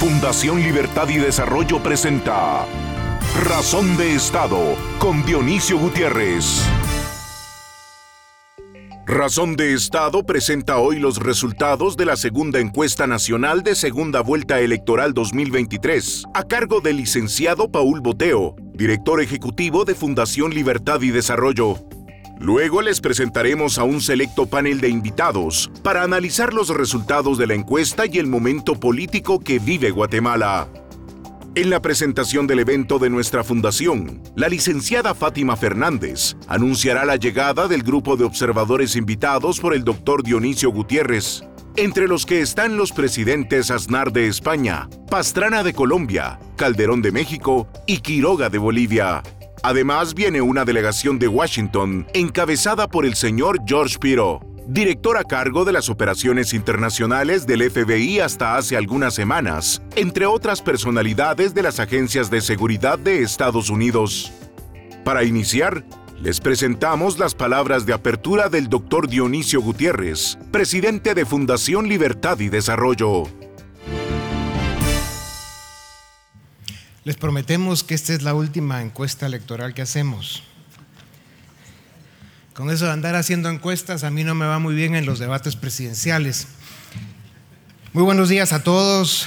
Fundación 0.00 0.62
Libertad 0.62 1.10
y 1.10 1.18
Desarrollo 1.18 1.82
presenta 1.82 2.64
Razón 3.44 3.98
de 3.98 4.14
Estado 4.14 4.74
con 4.98 5.22
Dionisio 5.26 5.78
Gutiérrez. 5.78 6.66
Razón 9.04 9.56
de 9.56 9.74
Estado 9.74 10.24
presenta 10.24 10.78
hoy 10.78 11.00
los 11.00 11.18
resultados 11.18 11.98
de 11.98 12.06
la 12.06 12.16
segunda 12.16 12.60
encuesta 12.60 13.06
nacional 13.06 13.62
de 13.62 13.74
segunda 13.74 14.22
vuelta 14.22 14.60
electoral 14.60 15.12
2023, 15.12 16.24
a 16.32 16.44
cargo 16.44 16.80
del 16.80 16.96
licenciado 16.96 17.70
Paul 17.70 18.00
Boteo, 18.00 18.56
director 18.72 19.20
ejecutivo 19.20 19.84
de 19.84 19.94
Fundación 19.94 20.54
Libertad 20.54 21.02
y 21.02 21.10
Desarrollo. 21.10 21.74
Luego 22.40 22.80
les 22.80 23.02
presentaremos 23.02 23.78
a 23.78 23.84
un 23.84 24.00
selecto 24.00 24.46
panel 24.46 24.80
de 24.80 24.88
invitados 24.88 25.70
para 25.82 26.02
analizar 26.02 26.54
los 26.54 26.70
resultados 26.70 27.36
de 27.36 27.46
la 27.46 27.52
encuesta 27.52 28.06
y 28.06 28.18
el 28.18 28.26
momento 28.26 28.80
político 28.80 29.40
que 29.40 29.58
vive 29.58 29.90
Guatemala. 29.90 30.66
En 31.54 31.68
la 31.68 31.82
presentación 31.82 32.46
del 32.46 32.60
evento 32.60 32.98
de 32.98 33.10
nuestra 33.10 33.44
fundación, 33.44 34.22
la 34.36 34.48
licenciada 34.48 35.14
Fátima 35.14 35.54
Fernández 35.54 36.34
anunciará 36.48 37.04
la 37.04 37.16
llegada 37.16 37.68
del 37.68 37.82
grupo 37.82 38.16
de 38.16 38.24
observadores 38.24 38.96
invitados 38.96 39.60
por 39.60 39.74
el 39.74 39.84
doctor 39.84 40.22
Dionisio 40.22 40.70
Gutiérrez, 40.70 41.42
entre 41.76 42.08
los 42.08 42.24
que 42.24 42.40
están 42.40 42.78
los 42.78 42.92
presidentes 42.92 43.70
Aznar 43.70 44.12
de 44.12 44.28
España, 44.28 44.88
Pastrana 45.10 45.62
de 45.62 45.74
Colombia, 45.74 46.38
Calderón 46.56 47.02
de 47.02 47.12
México 47.12 47.68
y 47.86 47.98
Quiroga 47.98 48.48
de 48.48 48.56
Bolivia. 48.56 49.22
Además 49.62 50.14
viene 50.14 50.40
una 50.40 50.64
delegación 50.64 51.18
de 51.18 51.28
Washington 51.28 52.06
encabezada 52.14 52.88
por 52.88 53.04
el 53.04 53.14
señor 53.14 53.60
George 53.66 53.98
Piro, 53.98 54.40
director 54.66 55.18
a 55.18 55.24
cargo 55.24 55.66
de 55.66 55.72
las 55.72 55.90
operaciones 55.90 56.54
internacionales 56.54 57.46
del 57.46 57.70
FBI 57.70 58.20
hasta 58.20 58.56
hace 58.56 58.76
algunas 58.76 59.14
semanas, 59.14 59.82
entre 59.96 60.24
otras 60.24 60.62
personalidades 60.62 61.52
de 61.52 61.62
las 61.62 61.78
agencias 61.78 62.30
de 62.30 62.40
seguridad 62.40 62.98
de 62.98 63.22
Estados 63.22 63.68
Unidos. 63.68 64.32
Para 65.04 65.24
iniciar, 65.24 65.84
les 66.22 66.40
presentamos 66.40 67.18
las 67.18 67.34
palabras 67.34 67.84
de 67.84 67.92
apertura 67.92 68.48
del 68.48 68.68
doctor 68.68 69.08
Dionisio 69.08 69.60
Gutiérrez, 69.60 70.38
presidente 70.50 71.14
de 71.14 71.26
Fundación 71.26 71.86
Libertad 71.86 72.38
y 72.40 72.48
Desarrollo. 72.48 73.24
Les 77.02 77.16
prometemos 77.16 77.82
que 77.82 77.94
esta 77.94 78.12
es 78.12 78.22
la 78.22 78.34
última 78.34 78.82
encuesta 78.82 79.24
electoral 79.24 79.72
que 79.72 79.80
hacemos. 79.80 80.42
Con 82.52 82.68
eso 82.68 82.84
de 82.84 82.90
andar 82.90 83.14
haciendo 83.16 83.48
encuestas, 83.48 84.04
a 84.04 84.10
mí 84.10 84.22
no 84.22 84.34
me 84.34 84.44
va 84.44 84.58
muy 84.58 84.74
bien 84.74 84.94
en 84.94 85.06
los 85.06 85.18
debates 85.18 85.56
presidenciales. 85.56 86.48
Muy 87.94 88.02
buenos 88.02 88.28
días 88.28 88.52
a 88.52 88.62
todos. 88.62 89.26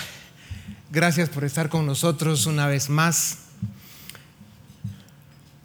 Gracias 0.92 1.30
por 1.30 1.46
estar 1.46 1.70
con 1.70 1.88
nosotros 1.88 2.46
una 2.46 2.68
vez 2.68 2.90
más. 2.90 3.40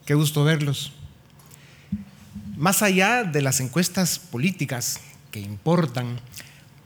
Qué 0.07 0.15
gusto 0.15 0.45
verlos. 0.45 0.93
Más 2.57 2.81
allá 2.81 3.23
de 3.23 3.43
las 3.43 3.61
encuestas 3.61 4.19
políticas 4.19 5.01
que 5.31 5.41
importan, 5.41 6.19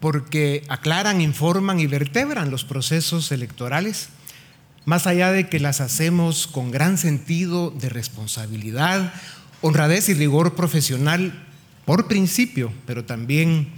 porque 0.01 0.65
aclaran, 0.69 1.21
informan 1.21 1.79
y 1.79 1.87
vertebran 1.87 2.51
los 2.51 2.65
procesos 2.65 3.31
electorales, 3.31 4.09
más 4.85 5.07
allá 5.07 5.33
de 5.33 5.49
que 5.49 5.61
las 5.61 5.81
hacemos 5.81 6.47
con 6.47 6.71
gran 6.71 6.99
sentido 6.99 7.71
de 7.71 7.89
responsabilidad, 7.89 9.13
honradez 9.61 10.09
y 10.09 10.15
rigor 10.15 10.55
profesional 10.55 11.33
por 11.85 12.09
principio, 12.09 12.73
pero 12.87 13.05
también 13.05 13.69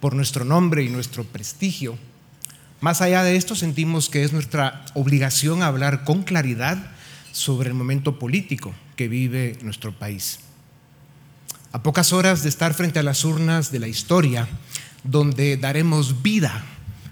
por 0.00 0.14
nuestro 0.14 0.44
nombre 0.44 0.82
y 0.82 0.88
nuestro 0.88 1.24
prestigio. 1.24 1.98
Más 2.80 3.00
allá 3.00 3.22
de 3.22 3.36
esto, 3.36 3.54
sentimos 3.54 4.08
que 4.08 4.24
es 4.24 4.32
nuestra 4.32 4.84
obligación 4.94 5.62
hablar 5.62 6.04
con 6.04 6.22
claridad 6.22 6.78
sobre 7.32 7.68
el 7.68 7.74
momento 7.74 8.18
político 8.18 8.74
que 8.96 9.08
vive 9.08 9.58
nuestro 9.62 9.92
país. 9.92 10.40
A 11.72 11.82
pocas 11.82 12.12
horas 12.12 12.42
de 12.42 12.48
estar 12.48 12.72
frente 12.74 12.98
a 13.00 13.02
las 13.02 13.24
urnas 13.24 13.72
de 13.72 13.80
la 13.80 13.88
historia, 13.88 14.48
donde 15.02 15.56
daremos 15.56 16.22
vida 16.22 16.64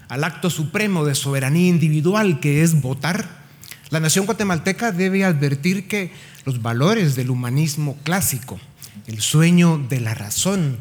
al 0.07 0.23
acto 0.23 0.49
supremo 0.49 1.05
de 1.05 1.15
soberanía 1.15 1.67
individual 1.67 2.39
que 2.39 2.61
es 2.61 2.81
votar, 2.81 3.42
la 3.89 3.99
nación 3.99 4.25
guatemalteca 4.25 4.91
debe 4.91 5.23
advertir 5.23 5.87
que 5.87 6.11
los 6.45 6.61
valores 6.61 7.15
del 7.15 7.29
humanismo 7.29 7.97
clásico, 8.03 8.59
el 9.07 9.21
sueño 9.21 9.77
de 9.89 9.99
la 9.99 10.13
razón 10.13 10.77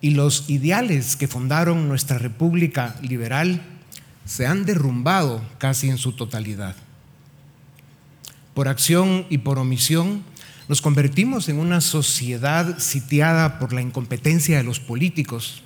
y 0.00 0.10
los 0.10 0.48
ideales 0.48 1.16
que 1.16 1.28
fundaron 1.28 1.88
nuestra 1.88 2.18
república 2.18 2.96
liberal 3.02 3.62
se 4.24 4.46
han 4.46 4.64
derrumbado 4.64 5.42
casi 5.58 5.88
en 5.88 5.98
su 5.98 6.12
totalidad. 6.12 6.76
Por 8.54 8.68
acción 8.68 9.26
y 9.30 9.38
por 9.38 9.58
omisión, 9.58 10.22
nos 10.68 10.80
convertimos 10.80 11.48
en 11.48 11.58
una 11.58 11.80
sociedad 11.80 12.78
sitiada 12.78 13.58
por 13.58 13.72
la 13.72 13.82
incompetencia 13.82 14.56
de 14.56 14.64
los 14.64 14.80
políticos 14.80 15.62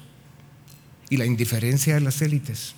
y 1.10 1.16
la 1.18 1.26
indiferencia 1.26 1.94
de 1.94 2.00
las 2.00 2.20
élites. 2.22 2.74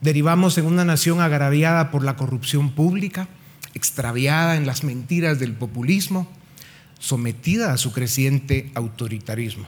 Derivamos 0.00 0.56
en 0.56 0.64
una 0.64 0.84
nación 0.84 1.20
agraviada 1.20 1.90
por 1.90 2.04
la 2.04 2.16
corrupción 2.16 2.70
pública, 2.70 3.28
extraviada 3.74 4.56
en 4.56 4.66
las 4.66 4.82
mentiras 4.82 5.38
del 5.38 5.52
populismo, 5.52 6.26
sometida 6.98 7.72
a 7.72 7.76
su 7.76 7.92
creciente 7.92 8.72
autoritarismo. 8.74 9.66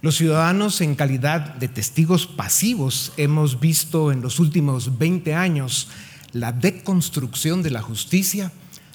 Los 0.00 0.16
ciudadanos 0.16 0.80
en 0.80 0.94
calidad 0.94 1.54
de 1.54 1.68
testigos 1.68 2.26
pasivos 2.26 3.12
hemos 3.18 3.60
visto 3.60 4.10
en 4.10 4.22
los 4.22 4.40
últimos 4.40 4.98
20 4.98 5.34
años 5.34 5.88
la 6.32 6.52
deconstrucción 6.52 7.62
de 7.62 7.70
la 7.70 7.82
justicia, 7.82 8.50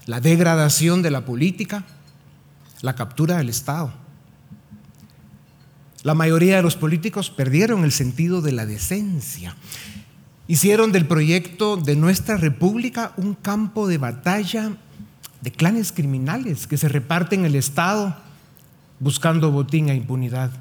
la 0.05 0.19
degradación 0.19 1.01
de 1.01 1.11
la 1.11 1.25
política, 1.25 1.85
la 2.81 2.95
captura 2.95 3.37
del 3.37 3.49
Estado 3.49 4.06
la 6.03 6.13
mayoría 6.13 6.57
de 6.57 6.61
los 6.61 6.75
políticos 6.75 7.29
perdieron 7.29 7.83
el 7.83 7.91
sentido 7.91 8.41
de 8.41 8.51
la 8.51 8.65
decencia. 8.65 9.55
Hicieron 10.47 10.91
del 10.91 11.05
proyecto 11.05 11.75
de 11.75 11.95
nuestra 11.95 12.37
república 12.37 13.13
un 13.17 13.33
campo 13.33 13.87
de 13.87 13.97
batalla 13.97 14.71
de 15.41 15.51
clanes 15.51 15.91
criminales 15.91 16.67
que 16.67 16.77
se 16.77 16.87
reparten 16.87 17.45
el 17.45 17.55
Estado 17.55 18.15
buscando 18.99 19.51
botín 19.51 19.89
e 19.89 19.95
impunidad. 19.95 20.51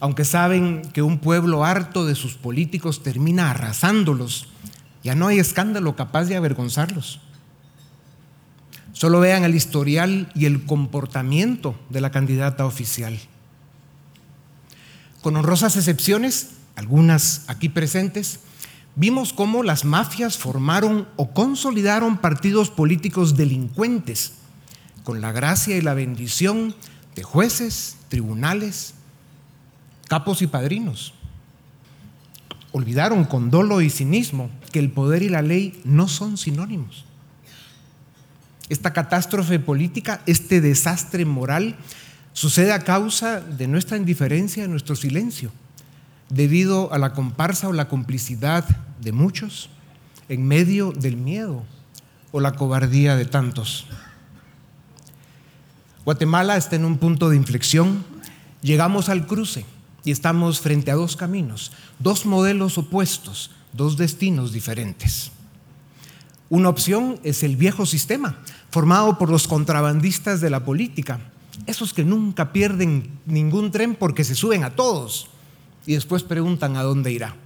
Aunque 0.00 0.24
saben 0.24 0.82
que 0.92 1.02
un 1.02 1.18
pueblo 1.18 1.64
harto 1.64 2.06
de 2.06 2.14
sus 2.14 2.34
políticos 2.34 3.02
termina 3.02 3.50
arrasándolos, 3.50 4.48
ya 5.02 5.14
no 5.14 5.26
hay 5.28 5.38
escándalo 5.38 5.96
capaz 5.96 6.24
de 6.24 6.36
avergonzarlos. 6.36 7.20
Solo 9.00 9.20
vean 9.20 9.44
el 9.44 9.54
historial 9.54 10.30
y 10.34 10.44
el 10.44 10.66
comportamiento 10.66 11.74
de 11.88 12.02
la 12.02 12.10
candidata 12.10 12.66
oficial 12.66 13.18
con 15.20 15.36
honrosas 15.36 15.76
excepciones, 15.76 16.50
algunas 16.76 17.44
aquí 17.48 17.68
presentes, 17.68 18.40
vimos 18.96 19.32
cómo 19.32 19.62
las 19.62 19.84
mafias 19.84 20.38
formaron 20.38 21.06
o 21.16 21.32
consolidaron 21.32 22.18
partidos 22.18 22.70
políticos 22.70 23.36
delincuentes 23.36 24.32
con 25.04 25.20
la 25.20 25.32
gracia 25.32 25.76
y 25.76 25.82
la 25.82 25.94
bendición 25.94 26.74
de 27.14 27.22
jueces, 27.22 27.96
tribunales, 28.08 28.94
capos 30.08 30.40
y 30.40 30.46
padrinos. 30.46 31.12
Olvidaron 32.72 33.24
con 33.24 33.50
dolo 33.50 33.82
y 33.82 33.90
cinismo 33.90 34.48
que 34.72 34.78
el 34.78 34.90
poder 34.90 35.22
y 35.22 35.28
la 35.28 35.42
ley 35.42 35.80
no 35.84 36.08
son 36.08 36.38
sinónimos. 36.38 37.04
Esta 38.70 38.94
catástrofe 38.94 39.58
política, 39.58 40.22
este 40.24 40.62
desastre 40.62 41.26
moral, 41.26 41.76
Sucede 42.32 42.72
a 42.72 42.84
causa 42.84 43.40
de 43.40 43.66
nuestra 43.66 43.96
indiferencia, 43.96 44.62
de 44.62 44.68
nuestro 44.68 44.94
silencio, 44.94 45.50
debido 46.28 46.92
a 46.92 46.98
la 46.98 47.12
comparsa 47.12 47.68
o 47.68 47.72
la 47.72 47.88
complicidad 47.88 48.64
de 49.00 49.12
muchos 49.12 49.68
en 50.28 50.46
medio 50.46 50.92
del 50.92 51.16
miedo 51.16 51.64
o 52.30 52.38
la 52.40 52.52
cobardía 52.52 53.16
de 53.16 53.24
tantos. 53.24 53.86
Guatemala 56.04 56.56
está 56.56 56.76
en 56.76 56.84
un 56.84 56.98
punto 56.98 57.28
de 57.28 57.36
inflexión. 57.36 58.04
Llegamos 58.62 59.08
al 59.08 59.26
cruce 59.26 59.64
y 60.04 60.12
estamos 60.12 60.60
frente 60.60 60.92
a 60.92 60.94
dos 60.94 61.16
caminos, 61.16 61.72
dos 61.98 62.26
modelos 62.26 62.78
opuestos, 62.78 63.50
dos 63.72 63.96
destinos 63.96 64.52
diferentes. 64.52 65.32
Una 66.48 66.68
opción 66.68 67.20
es 67.22 67.42
el 67.42 67.56
viejo 67.56 67.86
sistema, 67.86 68.38
formado 68.70 69.18
por 69.18 69.30
los 69.30 69.48
contrabandistas 69.48 70.40
de 70.40 70.50
la 70.50 70.64
política, 70.64 71.20
esos 71.66 71.92
que 71.92 72.04
nunca 72.04 72.52
pierden 72.52 73.18
ningún 73.26 73.70
tren 73.70 73.94
porque 73.94 74.24
se 74.24 74.34
suben 74.34 74.64
a 74.64 74.70
todos 74.70 75.28
y 75.86 75.94
después 75.94 76.22
preguntan 76.22 76.76
a 76.76 76.82
dónde 76.82 77.12
irá. 77.12 77.36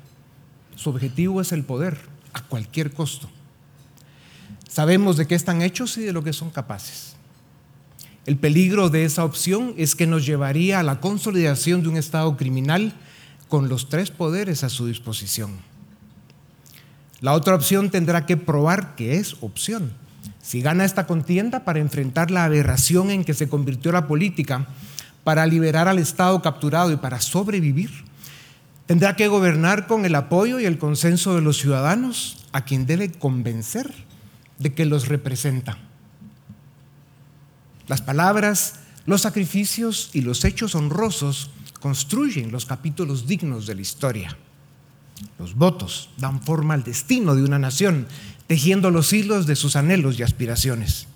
Su 0.77 0.91
objetivo 0.91 1.41
es 1.41 1.53
el 1.53 1.65
poder 1.65 1.99
a 2.33 2.43
cualquier 2.43 2.93
costo. 2.93 3.29
Sabemos 4.69 5.17
de 5.17 5.27
qué 5.27 5.35
están 5.35 5.63
hechos 5.63 5.97
y 5.99 6.03
de 6.03 6.13
lo 6.13 6.25
que 6.25 6.33
son 6.33 6.51
capaces. 6.51 7.15
El 8.27 8.37
peligro 8.37 8.89
de 8.89 9.05
esa 9.05 9.25
opción 9.25 9.75
es 9.77 9.95
que 9.95 10.07
nos 10.07 10.25
llevaría 10.25 10.81
a 10.81 10.83
la 10.83 11.01
consolidación 11.01 11.83
de 11.83 11.89
un 11.89 11.97
Estado 11.97 12.37
criminal 12.37 12.95
con 13.49 13.69
los 13.69 13.89
tres 13.89 14.11
poderes 14.11 14.65
a 14.65 14.69
su 14.69 14.87
disposición. 14.87 15.53
La 17.21 17.35
otra 17.35 17.55
opción 17.55 17.91
tendrá 17.91 18.27
que 18.27 18.37
probar 18.37 18.97
que 18.97 19.17
es 19.17 19.37
opción. 19.41 19.93
Si 20.45 20.61
gana 20.61 20.85
esta 20.85 21.07
contienda 21.07 21.65
para 21.65 21.81
enfrentar 21.81 22.31
la 22.31 22.45
aberración 22.45 23.11
en 23.11 23.25
que 23.25 23.33
se 23.33 23.49
convirtió 23.49 23.93
la 23.93 24.07
política, 24.07 24.67
para 25.25 25.47
liberar 25.47 25.89
al 25.89 25.99
Estado 25.99 26.43
capturado 26.43 26.93
y 26.93 26.97
para 26.97 27.19
sobrevivir, 27.23 27.91
tendrá 28.85 29.17
que 29.17 29.27
gobernar 29.27 29.87
con 29.87 30.05
el 30.05 30.15
apoyo 30.15 30.61
y 30.61 30.67
el 30.67 30.77
consenso 30.77 31.35
de 31.35 31.41
los 31.41 31.57
ciudadanos 31.57 32.45
a 32.53 32.67
quien 32.67 32.85
debe 32.85 33.11
convencer 33.11 33.91
de 34.59 34.75
que 34.75 34.85
los 34.85 35.09
representa. 35.09 35.79
Las 37.87 38.03
palabras, 38.03 38.81
los 39.07 39.23
sacrificios 39.23 40.11
y 40.13 40.21
los 40.21 40.45
hechos 40.45 40.75
honrosos 40.75 41.53
construyen 41.81 42.53
los 42.53 42.67
capítulos 42.67 43.27
dignos 43.27 43.67
de 43.67 43.77
la 43.77 43.81
historia. 43.81 44.37
Los 45.39 45.55
votos 45.55 46.11
dan 46.19 46.43
forma 46.43 46.75
al 46.75 46.85
destino 46.85 47.35
de 47.35 47.45
una 47.45 47.59
nación, 47.59 48.07
tejiendo 48.47 48.91
los 48.91 49.13
hilos 49.13 49.47
de 49.47 49.57
sus 49.57 49.77
anhelos 49.77 50.19
y 50.19 50.23
aspiraciones. 50.23 51.07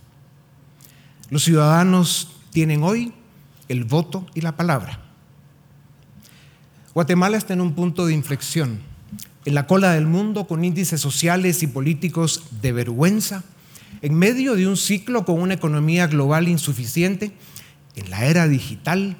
Los 1.30 1.44
ciudadanos 1.44 2.28
tienen 2.50 2.82
hoy 2.82 3.12
el 3.68 3.84
voto 3.84 4.26
y 4.34 4.40
la 4.40 4.56
palabra. 4.56 5.00
Guatemala 6.94 7.36
está 7.36 7.52
en 7.52 7.60
un 7.60 7.74
punto 7.74 8.06
de 8.06 8.14
inflexión, 8.14 8.80
en 9.44 9.54
la 9.54 9.66
cola 9.66 9.92
del 9.92 10.06
mundo 10.06 10.46
con 10.46 10.64
índices 10.64 11.00
sociales 11.00 11.62
y 11.62 11.66
políticos 11.66 12.44
de 12.60 12.72
vergüenza, 12.72 13.44
en 14.02 14.14
medio 14.14 14.54
de 14.54 14.66
un 14.66 14.76
ciclo 14.76 15.24
con 15.24 15.40
una 15.40 15.54
economía 15.54 16.06
global 16.06 16.48
insuficiente, 16.48 17.32
en 17.94 18.10
la 18.10 18.24
era 18.24 18.48
digital, 18.48 19.16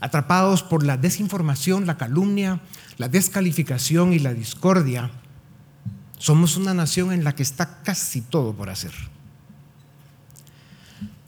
atrapados 0.00 0.62
por 0.62 0.84
la 0.84 0.96
desinformación, 0.96 1.86
la 1.86 1.96
calumnia, 1.96 2.60
la 2.96 3.08
descalificación 3.08 4.12
y 4.12 4.18
la 4.18 4.34
discordia, 4.34 5.10
somos 6.24 6.56
una 6.56 6.72
nación 6.72 7.12
en 7.12 7.22
la 7.22 7.34
que 7.34 7.42
está 7.42 7.82
casi 7.82 8.22
todo 8.22 8.54
por 8.54 8.70
hacer. 8.70 8.92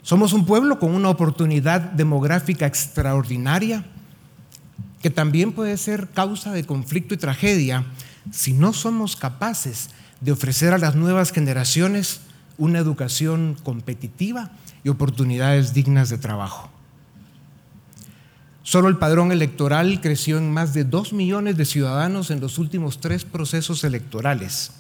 Somos 0.01 0.33
un 0.33 0.47
pueblo 0.47 0.79
con 0.79 0.95
una 0.95 1.11
oportunidad 1.11 1.83
demográfica 1.83 2.65
extraordinaria 2.65 3.85
que 5.03 5.11
también 5.11 5.53
puede 5.53 5.77
ser 5.77 6.09
causa 6.09 6.51
de 6.53 6.65
conflicto 6.65 7.13
y 7.13 7.19
tragedia 7.19 7.85
si 8.31 8.55
no 8.55 8.73
somos 8.73 9.17
capaces 9.17 9.91
de 10.23 10.33
ofrecer 10.33 10.73
a 10.73 10.79
las 10.79 10.95
nuevas 10.95 11.31
generaciones 11.31 12.23
una 12.57 12.79
educación 12.79 13.55
competitiva 13.65 14.51
y 14.83 14.89
oportunidades 14.89 15.75
dignas 15.75 16.09
de 16.09 16.17
trabajo. 16.17 16.71
Solo 18.63 18.89
el 18.89 18.97
padrón 18.97 19.31
electoral 19.31 20.01
creció 20.01 20.39
en 20.39 20.51
más 20.51 20.73
de 20.73 20.85
dos 20.85 21.13
millones 21.13 21.59
de 21.59 21.67
ciudadanos 21.67 22.31
en 22.31 22.41
los 22.41 22.57
últimos 22.57 22.99
tres 22.99 23.27
procesos 23.27 23.85
electorales 23.85 24.73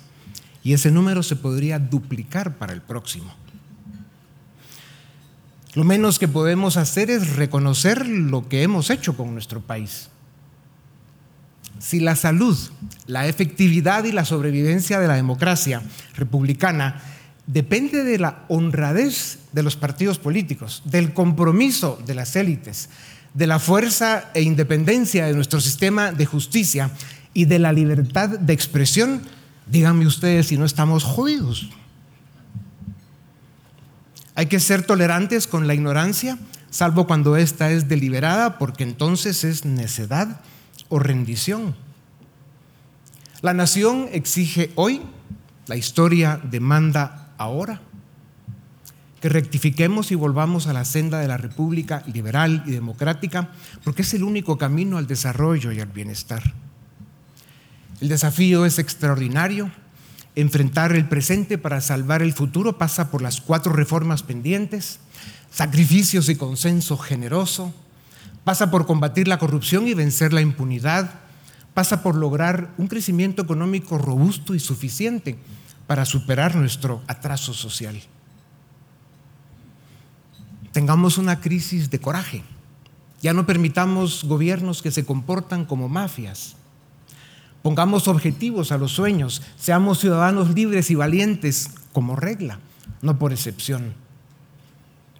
y 0.66 0.72
ese 0.72 0.90
número 0.90 1.22
se 1.22 1.36
podría 1.36 1.78
duplicar 1.78 2.58
para 2.58 2.72
el 2.72 2.82
próximo. 2.82 3.32
Lo 5.74 5.84
menos 5.84 6.18
que 6.18 6.26
podemos 6.26 6.76
hacer 6.76 7.08
es 7.08 7.36
reconocer 7.36 8.08
lo 8.08 8.48
que 8.48 8.64
hemos 8.64 8.90
hecho 8.90 9.16
con 9.16 9.32
nuestro 9.32 9.60
país. 9.60 10.08
Si 11.78 12.00
la 12.00 12.16
salud, 12.16 12.58
la 13.06 13.28
efectividad 13.28 14.02
y 14.02 14.10
la 14.10 14.24
sobrevivencia 14.24 14.98
de 14.98 15.06
la 15.06 15.14
democracia 15.14 15.82
republicana 16.16 17.00
depende 17.46 18.02
de 18.02 18.18
la 18.18 18.44
honradez 18.48 19.38
de 19.52 19.62
los 19.62 19.76
partidos 19.76 20.18
políticos, 20.18 20.82
del 20.84 21.12
compromiso 21.12 22.02
de 22.04 22.16
las 22.16 22.34
élites, 22.34 22.88
de 23.34 23.46
la 23.46 23.60
fuerza 23.60 24.32
e 24.34 24.42
independencia 24.42 25.26
de 25.26 25.34
nuestro 25.34 25.60
sistema 25.60 26.10
de 26.10 26.26
justicia 26.26 26.90
y 27.34 27.44
de 27.44 27.60
la 27.60 27.72
libertad 27.72 28.30
de 28.30 28.52
expresión, 28.52 29.22
díganme 29.66 30.06
ustedes 30.06 30.48
si 30.48 30.56
no 30.56 30.64
estamos 30.64 31.04
jodidos. 31.04 31.68
Hay 34.34 34.46
que 34.46 34.60
ser 34.60 34.84
tolerantes 34.84 35.46
con 35.46 35.66
la 35.66 35.74
ignorancia, 35.74 36.38
salvo 36.70 37.06
cuando 37.06 37.36
ésta 37.36 37.70
es 37.70 37.88
deliberada, 37.88 38.58
porque 38.58 38.84
entonces 38.84 39.44
es 39.44 39.64
necedad 39.64 40.40
o 40.88 40.98
rendición. 40.98 41.74
La 43.40 43.54
nación 43.54 44.08
exige 44.12 44.70
hoy, 44.74 45.02
la 45.66 45.76
historia 45.76 46.40
demanda 46.42 47.32
ahora 47.38 47.80
que 49.20 49.28
rectifiquemos 49.28 50.12
y 50.12 50.14
volvamos 50.14 50.66
a 50.66 50.72
la 50.72 50.84
senda 50.84 51.20
de 51.20 51.28
la 51.28 51.38
República 51.38 52.02
liberal 52.12 52.62
y 52.66 52.70
democrática, 52.70 53.50
porque 53.82 54.02
es 54.02 54.14
el 54.14 54.22
único 54.22 54.58
camino 54.58 54.98
al 54.98 55.06
desarrollo 55.06 55.72
y 55.72 55.80
al 55.80 55.88
bienestar. 55.88 56.42
El 58.00 58.08
desafío 58.08 58.66
es 58.66 58.78
extraordinario. 58.78 59.70
Enfrentar 60.34 60.92
el 60.92 61.08
presente 61.08 61.58
para 61.58 61.80
salvar 61.80 62.22
el 62.22 62.32
futuro 62.32 62.78
pasa 62.78 63.10
por 63.10 63.22
las 63.22 63.40
cuatro 63.40 63.72
reformas 63.72 64.22
pendientes, 64.22 64.98
sacrificios 65.50 66.28
y 66.28 66.36
consenso 66.36 66.98
generoso, 66.98 67.72
pasa 68.44 68.70
por 68.70 68.86
combatir 68.86 69.28
la 69.28 69.38
corrupción 69.38 69.88
y 69.88 69.94
vencer 69.94 70.32
la 70.32 70.42
impunidad, 70.42 71.10
pasa 71.72 72.02
por 72.02 72.16
lograr 72.16 72.74
un 72.76 72.88
crecimiento 72.88 73.42
económico 73.42 73.96
robusto 73.96 74.54
y 74.54 74.60
suficiente 74.60 75.38
para 75.86 76.04
superar 76.04 76.54
nuestro 76.54 77.02
atraso 77.06 77.54
social 77.54 78.00
tengamos 80.76 81.16
una 81.16 81.40
crisis 81.40 81.88
de 81.88 81.98
coraje. 82.02 82.44
Ya 83.22 83.32
no 83.32 83.46
permitamos 83.46 84.24
gobiernos 84.24 84.82
que 84.82 84.90
se 84.90 85.06
comportan 85.06 85.64
como 85.64 85.88
mafias. 85.88 86.54
Pongamos 87.66 88.06
objetivos 88.06 88.70
a 88.70 88.78
los 88.78 88.92
sueños. 88.92 89.42
Seamos 89.58 89.98
ciudadanos 89.98 90.54
libres 90.54 90.88
y 90.92 90.94
valientes 90.94 91.68
como 91.92 92.14
regla, 92.14 92.60
no 93.02 93.18
por 93.18 93.32
excepción. 93.32 93.94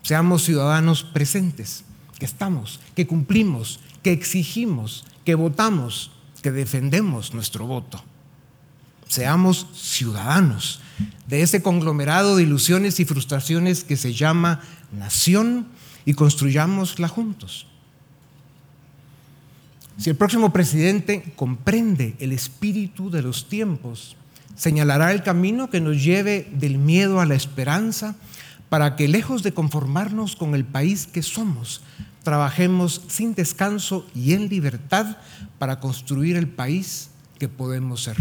Seamos 0.03 0.45
ciudadanos 0.45 1.03
presentes, 1.03 1.83
que 2.21 2.25
estamos, 2.25 2.79
que 2.95 3.09
cumplimos, 3.09 3.81
que 4.05 4.13
exigimos, 4.13 5.05
que 5.25 5.35
votamos, 5.35 6.13
que 6.41 6.53
defendemos 6.53 7.35
nuestro 7.35 7.67
voto. 7.67 8.05
Seamos 9.09 9.67
ciudadanos 9.75 10.79
de 11.27 11.43
ese 11.43 11.63
conglomerado 11.63 12.37
de 12.37 12.45
ilusiones 12.45 13.01
y 13.01 13.05
frustraciones 13.07 13.83
que 13.83 13.97
se 13.97 14.15
llama 14.15 14.61
nación 14.93 15.67
y 16.05 16.15
construyámosla 16.15 17.09
juntos. 17.09 17.67
Si 19.99 20.11
el 20.11 20.17
próximo 20.17 20.53
presidente 20.53 21.33
comprende 21.37 22.17
el 22.19 22.33
espíritu 22.33 23.11
de 23.11 23.23
los 23.23 23.49
tiempos, 23.49 24.17
señalará 24.55 25.13
el 25.13 25.23
camino 25.23 25.71
que 25.71 25.81
nos 25.81 26.03
lleve 26.03 26.49
del 26.53 26.79
miedo 26.79 27.21
a 27.21 27.27
la 27.27 27.35
esperanza 27.35 28.15
para 28.69 28.97
que 28.97 29.09
lejos 29.09 29.43
de 29.43 29.53
conformarnos 29.53 30.37
con 30.37 30.55
el 30.55 30.65
país 30.65 31.07
que 31.07 31.23
somos, 31.23 31.81
trabajemos 32.23 33.03
sin 33.09 33.35
descanso 33.35 34.07
y 34.15 34.35
en 34.35 34.49
libertad 34.49 35.17
para 35.59 35.81
construir 35.81 36.37
el 36.37 36.49
país 36.49 37.11
que 37.39 37.49
podemos 37.49 38.03
ser. 38.03 38.17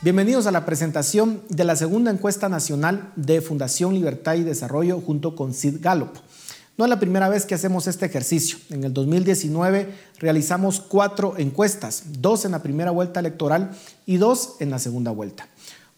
Bienvenidos 0.00 0.46
a 0.46 0.52
la 0.52 0.64
presentación 0.64 1.42
de 1.48 1.64
la 1.64 1.74
segunda 1.74 2.12
encuesta 2.12 2.48
nacional 2.48 3.12
de 3.16 3.40
Fundación 3.40 3.94
Libertad 3.94 4.36
y 4.36 4.44
Desarrollo 4.44 5.00
junto 5.00 5.34
con 5.34 5.52
Sid 5.52 5.78
Gallup. 5.80 6.10
No 6.76 6.84
es 6.84 6.88
la 6.88 7.00
primera 7.00 7.28
vez 7.28 7.44
que 7.44 7.56
hacemos 7.56 7.88
este 7.88 8.06
ejercicio. 8.06 8.58
En 8.70 8.84
el 8.84 8.94
2019 8.94 9.92
realizamos 10.20 10.78
cuatro 10.78 11.34
encuestas, 11.36 12.04
dos 12.20 12.44
en 12.44 12.52
la 12.52 12.62
primera 12.62 12.92
vuelta 12.92 13.18
electoral 13.18 13.72
y 14.06 14.18
dos 14.18 14.54
en 14.60 14.70
la 14.70 14.78
segunda 14.78 15.10
vuelta. 15.10 15.48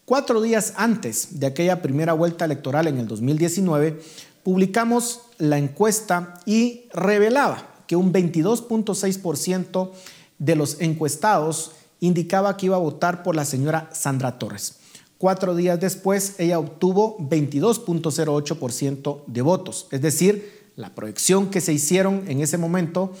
Cuatro 0.05 0.41
días 0.41 0.73
antes 0.77 1.39
de 1.39 1.45
aquella 1.45 1.83
primera 1.83 2.13
vuelta 2.13 2.45
electoral 2.45 2.87
en 2.87 2.97
el 2.97 3.07
2019, 3.07 4.01
publicamos 4.41 5.21
la 5.37 5.59
encuesta 5.59 6.39
y 6.47 6.85
revelaba 6.91 7.67
que 7.85 7.95
un 7.95 8.11
22.6% 8.11 9.91
de 10.39 10.55
los 10.55 10.81
encuestados 10.81 11.73
indicaba 12.01 12.57
que 12.57 12.65
iba 12.65 12.75
a 12.75 12.79
votar 12.79 13.23
por 13.23 13.37
la 13.37 13.45
señora 13.45 13.89
Sandra 13.93 14.37
Torres. 14.37 14.79
Cuatro 15.17 15.55
días 15.55 15.79
después, 15.79 16.35
ella 16.39 16.59
obtuvo 16.59 17.17
22.08% 17.19 19.23
de 19.27 19.41
votos, 19.41 19.87
es 19.91 20.01
decir, 20.01 20.59
la 20.75 20.95
proyección 20.95 21.49
que 21.49 21.61
se 21.61 21.73
hicieron 21.73 22.23
en 22.27 22.41
ese 22.41 22.57
momento 22.57 23.13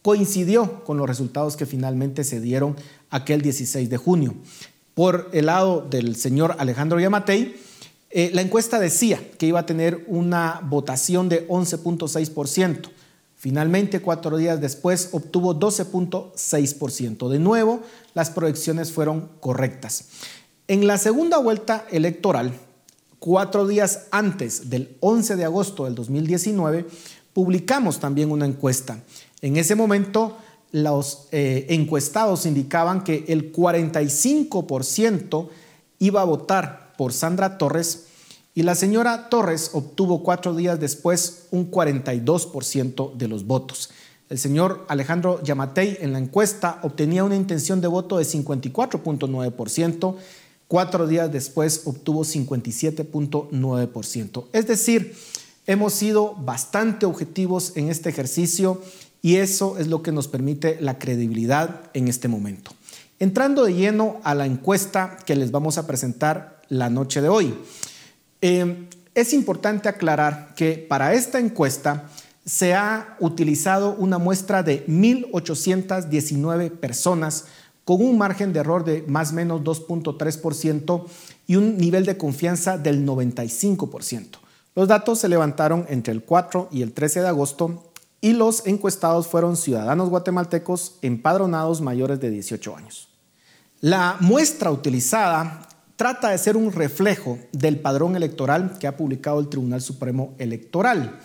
coincidió 0.00 0.82
con 0.84 0.96
los 0.96 1.06
resultados 1.06 1.56
que 1.56 1.66
finalmente 1.66 2.24
se 2.24 2.40
dieron 2.40 2.76
aquel 3.10 3.42
16 3.42 3.88
de 3.88 3.96
junio. 3.96 4.34
Por 4.94 5.30
el 5.32 5.46
lado 5.46 5.86
del 5.88 6.16
señor 6.16 6.56
Alejandro 6.58 6.98
Yamatei, 6.98 7.56
eh, 8.10 8.30
la 8.34 8.42
encuesta 8.42 8.78
decía 8.78 9.20
que 9.38 9.46
iba 9.46 9.60
a 9.60 9.66
tener 9.66 10.04
una 10.06 10.60
votación 10.64 11.28
de 11.28 11.46
11.6%. 11.48 12.90
Finalmente, 13.42 13.98
cuatro 13.98 14.36
días 14.36 14.60
después, 14.60 15.08
obtuvo 15.10 15.58
12.6%. 15.58 17.28
De 17.28 17.40
nuevo, 17.40 17.80
las 18.14 18.30
proyecciones 18.30 18.92
fueron 18.92 19.30
correctas. 19.40 20.04
En 20.68 20.86
la 20.86 20.96
segunda 20.96 21.38
vuelta 21.38 21.84
electoral, 21.90 22.52
cuatro 23.18 23.66
días 23.66 24.06
antes 24.12 24.70
del 24.70 24.96
11 25.00 25.34
de 25.34 25.44
agosto 25.44 25.86
del 25.86 25.96
2019, 25.96 26.86
publicamos 27.32 27.98
también 27.98 28.30
una 28.30 28.46
encuesta. 28.46 29.00
En 29.40 29.56
ese 29.56 29.74
momento, 29.74 30.36
los 30.70 31.26
eh, 31.32 31.66
encuestados 31.70 32.46
indicaban 32.46 33.02
que 33.02 33.24
el 33.26 33.52
45% 33.52 35.48
iba 35.98 36.20
a 36.20 36.26
votar 36.26 36.92
por 36.96 37.12
Sandra 37.12 37.58
Torres 37.58 38.04
y 38.54 38.62
la 38.62 38.74
señora 38.74 39.30
Torres 39.30 39.70
obtuvo 39.72 40.22
cuatro 40.22 40.54
días 40.54 40.78
después 40.78 41.46
un 41.50 41.70
42% 41.70 43.16
de 43.16 43.28
los 43.28 43.46
votos. 43.46 43.88
El 44.28 44.38
señor 44.38 44.84
Alejandro 44.88 45.42
Yamatei 45.42 45.96
en 46.00 46.12
la 46.12 46.18
encuesta 46.18 46.78
obtenía 46.82 47.24
una 47.24 47.36
intención 47.36 47.80
de 47.80 47.88
voto 47.88 48.18
de 48.18 48.24
54.9%, 48.24 50.16
cuatro 50.68 51.06
días 51.06 51.32
después 51.32 51.80
obtuvo 51.84 52.24
57.9%. 52.24 54.44
Es 54.52 54.66
decir, 54.66 55.16
hemos 55.66 55.94
sido 55.94 56.34
bastante 56.34 57.06
objetivos 57.06 57.72
en 57.76 57.88
este 57.90 58.10
ejercicio 58.10 58.82
y 59.22 59.36
eso 59.36 59.78
es 59.78 59.86
lo 59.86 60.02
que 60.02 60.12
nos 60.12 60.28
permite 60.28 60.76
la 60.80 60.98
credibilidad 60.98 61.90
en 61.94 62.08
este 62.08 62.28
momento. 62.28 62.72
Entrando 63.18 63.64
de 63.64 63.74
lleno 63.74 64.20
a 64.24 64.34
la 64.34 64.44
encuesta 64.46 65.16
que 65.24 65.36
les 65.36 65.52
vamos 65.52 65.78
a 65.78 65.86
presentar 65.86 66.60
la 66.68 66.90
noche 66.90 67.20
de 67.20 67.28
hoy. 67.28 67.54
Eh, 68.42 68.88
es 69.14 69.32
importante 69.32 69.88
aclarar 69.88 70.54
que 70.56 70.74
para 70.74 71.14
esta 71.14 71.38
encuesta 71.38 72.08
se 72.44 72.74
ha 72.74 73.16
utilizado 73.20 73.94
una 73.94 74.18
muestra 74.18 74.62
de 74.62 74.84
1.819 74.86 76.70
personas 76.70 77.46
con 77.84 78.02
un 78.02 78.18
margen 78.18 78.52
de 78.52 78.60
error 78.60 78.84
de 78.84 79.04
más 79.06 79.32
o 79.32 79.34
menos 79.34 79.62
2.3% 79.62 81.06
y 81.46 81.56
un 81.56 81.78
nivel 81.78 82.04
de 82.04 82.16
confianza 82.16 82.78
del 82.78 83.06
95%. 83.06 84.38
Los 84.74 84.88
datos 84.88 85.20
se 85.20 85.28
levantaron 85.28 85.86
entre 85.88 86.12
el 86.12 86.22
4 86.22 86.68
y 86.72 86.82
el 86.82 86.92
13 86.92 87.20
de 87.20 87.28
agosto 87.28 87.92
y 88.20 88.32
los 88.32 88.66
encuestados 88.66 89.26
fueron 89.26 89.56
ciudadanos 89.56 90.08
guatemaltecos 90.08 90.96
empadronados 91.02 91.80
mayores 91.80 92.20
de 92.20 92.30
18 92.30 92.76
años. 92.76 93.08
La 93.80 94.16
muestra 94.20 94.70
utilizada 94.70 95.68
trata 96.02 96.30
de 96.30 96.38
ser 96.38 96.56
un 96.56 96.72
reflejo 96.72 97.38
del 97.52 97.78
padrón 97.78 98.16
electoral 98.16 98.76
que 98.80 98.88
ha 98.88 98.96
publicado 98.96 99.38
el 99.38 99.48
Tribunal 99.48 99.80
Supremo 99.80 100.34
Electoral 100.36 101.20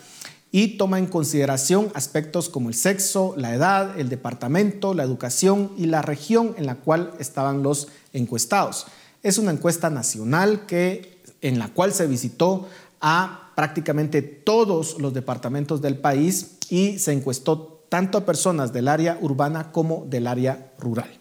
y 0.52 0.76
toma 0.76 1.00
en 1.00 1.06
consideración 1.06 1.90
aspectos 1.94 2.48
como 2.48 2.68
el 2.68 2.76
sexo, 2.76 3.34
la 3.36 3.52
edad, 3.52 3.98
el 3.98 4.08
departamento, 4.08 4.94
la 4.94 5.02
educación 5.02 5.72
y 5.76 5.86
la 5.86 6.00
región 6.00 6.54
en 6.58 6.66
la 6.66 6.76
cual 6.76 7.10
estaban 7.18 7.64
los 7.64 7.88
encuestados. 8.12 8.86
Es 9.24 9.38
una 9.38 9.50
encuesta 9.50 9.90
nacional 9.90 10.64
que, 10.66 11.22
en 11.40 11.58
la 11.58 11.66
cual 11.74 11.92
se 11.92 12.06
visitó 12.06 12.68
a 13.00 13.50
prácticamente 13.56 14.22
todos 14.22 15.00
los 15.00 15.12
departamentos 15.12 15.82
del 15.82 15.98
país 15.98 16.52
y 16.70 17.00
se 17.00 17.12
encuestó 17.12 17.84
tanto 17.88 18.16
a 18.16 18.24
personas 18.24 18.72
del 18.72 18.86
área 18.86 19.18
urbana 19.20 19.72
como 19.72 20.06
del 20.08 20.28
área 20.28 20.70
rural. 20.78 21.17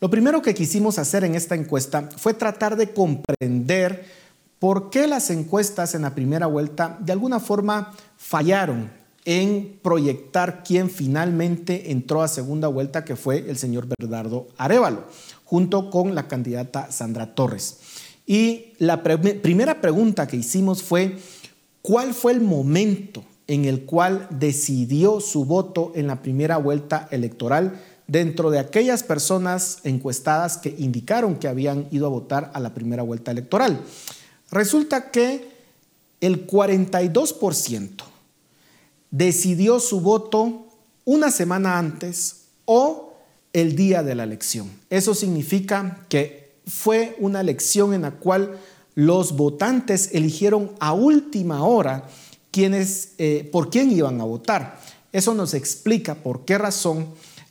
Lo 0.00 0.10
primero 0.10 0.42
que 0.42 0.54
quisimos 0.54 0.98
hacer 0.98 1.24
en 1.24 1.34
esta 1.34 1.56
encuesta 1.56 2.08
fue 2.16 2.32
tratar 2.32 2.76
de 2.76 2.92
comprender 2.92 4.04
por 4.60 4.90
qué 4.90 5.08
las 5.08 5.30
encuestas 5.30 5.94
en 5.94 6.02
la 6.02 6.14
primera 6.14 6.46
vuelta 6.46 6.96
de 7.00 7.12
alguna 7.12 7.40
forma 7.40 7.92
fallaron 8.16 8.90
en 9.24 9.78
proyectar 9.82 10.62
quién 10.62 10.88
finalmente 10.88 11.90
entró 11.90 12.22
a 12.22 12.28
segunda 12.28 12.68
vuelta, 12.68 13.04
que 13.04 13.16
fue 13.16 13.38
el 13.50 13.58
señor 13.58 13.88
Bernardo 13.98 14.46
Arevalo, 14.56 15.04
junto 15.44 15.90
con 15.90 16.14
la 16.14 16.28
candidata 16.28 16.90
Sandra 16.92 17.34
Torres. 17.34 17.78
Y 18.24 18.74
la 18.78 19.02
primera 19.02 19.80
pregunta 19.80 20.28
que 20.28 20.36
hicimos 20.36 20.82
fue, 20.82 21.18
¿cuál 21.82 22.14
fue 22.14 22.32
el 22.32 22.40
momento 22.40 23.24
en 23.48 23.64
el 23.64 23.84
cual 23.84 24.28
decidió 24.30 25.20
su 25.20 25.44
voto 25.44 25.92
en 25.94 26.06
la 26.06 26.22
primera 26.22 26.56
vuelta 26.56 27.08
electoral 27.10 27.80
dentro 28.08 28.50
de 28.50 28.58
aquellas 28.58 29.04
personas 29.04 29.78
encuestadas 29.84 30.56
que 30.56 30.74
indicaron 30.78 31.36
que 31.36 31.46
habían 31.46 31.86
ido 31.92 32.06
a 32.06 32.10
votar 32.10 32.50
a 32.54 32.60
la 32.60 32.74
primera 32.74 33.04
vuelta 33.04 33.30
electoral. 33.30 33.80
Resulta 34.50 35.10
que 35.10 35.48
el 36.20 36.46
42% 36.46 38.02
decidió 39.10 39.78
su 39.78 40.00
voto 40.00 40.66
una 41.04 41.30
semana 41.30 41.78
antes 41.78 42.46
o 42.64 43.14
el 43.52 43.76
día 43.76 44.02
de 44.02 44.14
la 44.14 44.24
elección. 44.24 44.70
Eso 44.90 45.14
significa 45.14 46.06
que 46.08 46.56
fue 46.66 47.16
una 47.20 47.40
elección 47.40 47.94
en 47.94 48.02
la 48.02 48.12
cual 48.12 48.58
los 48.94 49.36
votantes 49.36 50.10
eligieron 50.12 50.72
a 50.80 50.92
última 50.92 51.62
hora 51.62 52.08
eh, 52.60 53.48
por 53.52 53.70
quién 53.70 53.92
iban 53.92 54.20
a 54.20 54.24
votar. 54.24 54.80
Eso 55.12 55.34
nos 55.34 55.54
explica 55.54 56.16
por 56.16 56.44
qué 56.44 56.58
razón 56.58 57.06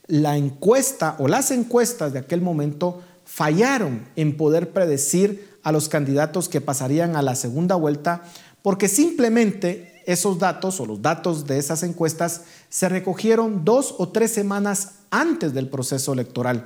la 0.07 0.37
encuesta 0.37 1.15
o 1.19 1.27
las 1.27 1.51
encuestas 1.51 2.13
de 2.13 2.19
aquel 2.19 2.41
momento 2.41 3.01
fallaron 3.25 4.07
en 4.15 4.37
poder 4.37 4.71
predecir 4.71 5.57
a 5.63 5.71
los 5.71 5.89
candidatos 5.89 6.47
que 6.47 6.61
pasarían 6.61 7.15
a 7.15 7.21
la 7.21 7.35
segunda 7.35 7.75
vuelta, 7.75 8.23
porque 8.61 8.87
simplemente 8.87 10.01
esos 10.05 10.39
datos 10.39 10.79
o 10.79 10.85
los 10.85 11.01
datos 11.01 11.45
de 11.45 11.57
esas 11.57 11.83
encuestas 11.83 12.43
se 12.69 12.87
recogieron 12.87 13.65
dos 13.65 13.95
o 13.97 14.07
tres 14.07 14.31
semanas 14.31 14.93
antes 15.11 15.53
del 15.53 15.67
proceso 15.67 16.13
electoral 16.13 16.65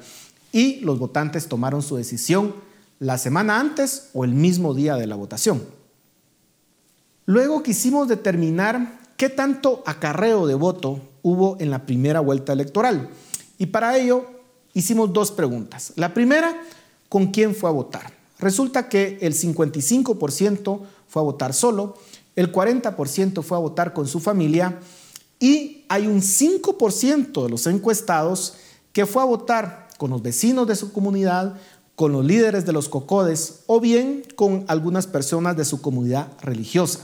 y 0.51 0.79
los 0.81 0.99
votantes 0.99 1.47
tomaron 1.47 1.81
su 1.81 1.95
decisión 1.95 2.53
la 2.99 3.17
semana 3.17 3.59
antes 3.59 4.09
o 4.13 4.23
el 4.23 4.33
mismo 4.35 4.75
día 4.75 4.95
de 4.95 5.07
la 5.07 5.15
votación. 5.15 5.63
Luego 7.25 7.63
quisimos 7.63 8.07
determinar 8.07 8.99
qué 9.17 9.29
tanto 9.29 9.81
acarreo 9.87 10.45
de 10.45 10.53
voto 10.53 11.01
hubo 11.23 11.57
en 11.59 11.71
la 11.71 11.85
primera 11.85 12.19
vuelta 12.19 12.53
electoral. 12.53 13.09
Y 13.61 13.67
para 13.67 13.95
ello 13.95 14.25
hicimos 14.73 15.13
dos 15.13 15.29
preguntas. 15.29 15.93
La 15.95 16.15
primera, 16.15 16.63
¿con 17.09 17.27
quién 17.27 17.53
fue 17.53 17.69
a 17.69 17.73
votar? 17.73 18.11
Resulta 18.39 18.89
que 18.89 19.19
el 19.21 19.35
55% 19.35 20.79
fue 21.07 21.21
a 21.21 21.25
votar 21.25 21.53
solo, 21.53 21.95
el 22.35 22.51
40% 22.51 23.43
fue 23.43 23.57
a 23.57 23.59
votar 23.59 23.93
con 23.93 24.07
su 24.07 24.19
familia 24.19 24.79
y 25.39 25.85
hay 25.89 26.07
un 26.07 26.23
5% 26.23 27.43
de 27.43 27.49
los 27.51 27.67
encuestados 27.67 28.55
que 28.93 29.05
fue 29.05 29.21
a 29.21 29.25
votar 29.25 29.89
con 29.99 30.09
los 30.09 30.23
vecinos 30.23 30.65
de 30.65 30.75
su 30.75 30.91
comunidad, 30.91 31.53
con 31.93 32.13
los 32.13 32.25
líderes 32.25 32.65
de 32.65 32.73
los 32.73 32.89
cocodes 32.89 33.59
o 33.67 33.79
bien 33.79 34.23
con 34.35 34.65
algunas 34.69 35.05
personas 35.05 35.55
de 35.55 35.65
su 35.65 35.83
comunidad 35.83 36.31
religiosa. 36.41 37.01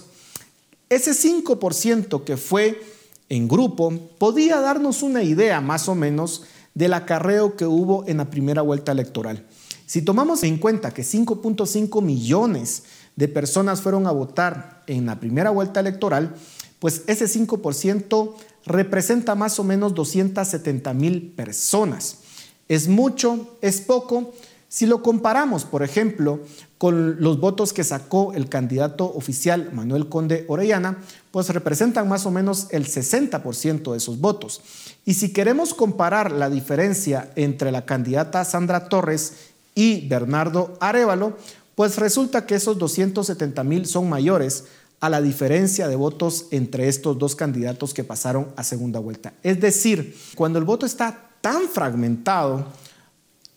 Ese 0.90 1.12
5% 1.12 2.24
que 2.24 2.36
fue 2.36 2.82
en 3.29 3.48
grupo 3.48 3.91
podía 4.17 4.60
darnos 4.62 5.03
una 5.03 5.24
idea 5.24 5.62
más 5.62 5.89
o 5.89 5.96
menos 5.96 6.43
del 6.74 6.93
acarreo 6.93 7.55
que 7.55 7.65
hubo 7.65 8.05
en 8.07 8.17
la 8.17 8.29
primera 8.29 8.62
vuelta 8.62 8.91
electoral. 8.91 9.46
Si 9.86 10.01
tomamos 10.01 10.43
en 10.43 10.57
cuenta 10.57 10.93
que 10.93 11.01
5.5 11.01 12.01
millones 12.01 12.84
de 13.15 13.27
personas 13.27 13.81
fueron 13.81 14.05
a 14.05 14.12
votar 14.12 14.84
en 14.88 15.05
la 15.05 15.19
primera 15.19 15.50
vuelta 15.50 15.79
electoral, 15.79 16.36
pues 16.79 17.03
ese 17.07 17.25
5% 17.25 18.34
representa 18.65 19.34
más 19.36 19.60
o 19.60 19.63
menos 19.63 19.96
270 19.96 20.93
mil 20.93 21.31
personas. 21.31 22.19
¿Es 22.67 22.88
mucho? 22.88 23.57
¿Es 23.62 23.81
poco? 23.81 24.34
Si 24.69 24.86
lo 24.86 25.01
comparamos, 25.01 25.63
por 25.63 25.81
ejemplo, 25.81 26.41
con 26.77 27.22
los 27.22 27.39
votos 27.39 27.72
que 27.72 27.86
sacó 27.86 28.34
el 28.34 28.50
candidato 28.50 29.05
oficial 29.05 29.72
Manuel 29.72 30.10
Conde 30.10 30.46
Orellana, 30.50 31.01
pues 31.38 31.50
representan 31.50 32.10
más 32.10 32.25
o 32.25 32.32
menos 32.32 32.65
el 32.72 32.88
60% 32.88 33.91
de 33.91 33.98
esos 33.98 34.20
votos. 34.20 34.60
Y 35.06 35.13
si 35.13 35.32
queremos 35.32 35.75
comparar 35.75 36.32
la 36.32 36.50
diferencia 36.50 37.29
entre 37.36 37.72
la 37.72 37.86
candidata 37.86 38.44
Sandra 38.44 38.89
Torres 38.89 39.34
y 39.75 40.08
Bernardo 40.08 40.75
Arevalo, 40.79 41.38
pues 41.75 41.98
resulta 41.98 42.48
que 42.48 42.56
esos 42.56 42.79
270 42.79 43.63
mil 43.65 43.86
son 43.86 44.10
mayores 44.10 44.63
a 45.00 45.12
la 45.12 45.22
diferencia 45.22 45.88
de 45.88 45.96
votos 45.96 46.48
entre 46.50 46.88
estos 46.88 47.20
dos 47.20 47.36
candidatos 47.36 47.94
que 47.94 48.03
pasaron 48.03 48.48
a 48.56 48.63
segunda 48.63 49.00
vuelta. 49.00 49.36
Es 49.44 49.62
decir, 49.62 50.17
cuando 50.34 50.58
el 50.58 50.65
voto 50.65 50.88
está 50.88 51.29
tan 51.41 51.70
fragmentado, 51.70 52.65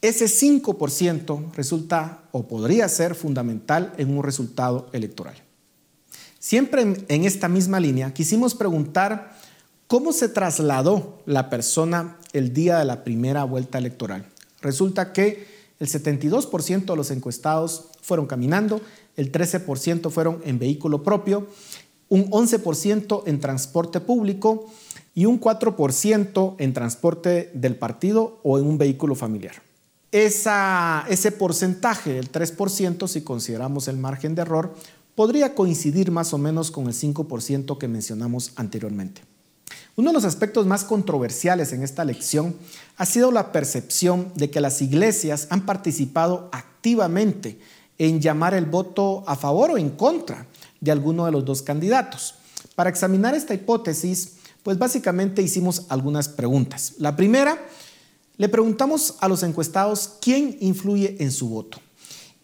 ese 0.03 0.27
5% 0.27 1.53
resulta 1.55 2.25
o 2.31 2.47
podría 2.47 2.91
ser 2.91 3.15
fundamental 3.15 3.95
en 3.97 4.15
un 4.15 4.23
resultado 4.23 4.91
electoral. 4.93 5.43
Siempre 6.41 6.81
en 6.81 7.25
esta 7.27 7.49
misma 7.49 7.81
línea 7.81 8.15
quisimos 8.15 8.55
preguntar 8.55 9.37
cómo 9.87 10.11
se 10.15 10.27
trasladó 10.27 11.19
la 11.27 11.51
persona 11.51 12.17
el 12.33 12.55
día 12.55 12.79
de 12.79 12.87
la 12.87 13.05
primera 13.05 13.45
vuelta 13.45 13.77
electoral. 13.77 14.25
Resulta 14.63 15.13
que 15.13 15.47
el 15.79 15.87
72% 15.87 16.87
de 16.87 16.97
los 16.97 17.11
encuestados 17.11 17.89
fueron 18.01 18.27
caminando, 18.27 18.81
el 19.17 19.31
13% 19.31 20.11
fueron 20.11 20.41
en 20.43 20.59
vehículo 20.59 21.03
propio, 21.03 21.47
un 22.09 22.31
11% 22.31 23.25
en 23.27 23.39
transporte 23.39 24.01
público 24.01 24.67
y 25.15 25.27
un 25.27 25.39
4% 25.39 26.55
en 26.59 26.73
transporte 26.73 27.51
del 27.53 27.77
partido 27.77 28.41
o 28.43 28.59
en 28.59 28.67
un 28.67 28.79
vehículo 28.79 29.15
familiar. 29.15 29.57
ese 30.11 31.33
porcentaje 31.33 32.15
del 32.15 32.33
3%, 32.33 33.07
si 33.07 33.21
consideramos 33.21 33.89
el 33.89 33.99
margen 33.99 34.35
de 34.35 34.43
error, 34.43 34.75
podría 35.21 35.55
coincidir 35.55 36.11
más 36.11 36.33
o 36.33 36.39
menos 36.39 36.71
con 36.71 36.87
el 36.87 36.95
5% 36.95 37.77
que 37.77 37.89
mencionamos 37.89 38.53
anteriormente. 38.57 39.21
Uno 39.95 40.09
de 40.09 40.15
los 40.15 40.25
aspectos 40.25 40.65
más 40.65 40.83
controversiales 40.83 41.75
en 41.75 41.83
esta 41.83 42.01
elección 42.01 42.57
ha 42.97 43.05
sido 43.05 43.31
la 43.31 43.53
percepción 43.53 44.33
de 44.35 44.49
que 44.49 44.63
las 44.63 44.81
iglesias 44.81 45.49
han 45.51 45.67
participado 45.67 46.49
activamente 46.53 47.61
en 47.99 48.23
llamar 48.23 48.55
el 48.55 48.65
voto 48.65 49.23
a 49.27 49.37
favor 49.37 49.73
o 49.73 49.77
en 49.77 49.91
contra 49.91 50.47
de 50.81 50.91
alguno 50.91 51.27
de 51.27 51.33
los 51.33 51.45
dos 51.45 51.61
candidatos. 51.61 52.37
Para 52.75 52.89
examinar 52.89 53.35
esta 53.35 53.53
hipótesis, 53.53 54.37
pues 54.63 54.79
básicamente 54.79 55.43
hicimos 55.43 55.85
algunas 55.91 56.31
preguntas. 56.31 56.95
La 56.97 57.15
primera, 57.15 57.63
le 58.39 58.49
preguntamos 58.49 59.17
a 59.21 59.29
los 59.29 59.43
encuestados 59.43 60.13
quién 60.23 60.57
influye 60.61 61.19
en 61.21 61.31
su 61.31 61.51
voto. 61.51 61.79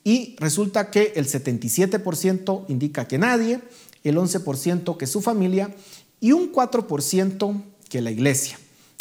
Y 0.07 0.37
resulta 0.39 0.93
que 0.93 1.15
el 1.17 1.27
77% 1.27 2.67
indica 2.69 3.09
que 3.09 3.19
nadie, 3.19 3.61
el 4.05 4.17
11% 4.17 4.97
que 4.97 5.05
su 5.09 5.21
familia 5.21 5.75
y 6.21 6.31
un 6.31 6.53
4% 6.53 7.63
que 7.89 8.01
la 8.01 8.13
iglesia. 8.13 8.57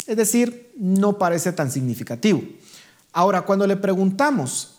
Es 0.08 0.16
decir, 0.16 0.72
no 0.76 1.16
parece 1.16 1.52
tan 1.52 1.70
significativo. 1.70 2.42
Ahora, 3.12 3.42
cuando 3.42 3.68
le 3.68 3.76
preguntamos 3.76 4.78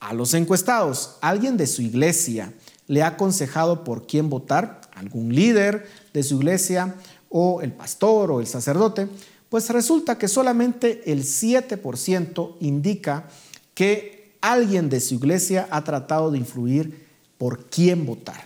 a 0.00 0.14
los 0.14 0.32
encuestados, 0.32 1.18
¿alguien 1.20 1.58
de 1.58 1.66
su 1.66 1.82
iglesia 1.82 2.54
le 2.86 3.02
ha 3.02 3.08
aconsejado 3.08 3.84
por 3.84 4.06
quién 4.06 4.30
votar? 4.30 4.80
¿Algún 4.94 5.34
líder 5.34 5.86
de 6.14 6.22
su 6.22 6.36
iglesia 6.36 6.94
o 7.28 7.60
el 7.60 7.72
pastor 7.72 8.30
o 8.30 8.40
el 8.40 8.46
sacerdote? 8.46 9.08
Pues 9.50 9.68
resulta 9.68 10.16
que 10.16 10.28
solamente 10.28 11.12
el 11.12 11.22
7% 11.24 12.56
indica 12.60 13.28
que 13.74 14.15
alguien 14.40 14.88
de 14.88 15.00
su 15.00 15.14
iglesia 15.14 15.68
ha 15.70 15.84
tratado 15.84 16.30
de 16.30 16.38
influir 16.38 17.06
por 17.38 17.66
quién 17.66 18.06
votar. 18.06 18.44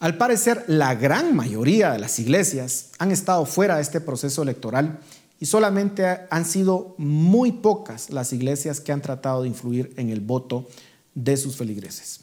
Al 0.00 0.16
parecer, 0.16 0.64
la 0.66 0.94
gran 0.94 1.34
mayoría 1.34 1.92
de 1.92 1.98
las 1.98 2.18
iglesias 2.18 2.90
han 2.98 3.10
estado 3.10 3.46
fuera 3.46 3.76
de 3.76 3.82
este 3.82 4.00
proceso 4.00 4.42
electoral 4.42 4.98
y 5.40 5.46
solamente 5.46 6.04
han 6.30 6.44
sido 6.44 6.94
muy 6.98 7.52
pocas 7.52 8.10
las 8.10 8.32
iglesias 8.32 8.80
que 8.80 8.92
han 8.92 9.02
tratado 9.02 9.42
de 9.42 9.48
influir 9.48 9.92
en 9.96 10.10
el 10.10 10.20
voto 10.20 10.68
de 11.14 11.36
sus 11.36 11.56
feligreses. 11.56 12.20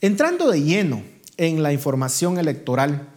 Entrando 0.00 0.50
de 0.50 0.62
lleno 0.62 1.02
en 1.36 1.62
la 1.62 1.72
información 1.72 2.38
electoral, 2.38 3.08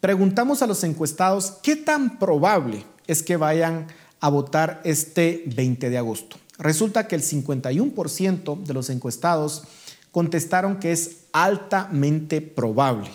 preguntamos 0.00 0.62
a 0.62 0.66
los 0.66 0.82
encuestados 0.84 1.58
qué 1.62 1.76
tan 1.76 2.18
probable 2.18 2.84
es 3.06 3.22
que 3.22 3.36
vayan 3.36 3.86
a 4.20 4.28
votar 4.28 4.80
este 4.84 5.42
20 5.46 5.90
de 5.90 5.98
agosto. 5.98 6.36
Resulta 6.60 7.08
que 7.08 7.16
el 7.16 7.22
51% 7.22 8.62
de 8.62 8.74
los 8.74 8.90
encuestados 8.90 9.64
contestaron 10.12 10.78
que 10.78 10.92
es 10.92 11.22
altamente 11.32 12.42
probable. 12.42 13.10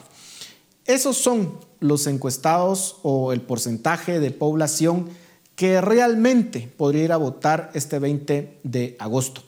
Esos 0.85 1.17
son 1.17 1.59
los 1.79 2.07
encuestados 2.07 2.97
o 3.03 3.33
el 3.33 3.41
porcentaje 3.41 4.19
de 4.19 4.31
población 4.31 5.09
que 5.55 5.79
realmente 5.79 6.71
podría 6.75 7.03
ir 7.03 7.11
a 7.11 7.17
votar 7.17 7.69
este 7.75 7.99
20 7.99 8.59
de 8.63 8.95
agosto. 8.99 9.43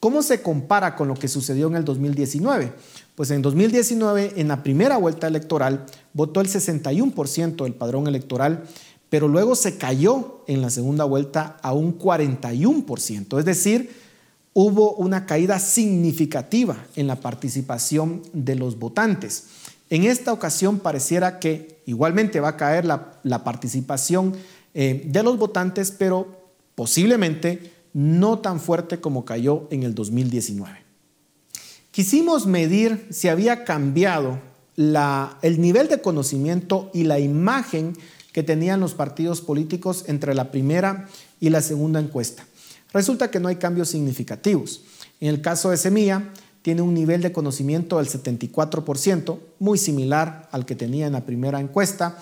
¿Cómo 0.00 0.22
se 0.22 0.42
compara 0.42 0.94
con 0.94 1.08
lo 1.08 1.14
que 1.14 1.28
sucedió 1.28 1.68
en 1.68 1.76
el 1.76 1.84
2019? 1.84 2.72
Pues 3.14 3.30
en 3.30 3.40
2019, 3.42 4.34
en 4.36 4.48
la 4.48 4.62
primera 4.62 4.98
vuelta 4.98 5.26
electoral, 5.26 5.86
votó 6.12 6.40
el 6.40 6.48
61% 6.48 7.64
del 7.64 7.74
padrón 7.74 8.06
electoral, 8.06 8.64
pero 9.08 9.28
luego 9.28 9.54
se 9.54 9.76
cayó 9.76 10.42
en 10.46 10.62
la 10.62 10.70
segunda 10.70 11.04
vuelta 11.04 11.58
a 11.62 11.72
un 11.72 11.98
41%. 11.98 13.38
Es 13.38 13.44
decir, 13.44 13.90
hubo 14.52 14.92
una 14.94 15.26
caída 15.26 15.58
significativa 15.58 16.76
en 16.96 17.06
la 17.06 17.16
participación 17.16 18.22
de 18.32 18.54
los 18.56 18.78
votantes. 18.78 19.44
En 19.90 20.04
esta 20.04 20.32
ocasión 20.32 20.78
pareciera 20.80 21.38
que 21.38 21.80
igualmente 21.86 22.40
va 22.40 22.48
a 22.48 22.56
caer 22.56 22.84
la, 22.84 23.44
participación 23.44 24.34
eh, 24.74 25.04
de 25.06 25.22
los 25.22 25.38
votantes, 25.38 25.92
pero 25.92 26.26
posiblemente 26.74 27.72
no 27.92 28.40
tan 28.40 28.60
fuerte 28.60 29.00
como 29.00 29.24
cayó 29.24 29.68
en 29.70 29.84
el 29.84 29.94
2019. 29.94 30.84
Quisimos 31.92 32.46
medir 32.46 33.06
si 33.10 33.28
había 33.28 33.64
cambiado 33.64 34.38
el 34.76 35.60
nivel 35.60 35.88
de 35.88 36.02
conocimiento 36.02 36.90
y 36.92 37.04
la 37.04 37.18
imagen 37.18 37.96
que 38.36 38.42
tenían 38.42 38.80
los 38.80 38.92
partidos 38.92 39.40
políticos 39.40 40.04
entre 40.08 40.34
la 40.34 40.50
primera 40.50 41.08
y 41.40 41.48
la 41.48 41.62
segunda 41.62 42.00
encuesta. 42.00 42.44
Resulta 42.92 43.30
que 43.30 43.40
no 43.40 43.48
hay 43.48 43.56
cambios 43.56 43.88
significativos. 43.88 44.82
En 45.22 45.28
el 45.28 45.40
caso 45.40 45.70
de 45.70 45.78
Semilla, 45.78 46.22
tiene 46.60 46.82
un 46.82 46.92
nivel 46.92 47.22
de 47.22 47.32
conocimiento 47.32 47.96
del 47.96 48.08
74%, 48.08 49.38
muy 49.58 49.78
similar 49.78 50.50
al 50.52 50.66
que 50.66 50.74
tenía 50.74 51.06
en 51.06 51.14
la 51.14 51.24
primera 51.24 51.60
encuesta, 51.60 52.18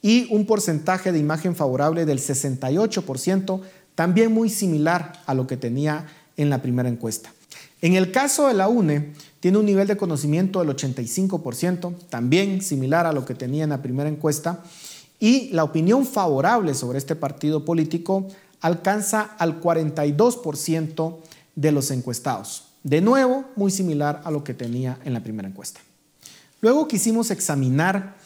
y 0.00 0.32
un 0.34 0.46
porcentaje 0.46 1.12
de 1.12 1.18
imagen 1.18 1.54
favorable 1.54 2.06
del 2.06 2.18
68%, 2.18 3.60
también 3.94 4.32
muy 4.32 4.48
similar 4.48 5.20
a 5.26 5.34
lo 5.34 5.46
que 5.46 5.58
tenía 5.58 6.06
en 6.38 6.48
la 6.48 6.62
primera 6.62 6.88
encuesta. 6.88 7.30
En 7.82 7.94
el 7.94 8.10
caso 8.10 8.48
de 8.48 8.54
la 8.54 8.68
UNE, 8.68 9.12
tiene 9.40 9.58
un 9.58 9.66
nivel 9.66 9.86
de 9.86 9.98
conocimiento 9.98 10.60
del 10.60 10.74
85%, 10.74 11.94
también 12.08 12.62
similar 12.62 13.04
a 13.04 13.12
lo 13.12 13.26
que 13.26 13.34
tenía 13.34 13.64
en 13.64 13.70
la 13.70 13.82
primera 13.82 14.08
encuesta, 14.08 14.64
y 15.20 15.48
la 15.50 15.64
opinión 15.64 16.06
favorable 16.06 16.74
sobre 16.74 16.98
este 16.98 17.16
partido 17.16 17.64
político 17.64 18.28
alcanza 18.60 19.22
al 19.38 19.60
42% 19.60 21.16
de 21.54 21.72
los 21.72 21.90
encuestados. 21.90 22.64
De 22.82 23.00
nuevo, 23.00 23.44
muy 23.56 23.70
similar 23.70 24.22
a 24.24 24.30
lo 24.30 24.44
que 24.44 24.54
tenía 24.54 24.98
en 25.04 25.12
la 25.12 25.22
primera 25.22 25.48
encuesta. 25.48 25.80
Luego 26.60 26.88
quisimos 26.88 27.30
examinar 27.30 28.16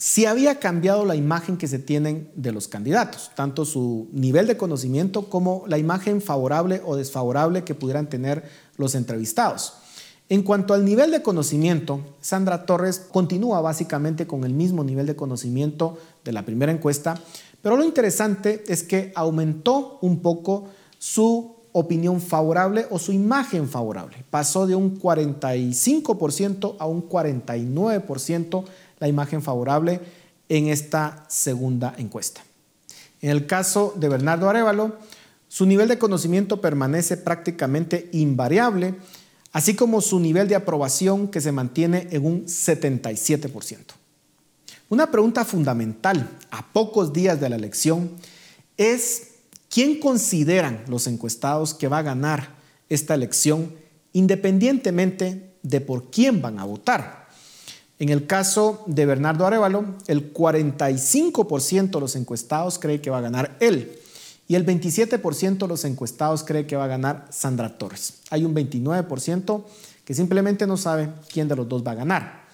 si 0.00 0.24
había 0.24 0.58
cambiado 0.58 1.04
la 1.04 1.14
imagen 1.14 1.58
que 1.58 1.68
se 1.68 1.78
tienen 1.78 2.30
de 2.34 2.52
los 2.52 2.68
candidatos, 2.68 3.30
tanto 3.36 3.66
su 3.66 4.08
nivel 4.12 4.46
de 4.46 4.56
conocimiento 4.56 5.28
como 5.28 5.64
la 5.66 5.76
imagen 5.76 6.22
favorable 6.22 6.80
o 6.86 6.96
desfavorable 6.96 7.64
que 7.64 7.74
pudieran 7.74 8.08
tener 8.08 8.48
los 8.78 8.94
entrevistados. 8.94 9.74
En 10.30 10.44
cuanto 10.44 10.74
al 10.74 10.84
nivel 10.84 11.10
de 11.10 11.22
conocimiento, 11.22 12.00
Sandra 12.20 12.64
Torres 12.64 13.00
continúa 13.00 13.60
básicamente 13.60 14.28
con 14.28 14.44
el 14.44 14.52
mismo 14.52 14.84
nivel 14.84 15.04
de 15.06 15.16
conocimiento 15.16 15.98
de 16.24 16.30
la 16.30 16.44
primera 16.44 16.70
encuesta, 16.70 17.20
pero 17.62 17.76
lo 17.76 17.82
interesante 17.82 18.62
es 18.68 18.84
que 18.84 19.10
aumentó 19.16 19.98
un 20.02 20.20
poco 20.20 20.68
su 21.00 21.56
opinión 21.72 22.20
favorable 22.20 22.86
o 22.90 23.00
su 23.00 23.10
imagen 23.10 23.68
favorable. 23.68 24.24
Pasó 24.30 24.68
de 24.68 24.76
un 24.76 25.00
45% 25.00 26.76
a 26.78 26.86
un 26.86 27.08
49% 27.08 28.64
la 29.00 29.08
imagen 29.08 29.42
favorable 29.42 30.00
en 30.48 30.68
esta 30.68 31.24
segunda 31.28 31.92
encuesta. 31.98 32.40
En 33.20 33.30
el 33.30 33.48
caso 33.48 33.94
de 33.96 34.08
Bernardo 34.08 34.48
Arevalo, 34.48 34.96
su 35.48 35.66
nivel 35.66 35.88
de 35.88 35.98
conocimiento 35.98 36.60
permanece 36.60 37.16
prácticamente 37.16 38.08
invariable, 38.12 38.94
así 39.52 39.74
como 39.74 40.00
su 40.00 40.20
nivel 40.20 40.48
de 40.48 40.54
aprobación 40.54 41.28
que 41.28 41.40
se 41.40 41.52
mantiene 41.52 42.08
en 42.10 42.24
un 42.24 42.46
77%. 42.46 43.78
Una 44.88 45.10
pregunta 45.10 45.44
fundamental 45.44 46.28
a 46.50 46.66
pocos 46.72 47.12
días 47.12 47.40
de 47.40 47.48
la 47.48 47.56
elección 47.56 48.10
es 48.76 49.28
quién 49.68 50.00
consideran 50.00 50.84
los 50.88 51.06
encuestados 51.06 51.74
que 51.74 51.88
va 51.88 51.98
a 51.98 52.02
ganar 52.02 52.54
esta 52.88 53.14
elección 53.14 53.72
independientemente 54.12 55.54
de 55.62 55.80
por 55.80 56.10
quién 56.10 56.42
van 56.42 56.58
a 56.58 56.64
votar. 56.64 57.28
En 58.00 58.08
el 58.08 58.26
caso 58.26 58.82
de 58.86 59.06
Bernardo 59.06 59.46
Arevalo, 59.46 59.84
el 60.06 60.32
45% 60.32 61.90
de 61.90 62.00
los 62.00 62.16
encuestados 62.16 62.78
cree 62.78 63.00
que 63.00 63.10
va 63.10 63.18
a 63.18 63.22
ganar 63.22 63.56
él 63.60 63.99
y 64.50 64.56
el 64.56 64.66
27% 64.66 65.58
de 65.58 65.68
los 65.68 65.84
encuestados 65.84 66.42
cree 66.42 66.66
que 66.66 66.74
va 66.74 66.86
a 66.86 66.88
ganar 66.88 67.28
Sandra 67.30 67.78
Torres. 67.78 68.14
Hay 68.30 68.44
un 68.44 68.52
29% 68.52 69.62
que 70.04 70.12
simplemente 70.12 70.66
no 70.66 70.76
sabe 70.76 71.08
quién 71.32 71.46
de 71.46 71.54
los 71.54 71.68
dos 71.68 71.86
va 71.86 71.92
a 71.92 71.94
ganar. 71.94 72.46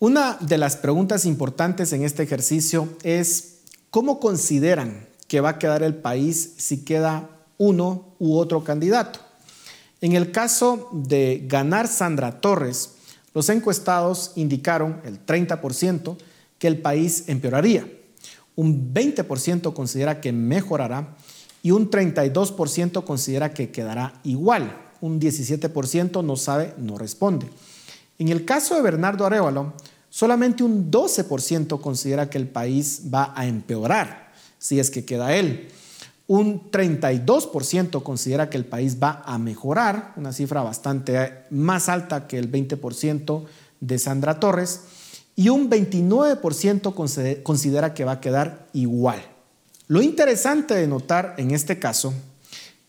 Una 0.00 0.36
de 0.40 0.58
las 0.58 0.74
preguntas 0.74 1.24
importantes 1.24 1.92
en 1.92 2.02
este 2.02 2.24
ejercicio 2.24 2.88
es 3.04 3.58
cómo 3.90 4.18
consideran 4.18 5.06
que 5.28 5.40
va 5.40 5.50
a 5.50 5.58
quedar 5.60 5.84
el 5.84 5.94
país 5.94 6.54
si 6.56 6.84
queda 6.84 7.30
uno 7.58 8.16
u 8.18 8.36
otro 8.36 8.64
candidato. 8.64 9.20
En 10.00 10.14
el 10.14 10.32
caso 10.32 10.90
de 10.92 11.44
ganar 11.46 11.86
Sandra 11.86 12.40
Torres, 12.40 12.94
los 13.34 13.48
encuestados 13.50 14.32
indicaron 14.34 15.00
el 15.04 15.24
30% 15.24 16.16
que 16.58 16.66
el 16.66 16.82
país 16.82 17.28
empeoraría, 17.28 17.88
un 18.56 18.94
20% 18.94 19.72
considera 19.72 20.20
que 20.20 20.32
mejorará 20.32 21.16
y 21.62 21.70
un 21.70 21.90
32% 21.90 23.04
considera 23.04 23.52
que 23.52 23.70
quedará 23.70 24.20
igual, 24.22 24.76
un 25.00 25.20
17% 25.20 26.24
no 26.24 26.36
sabe, 26.36 26.74
no 26.78 26.98
responde. 26.98 27.48
En 28.18 28.28
el 28.28 28.44
caso 28.44 28.74
de 28.74 28.82
Bernardo 28.82 29.26
Arevalo, 29.26 29.74
solamente 30.08 30.62
un 30.62 30.90
12% 30.90 31.80
considera 31.80 32.30
que 32.30 32.38
el 32.38 32.48
país 32.48 33.02
va 33.12 33.32
a 33.34 33.46
empeorar 33.46 34.32
si 34.58 34.80
es 34.80 34.90
que 34.90 35.04
queda 35.04 35.34
él. 35.34 35.68
Un 36.26 36.70
32% 36.70 38.02
considera 38.02 38.48
que 38.48 38.56
el 38.56 38.64
país 38.64 38.96
va 39.02 39.22
a 39.26 39.36
mejorar, 39.36 40.14
una 40.16 40.32
cifra 40.32 40.62
bastante 40.62 41.44
más 41.50 41.90
alta 41.90 42.26
que 42.26 42.38
el 42.38 42.50
20% 42.50 43.44
de 43.80 43.98
Sandra 43.98 44.40
Torres, 44.40 44.80
y 45.36 45.48
un 45.48 45.68
29% 45.68 47.42
considera 47.42 47.94
que 47.94 48.04
va 48.04 48.12
a 48.12 48.20
quedar 48.20 48.68
igual. 48.72 49.22
Lo 49.86 50.00
interesante 50.00 50.74
de 50.74 50.86
notar 50.86 51.34
en 51.38 51.50
este 51.50 51.78
caso 51.78 52.14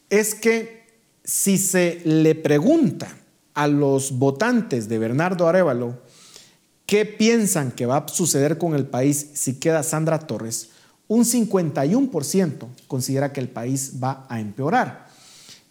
es 0.09 0.35
que 0.35 0.85
si 1.23 1.57
se 1.57 2.01
le 2.05 2.35
pregunta 2.35 3.07
a 3.53 3.67
los 3.67 4.17
votantes 4.17 4.87
de 4.87 4.99
Bernardo 4.99 5.47
Arevalo 5.47 5.99
qué 6.85 7.05
piensan 7.05 7.71
que 7.71 7.85
va 7.85 7.97
a 7.97 8.07
suceder 8.07 8.57
con 8.57 8.75
el 8.75 8.85
país 8.85 9.31
si 9.33 9.55
queda 9.55 9.81
Sandra 9.81 10.19
Torres, 10.19 10.69
un 11.07 11.23
51% 11.23 12.67
considera 12.87 13.33
que 13.33 13.39
el 13.39 13.49
país 13.49 13.93
va 14.03 14.25
a 14.29 14.39
empeorar. 14.39 15.07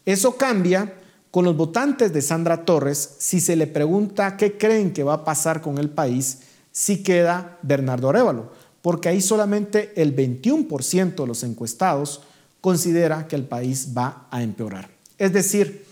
Eso 0.05 0.37
cambia 0.37 0.95
con 1.31 1.45
los 1.45 1.57
votantes 1.57 2.13
de 2.13 2.23
Sandra 2.23 2.65
Torres 2.65 3.17
si 3.19 3.41
se 3.41 3.57
le 3.57 3.67
pregunta 3.67 4.37
qué 4.37 4.59
creen 4.59 4.93
que 4.93 5.05
va 5.05 5.15
a 5.15 5.25
pasar 5.25 5.61
con 5.61 5.79
el 5.79 5.91
país 5.91 6.41
si 6.75 7.05
queda 7.05 7.57
Bernardo 7.63 8.11
Arevalo, 8.11 8.51
porque 8.83 9.09
ahí 9.09 9.21
solamente 9.21 9.93
el 9.95 10.15
21% 10.15 11.15
de 11.15 11.27
los 11.27 11.45
encuestados 11.45 12.23
considera 12.61 13.29
que 13.29 13.37
el 13.37 13.45
país 13.45 13.91
va 13.97 14.27
a 14.29 14.43
empeorar. 14.43 14.91
Es 15.17 15.33
decir, 15.33 15.87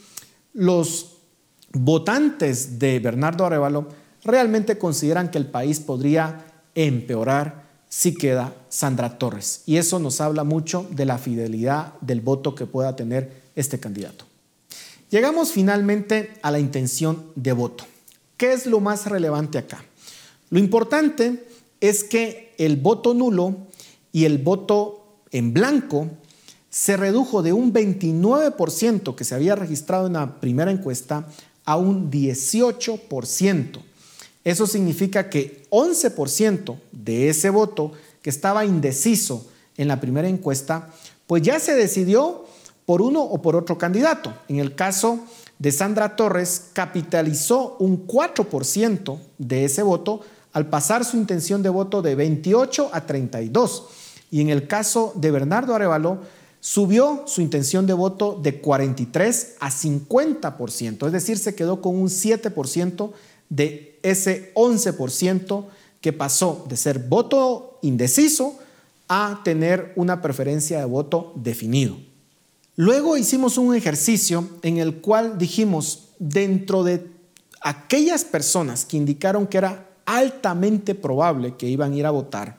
los 0.52 1.18
votantes 1.72 2.80
de 2.80 2.98
Bernardo 2.98 3.46
Arevalo 3.46 3.86
realmente 4.24 4.76
consideran 4.76 5.30
que 5.30 5.38
el 5.38 5.46
país 5.46 5.78
podría 5.78 6.44
empeorar 6.74 7.62
si 7.88 8.14
queda 8.14 8.52
Sandra 8.68 9.18
Torres. 9.18 9.62
Y 9.66 9.76
eso 9.76 10.00
nos 10.00 10.20
habla 10.20 10.42
mucho 10.42 10.86
de 10.90 11.06
la 11.06 11.18
fidelidad 11.18 11.94
del 12.00 12.20
voto 12.20 12.56
que 12.56 12.66
pueda 12.66 12.96
tener 12.96 13.42
este 13.54 13.78
candidato. 13.78 14.24
Llegamos 15.10 15.52
finalmente 15.52 16.32
a 16.42 16.50
la 16.50 16.58
intención 16.58 17.30
de 17.36 17.52
voto. 17.52 17.84
¿Qué 18.36 18.52
es 18.52 18.66
lo 18.66 18.80
más 18.80 19.06
relevante 19.06 19.58
acá? 19.58 19.84
Lo 20.52 20.58
importante 20.58 21.46
es 21.80 22.04
que 22.04 22.52
el 22.58 22.76
voto 22.76 23.14
nulo 23.14 23.56
y 24.12 24.26
el 24.26 24.36
voto 24.36 25.22
en 25.30 25.54
blanco 25.54 26.10
se 26.68 26.98
redujo 26.98 27.42
de 27.42 27.54
un 27.54 27.72
29% 27.72 29.14
que 29.14 29.24
se 29.24 29.34
había 29.34 29.56
registrado 29.56 30.08
en 30.08 30.12
la 30.12 30.40
primera 30.40 30.70
encuesta 30.70 31.26
a 31.64 31.78
un 31.78 32.10
18%. 32.10 33.80
Eso 34.44 34.66
significa 34.66 35.30
que 35.30 35.62
11% 35.70 36.78
de 36.92 37.30
ese 37.30 37.48
voto 37.48 37.92
que 38.20 38.28
estaba 38.28 38.66
indeciso 38.66 39.46
en 39.78 39.88
la 39.88 40.02
primera 40.02 40.28
encuesta, 40.28 40.90
pues 41.26 41.40
ya 41.40 41.60
se 41.60 41.74
decidió 41.74 42.44
por 42.84 43.00
uno 43.00 43.22
o 43.22 43.40
por 43.40 43.56
otro 43.56 43.78
candidato. 43.78 44.34
En 44.48 44.58
el 44.58 44.74
caso 44.74 45.20
de 45.58 45.72
Sandra 45.72 46.14
Torres, 46.14 46.64
capitalizó 46.74 47.76
un 47.78 48.06
4% 48.06 49.18
de 49.38 49.64
ese 49.64 49.82
voto 49.82 50.20
al 50.52 50.68
pasar 50.68 51.04
su 51.04 51.16
intención 51.16 51.62
de 51.62 51.68
voto 51.68 52.02
de 52.02 52.14
28 52.14 52.90
a 52.92 53.06
32. 53.06 53.84
Y 54.30 54.40
en 54.40 54.48
el 54.48 54.66
caso 54.66 55.12
de 55.16 55.30
Bernardo 55.30 55.74
Arevalo, 55.74 56.20
subió 56.60 57.24
su 57.26 57.40
intención 57.40 57.86
de 57.86 57.92
voto 57.92 58.38
de 58.40 58.60
43 58.60 59.56
a 59.60 59.68
50%, 59.68 61.06
es 61.06 61.12
decir, 61.12 61.36
se 61.36 61.54
quedó 61.54 61.80
con 61.80 61.96
un 61.96 62.08
7% 62.08 63.10
de 63.48 63.98
ese 64.02 64.54
11% 64.54 65.64
que 66.00 66.12
pasó 66.12 66.64
de 66.68 66.76
ser 66.76 67.00
voto 67.00 67.78
indeciso 67.82 68.58
a 69.08 69.40
tener 69.44 69.92
una 69.96 70.22
preferencia 70.22 70.78
de 70.78 70.84
voto 70.84 71.32
definido. 71.34 71.96
Luego 72.76 73.16
hicimos 73.16 73.58
un 73.58 73.74
ejercicio 73.74 74.48
en 74.62 74.78
el 74.78 75.00
cual 75.00 75.38
dijimos, 75.38 76.10
dentro 76.18 76.84
de 76.84 77.10
aquellas 77.60 78.24
personas 78.24 78.84
que 78.84 78.96
indicaron 78.96 79.46
que 79.46 79.58
era 79.58 79.91
altamente 80.06 80.94
probable 80.94 81.56
que 81.56 81.68
iban 81.68 81.92
a 81.92 81.96
ir 81.96 82.06
a 82.06 82.10
votar, 82.10 82.58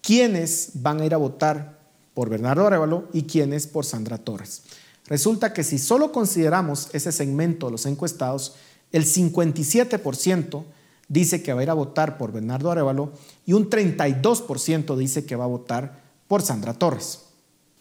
¿quiénes 0.00 0.70
van 0.74 1.00
a 1.00 1.06
ir 1.06 1.14
a 1.14 1.18
votar 1.18 1.76
por 2.16 2.30
Bernardo 2.30 2.66
Arevalo 2.66 3.04
y 3.12 3.24
quiénes 3.24 3.66
por 3.66 3.84
Sandra 3.84 4.16
Torres. 4.16 4.62
Resulta 5.04 5.52
que 5.52 5.62
si 5.62 5.78
solo 5.78 6.12
consideramos 6.12 6.88
ese 6.94 7.12
segmento 7.12 7.66
de 7.66 7.72
los 7.72 7.84
encuestados, 7.84 8.54
el 8.90 9.04
57% 9.04 10.64
dice 11.08 11.42
que 11.42 11.52
va 11.52 11.60
a 11.60 11.64
ir 11.64 11.68
a 11.68 11.74
votar 11.74 12.16
por 12.16 12.32
Bernardo 12.32 12.70
Arevalo 12.70 13.12
y 13.44 13.52
un 13.52 13.68
32% 13.68 14.96
dice 14.96 15.26
que 15.26 15.36
va 15.36 15.44
a 15.44 15.48
votar 15.48 16.00
por 16.26 16.40
Sandra 16.40 16.72
Torres. 16.72 17.20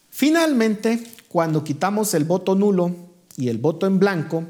Finalmente, 0.09 1.01
cuando 1.29 1.63
quitamos 1.63 2.13
el 2.13 2.25
voto 2.25 2.55
nulo 2.55 2.93
y 3.37 3.47
el 3.47 3.57
voto 3.57 3.87
en 3.87 3.99
blanco, 3.99 4.43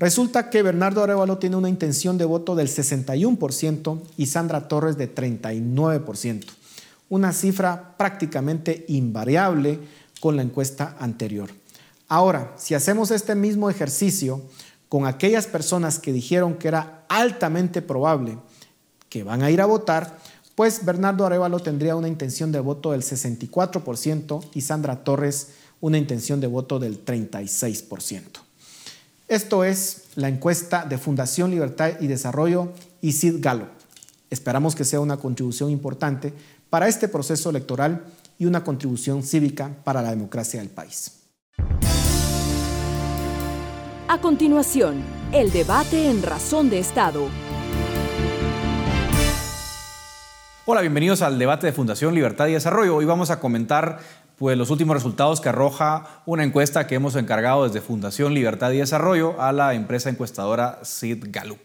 resulta 0.00 0.50
que 0.50 0.62
Bernardo 0.62 1.04
Arevalo 1.04 1.38
tiene 1.38 1.54
una 1.54 1.68
intención 1.68 2.18
de 2.18 2.24
voto 2.24 2.56
del 2.56 2.66
61% 2.66 4.00
y 4.16 4.26
Sandra 4.26 4.66
Torres 4.66 4.96
de 4.96 5.14
39% 5.14 6.60
una 7.10 7.32
cifra 7.32 7.96
prácticamente 7.98 8.86
invariable 8.88 9.80
con 10.20 10.36
la 10.36 10.42
encuesta 10.42 10.96
anterior. 10.98 11.50
Ahora, 12.08 12.54
si 12.56 12.74
hacemos 12.74 13.10
este 13.10 13.34
mismo 13.34 13.68
ejercicio 13.68 14.40
con 14.88 15.06
aquellas 15.06 15.46
personas 15.46 15.98
que 15.98 16.12
dijeron 16.12 16.54
que 16.54 16.68
era 16.68 17.04
altamente 17.08 17.82
probable 17.82 18.38
que 19.08 19.24
van 19.24 19.42
a 19.42 19.50
ir 19.50 19.60
a 19.60 19.66
votar, 19.66 20.18
pues 20.54 20.84
Bernardo 20.84 21.26
Arevalo 21.26 21.58
tendría 21.58 21.96
una 21.96 22.08
intención 22.08 22.52
de 22.52 22.60
voto 22.60 22.92
del 22.92 23.02
64% 23.02 24.44
y 24.54 24.60
Sandra 24.60 25.02
Torres 25.02 25.48
una 25.80 25.98
intención 25.98 26.40
de 26.40 26.46
voto 26.46 26.78
del 26.78 27.04
36%. 27.04 28.49
Esto 29.30 29.62
es 29.62 30.08
la 30.16 30.26
encuesta 30.26 30.84
de 30.84 30.98
Fundación 30.98 31.52
Libertad 31.52 31.92
y 32.00 32.08
Desarrollo 32.08 32.72
y 33.00 33.12
Sid 33.12 33.36
Gallup. 33.38 33.68
Esperamos 34.28 34.74
que 34.74 34.84
sea 34.84 34.98
una 34.98 35.18
contribución 35.18 35.70
importante 35.70 36.34
para 36.68 36.88
este 36.88 37.06
proceso 37.06 37.48
electoral 37.50 38.02
y 38.40 38.46
una 38.46 38.64
contribución 38.64 39.22
cívica 39.22 39.70
para 39.84 40.02
la 40.02 40.10
democracia 40.10 40.58
del 40.58 40.70
país. 40.70 41.20
A 44.08 44.20
continuación, 44.20 45.00
el 45.30 45.52
debate 45.52 46.10
en 46.10 46.24
Razón 46.24 46.68
de 46.68 46.80
Estado. 46.80 47.28
Hola, 50.66 50.82
bienvenidos 50.82 51.22
al 51.22 51.38
debate 51.38 51.66
de 51.66 51.72
Fundación 51.72 52.14
Libertad 52.14 52.46
y 52.46 52.52
Desarrollo. 52.52 52.94
Hoy 52.94 53.04
vamos 53.04 53.30
a 53.30 53.40
comentar 53.40 53.98
pues, 54.40 54.56
los 54.56 54.70
últimos 54.70 54.94
resultados 54.94 55.38
que 55.42 55.50
arroja 55.50 56.22
una 56.24 56.44
encuesta 56.44 56.86
que 56.86 56.94
hemos 56.94 57.14
encargado 57.14 57.64
desde 57.64 57.82
Fundación 57.82 58.32
Libertad 58.32 58.70
y 58.70 58.78
Desarrollo 58.78 59.38
a 59.38 59.52
la 59.52 59.74
empresa 59.74 60.08
encuestadora 60.08 60.78
Sid 60.82 61.26
Gallup. 61.28 61.60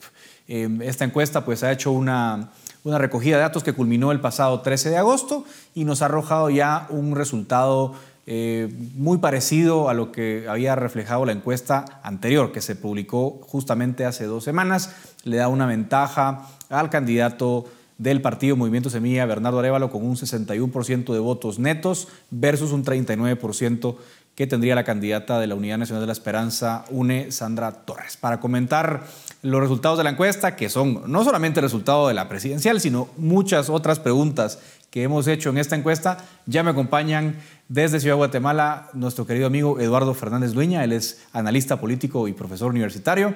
Eh, 0.50 0.68
esta 0.82 1.06
encuesta 1.06 1.46
pues, 1.46 1.64
ha 1.64 1.72
hecho 1.72 1.94
una, 1.94 2.52
una 2.84 2.98
recogida 2.98 3.38
de 3.38 3.44
datos 3.44 3.64
que 3.64 3.72
culminó 3.72 4.12
el 4.12 4.20
pasado 4.20 4.60
13 4.60 4.90
de 4.90 4.98
agosto 4.98 5.46
y 5.74 5.86
nos 5.86 6.02
ha 6.02 6.08
arrojado 6.08 6.50
ya 6.50 6.88
un 6.90 7.16
resultado 7.16 7.94
eh, 8.28 8.68
muy 8.96 9.20
parecido 9.20 9.88
a 9.88 9.94
lo 9.94 10.12
que 10.12 10.46
había 10.50 10.76
reflejado 10.76 11.24
la 11.24 11.32
encuesta 11.32 11.86
anterior, 12.04 12.52
que 12.52 12.60
se 12.60 12.76
publicó 12.76 13.40
justamente 13.48 14.04
hace 14.04 14.26
dos 14.26 14.44
semanas. 14.44 14.94
Le 15.24 15.38
da 15.38 15.48
una 15.48 15.66
ventaja 15.66 16.50
al 16.68 16.90
candidato 16.90 17.68
del 17.98 18.22
partido 18.22 18.56
Movimiento 18.56 18.90
Semilla, 18.90 19.26
Bernardo 19.26 19.60
Arevalo, 19.60 19.90
con 19.90 20.06
un 20.06 20.16
61% 20.16 21.14
de 21.14 21.20
votos 21.20 21.60
netos 21.60 22.08
versus 22.30 22.72
un 22.72 22.84
39% 22.84 23.96
que 24.36 24.48
tendría 24.48 24.76
la 24.76 24.84
candidata 24.84 25.40
de 25.40 25.48
la 25.48 25.56
Unidad 25.56 25.78
Nacional 25.78 26.02
de 26.02 26.08
la 26.08 26.14
Esperanza, 26.14 26.84
UNE, 26.90 27.32
Sandra 27.32 27.72
Torres. 27.72 28.18
Para 28.18 28.42
comentar 28.42 29.06
los 29.42 29.62
resultados 29.62 29.98
de 29.98 30.04
la 30.04 30.10
encuesta, 30.10 30.58
que 30.58 30.68
son 30.68 31.04
no 31.08 31.24
solamente 31.24 31.62
el 31.62 31.64
resultado 31.64 32.10
de 32.10 32.14
la 32.14 32.28
presidencial, 32.28 32.82
sino 32.82 33.08
muchas 33.16 33.70
otras 33.70 34.00
preguntas 34.00 34.60
que 34.90 35.04
hemos 35.04 35.28
hecho 35.28 35.50
en 35.50 35.58
esta 35.58 35.78
encuesta. 35.78 36.18
Ya 36.46 36.64
me 36.64 36.72
acompañan 36.72 37.38
desde 37.70 38.02
Ciudad 38.02 38.18
Guatemala 38.18 38.90
nuestro 38.94 39.26
querido 39.26 39.48
amigo 39.48 39.80
Eduardo 39.80 40.14
Fernández 40.14 40.52
Dueña, 40.52 40.84
él 40.84 40.92
es 40.92 41.24
analista 41.32 41.80
político 41.80 42.28
y 42.28 42.34
profesor 42.34 42.70
universitario. 42.72 43.36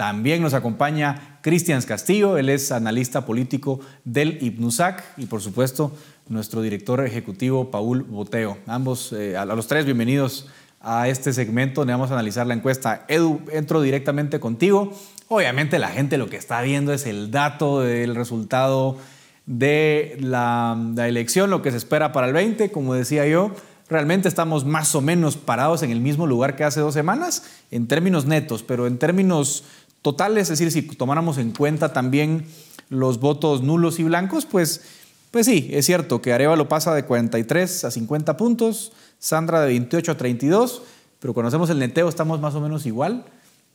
También 0.00 0.40
nos 0.40 0.54
acompaña 0.54 1.38
Cristian 1.42 1.82
Castillo, 1.82 2.38
él 2.38 2.48
es 2.48 2.72
analista 2.72 3.26
político 3.26 3.80
del 4.02 4.42
IPNUSAC 4.42 5.04
y 5.18 5.26
por 5.26 5.42
supuesto 5.42 5.92
nuestro 6.26 6.62
director 6.62 7.04
ejecutivo 7.04 7.70
Paul 7.70 8.04
Boteo. 8.04 8.56
Ambos, 8.66 9.12
eh, 9.12 9.36
a 9.36 9.44
los 9.44 9.66
tres, 9.66 9.84
bienvenidos 9.84 10.48
a 10.80 11.06
este 11.08 11.34
segmento 11.34 11.82
donde 11.82 11.92
vamos 11.92 12.10
a 12.10 12.14
analizar 12.14 12.46
la 12.46 12.54
encuesta. 12.54 13.04
Edu, 13.08 13.42
entro 13.52 13.82
directamente 13.82 14.40
contigo. 14.40 14.90
Obviamente 15.28 15.78
la 15.78 15.88
gente 15.88 16.16
lo 16.16 16.30
que 16.30 16.38
está 16.38 16.62
viendo 16.62 16.94
es 16.94 17.04
el 17.04 17.30
dato 17.30 17.80
del 17.80 18.14
resultado 18.14 18.96
de 19.44 20.16
la, 20.18 20.78
elección, 20.96 21.50
lo 21.50 21.60
que 21.60 21.72
se 21.72 21.76
espera 21.76 22.10
para 22.12 22.26
el 22.26 22.32
20, 22.32 22.72
como 22.72 22.94
decía 22.94 23.26
yo. 23.26 23.54
Realmente 23.90 24.28
estamos 24.28 24.64
más 24.64 24.94
o 24.94 25.00
menos 25.00 25.36
parados 25.36 25.82
en 25.82 25.90
el 25.90 26.00
mismo 26.00 26.24
lugar 26.24 26.54
que 26.54 26.62
hace 26.62 26.78
dos 26.78 26.94
semanas 26.94 27.42
en 27.72 27.88
términos 27.88 28.24
netos, 28.24 28.62
pero 28.62 28.86
en 28.86 28.98
términos 28.98 29.64
totales, 30.02 30.50
es 30.50 30.58
decir, 30.58 30.70
si 30.70 30.82
tomáramos 30.96 31.38
en 31.38 31.52
cuenta 31.52 31.92
también 31.92 32.46
los 32.88 33.20
votos 33.20 33.62
nulos 33.62 33.98
y 34.00 34.04
blancos, 34.04 34.46
pues 34.46 34.82
Pues 35.30 35.46
sí, 35.46 35.70
es 35.72 35.86
cierto 35.86 36.20
que 36.20 36.32
Arevalo 36.32 36.68
pasa 36.68 36.92
de 36.92 37.04
43 37.04 37.84
a 37.84 37.90
50 37.92 38.36
puntos, 38.36 38.92
Sandra 39.20 39.60
de 39.60 39.68
28 39.68 40.12
a 40.12 40.16
32, 40.16 40.82
pero 41.20 41.34
cuando 41.34 41.48
hacemos 41.48 41.70
el 41.70 41.78
neteo 41.78 42.08
estamos 42.08 42.40
más 42.40 42.54
o 42.54 42.60
menos 42.60 42.84
igual. 42.84 43.24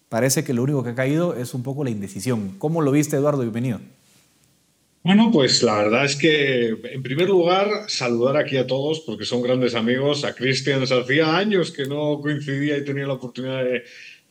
Parece 0.09 0.43
que 0.43 0.53
lo 0.53 0.63
único 0.63 0.83
que 0.83 0.89
ha 0.89 0.95
caído 0.95 1.35
es 1.35 1.53
un 1.53 1.63
poco 1.63 1.83
la 1.83 1.91
indecisión. 1.91 2.55
¿Cómo 2.59 2.81
lo 2.81 2.91
viste, 2.91 3.15
Eduardo? 3.15 3.41
Bienvenido. 3.41 3.79
Bueno, 5.03 5.29
pues 5.31 5.61
la 5.61 5.75
verdad 5.75 6.05
es 6.05 6.15
que, 6.15 6.69
en 6.69 7.03
primer 7.03 7.29
lugar, 7.29 7.69
saludar 7.88 8.38
aquí 8.38 8.57
a 8.57 8.65
todos, 8.65 9.01
porque 9.01 9.23
son 9.23 9.41
grandes 9.43 9.75
amigos. 9.75 10.25
A 10.25 10.33
Cristian, 10.33 10.81
hacía 10.81 11.38
años 11.38 11.71
que 11.71 11.85
no 11.85 12.19
coincidía 12.21 12.77
y 12.77 12.83
tenía 12.83 13.05
la 13.05 13.13
oportunidad 13.13 13.63
de, 13.63 13.83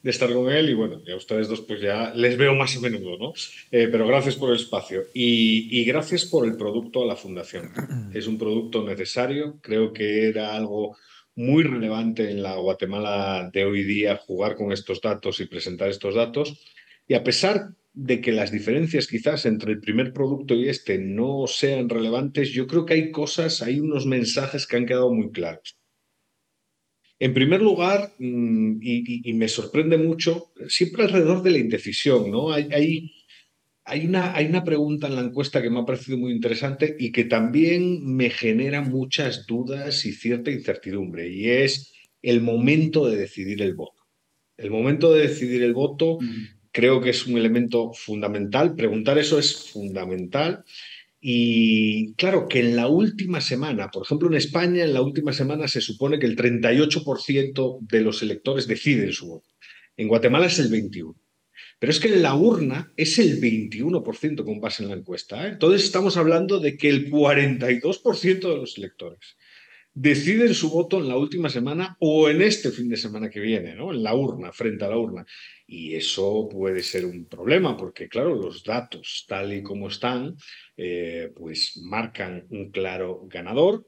de 0.05 0.11
estar 0.11 0.31
con 0.31 0.53
él 0.53 0.69
y 0.69 0.75
bueno, 0.75 1.03
ya 1.03 1.17
ustedes 1.17 1.49
dos 1.49 1.63
pues 1.63 1.81
ya 1.81 2.13
les 2.15 2.37
veo 2.37 2.55
más 2.55 2.77
a 2.77 2.81
menudo, 2.81 3.17
¿no? 3.17 3.33
Eh, 3.71 3.89
pero 3.91 4.07
gracias 4.07 4.37
por 4.37 4.51
el 4.51 4.57
espacio 4.57 5.05
y, 5.15 5.81
y, 5.81 5.85
gracias 5.87 6.27
por 6.27 6.47
el 6.47 6.59
producto 6.59 7.03
a 7.03 7.07
la 7.07 7.17
fundación. 7.17 7.73
Es 8.15 8.27
un 8.27 8.37
producto 8.37 8.85
necesario, 8.85 9.59
creo 9.63 9.95
que 9.95 10.29
era 10.29 10.55
algo 10.55 10.95
muy 11.35 11.63
relevante 11.63 12.31
en 12.31 12.43
la 12.43 12.57
Guatemala 12.57 13.51
de 13.51 13.65
hoy 13.65 13.83
día 13.83 14.19
jugar 14.19 14.57
con 14.57 14.73
estos 14.73 15.01
datos 15.01 15.41
y 15.41 15.47
presentar 15.47 15.89
estos 15.89 16.15
datos 16.15 16.63
y 17.09 17.15
a 17.15 17.25
pesar 17.25 17.71
de 17.95 18.21
que 18.21 18.33
las 18.33 18.53
diferencias 18.53 19.07
quizás 19.07 19.47
entre 19.47 19.73
el 19.73 19.81
primer 19.81 20.13
producto 20.13 20.53
y 20.53 20.69
este 20.69 20.99
no 20.99 21.47
sean 21.47 21.89
relevantes, 21.89 22.51
yo 22.51 22.67
creo 22.67 22.85
que 22.85 22.95
hay 22.95 23.11
cosas, 23.11 23.63
hay 23.63 23.81
unos 23.81 24.05
mensajes 24.05 24.67
que 24.67 24.77
han 24.77 24.85
quedado 24.85 25.11
muy 25.11 25.31
claros. 25.31 25.79
En 27.19 27.33
primer 27.33 27.63
lugar, 27.63 28.13
mm, 28.19 28.79
y, 28.83 29.33
me 29.35 29.49
sorprende 29.49 29.97
mucho, 29.97 30.53
siempre 30.69 31.05
alrededor 31.05 31.43
de 31.43 31.53
la 31.53 31.59
indecisión, 31.59 32.31
¿no? 32.31 32.53
Hay, 32.53 32.69
hay, 32.73 33.13
hay, 33.85 34.07
una, 34.07 34.35
hay 34.35 34.47
una 34.47 34.65
pregunta 34.65 35.07
en 35.07 35.17
la 35.17 35.23
encuesta 35.23 35.63
que 35.63 35.71
me 35.71 35.81
ha 35.81 35.85
parecido 35.85 36.19
muy 36.19 36.33
interesante 36.33 36.97
y 36.99 37.13
que 37.13 37.25
también 37.25 38.05
me 38.05 38.31
genera 38.31 38.81
muchas 38.81 39.47
dudas 39.47 40.05
y 40.05 40.13
cierta 40.13 40.51
incertidumbre, 40.51 41.29
y 41.29 41.49
es 41.51 41.93
el 42.21 42.41
momento 42.41 43.09
de 43.09 43.17
decidir 43.17 43.63
el 43.63 43.75
voto. 43.75 44.03
El 44.57 44.71
momento 44.71 45.13
de 45.13 45.29
decidir 45.29 45.63
el 45.63 45.75
voto 45.75 46.19
mm. 46.21 46.71
creo 46.73 47.01
que 47.01 47.11
es 47.11 47.27
un 47.27 47.39
elemento 47.39 47.93
fundamental. 47.93 48.75
Preguntar 48.75 49.19
eso 49.19 49.39
es 49.39 49.71
fundamental. 49.71 50.65
Y 51.27 52.13
claro 52.17 52.49
que 52.49 52.61
en 52.61 52.77
la 52.77 52.87
última 52.87 53.41
semana, 53.41 53.91
por 53.91 54.05
ejemplo 54.05 54.29
en 54.29 54.35
España, 54.35 54.85
en 54.85 54.93
la 54.93 55.01
última 55.01 55.33
semana 55.33 55.69
se 55.69 55.81
supone 55.81 56.19
que 56.19 56.27
el 56.27 56.37
38% 56.37 57.79
de 57.81 58.01
los 58.03 58.23
electores 58.23 58.67
deciden 58.67 59.11
su 59.11 59.29
voto. 59.29 59.49
En 59.97 60.09
Guatemala 60.09 60.49
es 60.49 60.59
el 60.59 60.71
21%. 60.71 61.15
Pero 61.79 61.91
es 61.91 61.99
que 61.99 62.09
en 62.09 62.21
la 62.21 62.35
urna 62.35 62.93
es 62.99 63.19
el 63.19 63.41
21% 63.41 64.45
con 64.45 64.61
base 64.61 64.83
en 64.83 64.91
la 64.91 64.97
encuesta. 64.97 65.47
¿eh? 65.47 65.53
Entonces 65.53 65.85
estamos 65.85 66.19
hablando 66.19 66.61
de 66.61 66.77
que 66.77 66.91
el 66.91 67.11
42% 67.11 68.41
de 68.41 68.57
los 68.57 68.77
electores 68.77 69.39
deciden 69.95 70.53
su 70.55 70.71
voto 70.71 70.99
en 70.99 71.09
la 71.09 71.17
última 71.17 71.49
semana 71.49 71.97
o 72.01 72.29
en 72.29 72.43
este 72.43 72.71
fin 72.71 72.89
de 72.89 72.97
semana 72.97 73.31
que 73.31 73.41
viene, 73.41 73.75
¿no? 73.75 73.93
En 73.93 74.03
la 74.03 74.15
urna, 74.15 74.53
frente 74.53 74.85
a 74.85 74.89
la 74.89 74.99
urna. 74.99 75.25
Y 75.67 75.95
eso 75.95 76.49
puede 76.51 76.83
ser 76.83 77.07
un 77.07 77.27
problema, 77.27 77.77
porque 77.77 78.09
claro, 78.09 78.35
los 78.35 78.65
datos 78.65 79.25
tal 79.29 79.53
y 79.53 79.63
como 79.63 79.89
están, 79.89 80.35
eh, 80.77 81.31
pues 81.35 81.81
marcan 81.83 82.47
un 82.51 82.71
claro 82.71 83.23
ganador, 83.29 83.87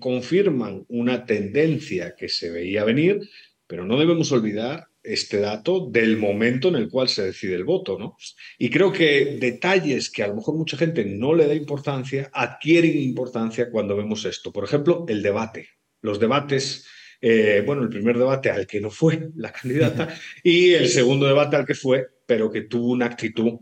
confirman 0.00 0.84
una 0.88 1.24
tendencia 1.24 2.14
que 2.16 2.28
se 2.28 2.50
veía 2.50 2.84
venir, 2.84 3.20
pero 3.68 3.84
no 3.84 3.98
debemos 3.98 4.32
olvidar 4.32 4.88
este 5.06 5.40
dato 5.40 5.88
del 5.88 6.16
momento 6.16 6.68
en 6.68 6.76
el 6.76 6.88
cual 6.88 7.08
se 7.08 7.24
decide 7.24 7.54
el 7.54 7.64
voto, 7.64 7.98
¿no? 7.98 8.16
Y 8.58 8.70
creo 8.70 8.92
que 8.92 9.38
detalles 9.40 10.10
que 10.10 10.22
a 10.22 10.28
lo 10.28 10.34
mejor 10.34 10.56
mucha 10.56 10.76
gente 10.76 11.04
no 11.04 11.34
le 11.34 11.46
da 11.46 11.54
importancia 11.54 12.30
adquieren 12.32 12.96
importancia 12.96 13.70
cuando 13.70 13.96
vemos 13.96 14.24
esto. 14.24 14.52
Por 14.52 14.64
ejemplo, 14.64 15.04
el 15.08 15.22
debate. 15.22 15.68
Los 16.02 16.20
debates, 16.20 16.86
eh, 17.20 17.62
bueno, 17.64 17.82
el 17.82 17.88
primer 17.88 18.18
debate 18.18 18.50
al 18.50 18.66
que 18.66 18.80
no 18.80 18.90
fue 18.90 19.30
la 19.36 19.52
candidata 19.52 20.08
y 20.42 20.72
el 20.72 20.88
segundo 20.88 21.26
debate 21.26 21.56
al 21.56 21.66
que 21.66 21.74
fue, 21.74 22.06
pero 22.26 22.50
que 22.50 22.62
tuvo 22.62 22.92
una 22.92 23.06
actitud 23.06 23.60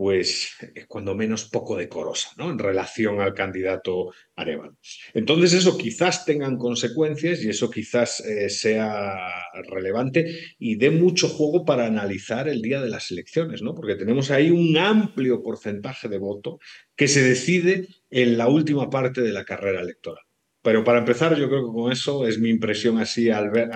pues 0.00 0.56
eh, 0.62 0.86
cuando 0.88 1.14
menos 1.14 1.44
poco 1.44 1.76
decorosa, 1.76 2.30
¿no? 2.38 2.50
En 2.50 2.58
relación 2.58 3.20
al 3.20 3.34
candidato 3.34 4.14
Arevalo. 4.34 4.78
Entonces 5.12 5.52
eso 5.52 5.76
quizás 5.76 6.24
tengan 6.24 6.56
consecuencias 6.56 7.44
y 7.44 7.50
eso 7.50 7.70
quizás 7.70 8.20
eh, 8.20 8.48
sea 8.48 9.28
relevante 9.68 10.54
y 10.58 10.76
dé 10.76 10.90
mucho 10.90 11.28
juego 11.28 11.66
para 11.66 11.84
analizar 11.84 12.48
el 12.48 12.62
día 12.62 12.80
de 12.80 12.88
las 12.88 13.10
elecciones, 13.10 13.60
¿no? 13.60 13.74
Porque 13.74 13.94
tenemos 13.94 14.30
ahí 14.30 14.50
un 14.50 14.74
amplio 14.78 15.42
porcentaje 15.42 16.08
de 16.08 16.16
voto 16.16 16.60
que 16.96 17.06
se 17.06 17.22
decide 17.22 17.86
en 18.08 18.38
la 18.38 18.48
última 18.48 18.88
parte 18.88 19.20
de 19.20 19.32
la 19.32 19.44
carrera 19.44 19.82
electoral. 19.82 20.24
Pero 20.62 20.82
para 20.82 21.00
empezar, 21.00 21.36
yo 21.36 21.46
creo 21.50 21.66
que 21.66 21.74
con 21.74 21.92
eso 21.92 22.26
es 22.26 22.38
mi 22.38 22.48
impresión 22.48 22.96
así 22.96 23.28
al 23.28 23.50
ver, 23.50 23.68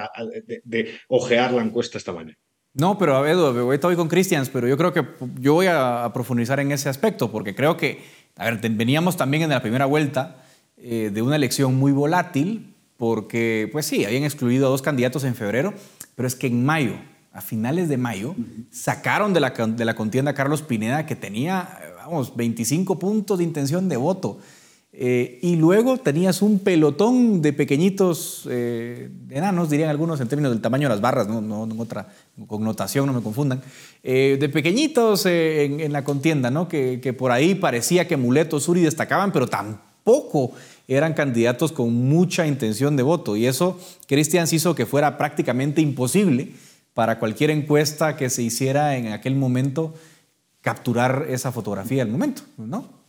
de, 0.47 0.63
de 0.65 0.91
ojear 1.09 1.53
la 1.53 1.63
encuesta 1.63 1.99
esta 1.99 2.15
mañana. 2.15 2.39
No, 2.75 2.99
pero 2.99 3.17
a 3.17 3.21
ver, 3.21 3.37
estoy 3.73 3.95
con 3.95 4.09
Christians, 4.09 4.51
pero 4.51 4.67
yo 4.67 4.77
creo 4.77 4.93
que 4.93 5.07
yo 5.39 5.55
voy 5.55 5.67
a, 5.67 6.11
profundizar 6.13 6.59
en 6.59 6.73
ese 6.73 6.89
aspecto, 6.89 7.31
porque 7.31 7.55
creo 7.55 7.77
que, 7.77 8.03
a 8.37 8.51
ver, 8.51 8.59
veníamos 8.71 9.17
también 9.17 9.45
en 9.45 9.51
la 9.51 9.63
primera 9.63 9.87
vuelta 9.87 10.45
eh, 10.77 11.11
de 11.15 11.23
una 11.23 11.37
elección 11.37 11.77
muy 11.77 11.93
volátil, 11.93 12.75
porque, 12.97 13.69
pues 13.71 13.87
sí, 13.87 14.05
habían 14.05 14.25
excluido 14.25 14.67
a 14.67 14.71
dos 14.71 14.83
candidatos 14.83 15.23
en 15.23 15.37
febrero, 15.37 15.73
pero 16.17 16.27
es 16.27 16.35
que 16.35 16.49
en 16.49 16.65
mayo, 16.65 16.95
a 17.33 17.41
finales 17.41 17.89
de 17.89 17.97
mayo, 17.97 18.35
sacaron 18.73 19.33
de 19.33 19.41
la, 19.41 19.51
de 19.51 19.85
la 19.85 19.95
contienda 19.95 20.33
a 20.33 20.35
Carlos 20.35 20.63
Pineda, 20.63 21.07
que 21.07 21.15
tenía, 21.15 21.79
vamos, 21.97 22.35
25 22.35 22.99
puntos 22.99 23.39
de 23.39 23.45
intención 23.45 23.89
de 23.89 23.97
voto. 23.97 24.41
Eh, 24.97 25.41
y 25.43 25.57
luego 25.57 25.97
tenías 25.97 26.41
un 26.41 26.61
pelotón 26.61 27.43
de 27.43 27.53
pequeñitos 27.53 28.47
eh, 28.49 29.11
enanos, 29.29 29.69
dirían 29.69 29.91
algunos 29.91 30.21
en 30.21 30.29
términos 30.29 30.53
del 30.53 30.61
tamaño 30.61 30.85
de 30.89 30.95
las 30.95 31.01
barras, 31.01 31.27
no, 31.27 31.41
no 31.41 31.65
en 31.65 31.81
otra 31.81 32.15
connotación, 32.47 33.07
no 33.07 33.13
me 33.13 33.21
confundan, 33.21 33.61
eh, 34.05 34.37
de 34.39 34.49
pequeñitos 34.49 35.27
en, 35.27 35.93
la 35.93 36.05
contienda, 36.05 36.49
¿no? 36.53 36.69
Que, 36.69 37.13
por 37.19 37.33
ahí 37.33 37.57
parecía 37.57 38.07
que 38.07 38.17
Muleto, 38.17 38.61
Suri 38.61 38.83
destacaban, 38.83 39.33
pero 39.33 39.49
tampoco 39.49 40.53
eran 40.87 41.13
candidatos 41.15 41.73
con 41.73 41.93
mucha 41.93 42.47
intención 42.47 42.95
de 42.97 43.03
voto. 43.03 43.37
Y 43.37 43.47
eso 43.47 43.81
Cristian 44.07 44.47
hizo 44.49 44.77
que 44.77 44.87
fuera 44.87 45.19
prácticamente 45.19 45.81
imposible 45.81 46.53
para 46.93 47.19
cualquier 47.19 47.51
encuesta 47.51 48.17
que 48.17 48.31
se 48.31 48.43
hiciera 48.43 48.97
en 48.97 49.09
aquel 49.09 49.35
momento 49.35 49.93
capturar 50.61 51.27
esa 51.29 51.51
fotografía 51.51 52.05
del 52.05 52.13
momento, 52.13 52.43
¿no? 52.59 53.04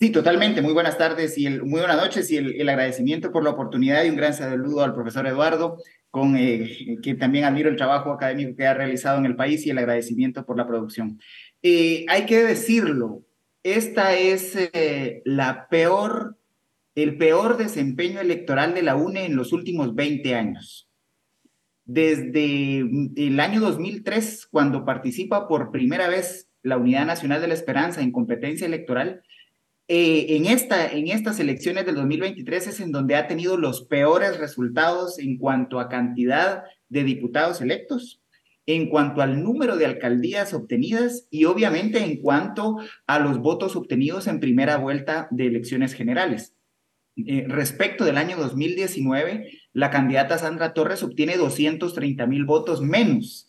Sí, 0.00 0.10
totalmente. 0.10 0.62
Muy 0.62 0.74
buenas 0.74 0.96
tardes 0.96 1.36
y 1.38 1.48
muy 1.50 1.80
buenas 1.80 1.96
noches 1.96 2.30
y 2.30 2.36
el, 2.36 2.68
agradecimiento 2.68 3.32
por 3.32 3.42
la 3.42 3.50
oportunidad 3.50 4.04
y 4.04 4.10
un 4.10 4.14
gran 4.14 4.32
saludo 4.32 4.84
al 4.84 4.94
profesor 4.94 5.26
Eduardo, 5.26 5.78
con 6.08 6.36
eh, 6.36 6.98
que 7.02 7.16
también 7.16 7.44
admiro 7.44 7.68
el 7.68 7.74
trabajo 7.74 8.12
académico 8.12 8.54
que 8.56 8.64
ha 8.64 8.74
realizado 8.74 9.18
en 9.18 9.26
el 9.26 9.34
país 9.34 9.66
y 9.66 9.70
el 9.70 9.78
agradecimiento 9.78 10.46
por 10.46 10.56
la 10.56 10.68
producción. 10.68 11.18
Eh, 11.62 12.06
hay 12.08 12.26
que 12.26 12.44
decirlo, 12.44 13.24
esta 13.64 14.14
es 14.14 14.54
eh, 14.54 15.20
la 15.24 15.66
peor, 15.68 16.38
el 16.94 17.18
peor 17.18 17.56
desempeño 17.56 18.20
electoral 18.20 18.74
de 18.74 18.82
la 18.82 18.94
UNE 18.94 19.24
en 19.24 19.34
los 19.34 19.52
últimos 19.52 19.96
20 19.96 20.32
años. 20.36 20.88
Desde 21.84 22.84
el 23.16 23.40
año 23.40 23.60
2003, 23.60 24.46
cuando 24.48 24.84
participa 24.84 25.48
por 25.48 25.72
primera 25.72 26.06
vez 26.06 26.48
la 26.62 26.76
Unidad 26.76 27.04
Nacional 27.04 27.40
de 27.40 27.48
la 27.48 27.54
Esperanza 27.54 28.00
en 28.00 28.12
competencia 28.12 28.64
electoral, 28.64 29.22
eh, 29.88 30.36
en, 30.36 30.44
esta, 30.44 30.86
en 30.92 31.08
estas 31.08 31.40
elecciones 31.40 31.86
del 31.86 31.94
2023 31.94 32.66
es 32.66 32.80
en 32.80 32.92
donde 32.92 33.16
ha 33.16 33.26
tenido 33.26 33.56
los 33.56 33.86
peores 33.86 34.38
resultados 34.38 35.18
en 35.18 35.38
cuanto 35.38 35.80
a 35.80 35.88
cantidad 35.88 36.64
de 36.90 37.04
diputados 37.04 37.62
electos, 37.62 38.20
en 38.66 38.90
cuanto 38.90 39.22
al 39.22 39.42
número 39.42 39.76
de 39.76 39.86
alcaldías 39.86 40.52
obtenidas 40.52 41.26
y 41.30 41.46
obviamente 41.46 42.04
en 42.04 42.20
cuanto 42.20 42.76
a 43.06 43.18
los 43.18 43.38
votos 43.38 43.76
obtenidos 43.76 44.26
en 44.26 44.40
primera 44.40 44.76
vuelta 44.76 45.26
de 45.30 45.46
elecciones 45.46 45.94
generales. 45.94 46.54
Eh, 47.16 47.46
respecto 47.48 48.04
del 48.04 48.18
año 48.18 48.36
2019, 48.36 49.50
la 49.72 49.90
candidata 49.90 50.36
Sandra 50.36 50.74
Torres 50.74 51.02
obtiene 51.02 51.38
230 51.38 52.26
mil 52.26 52.44
votos 52.44 52.82
menos 52.82 53.47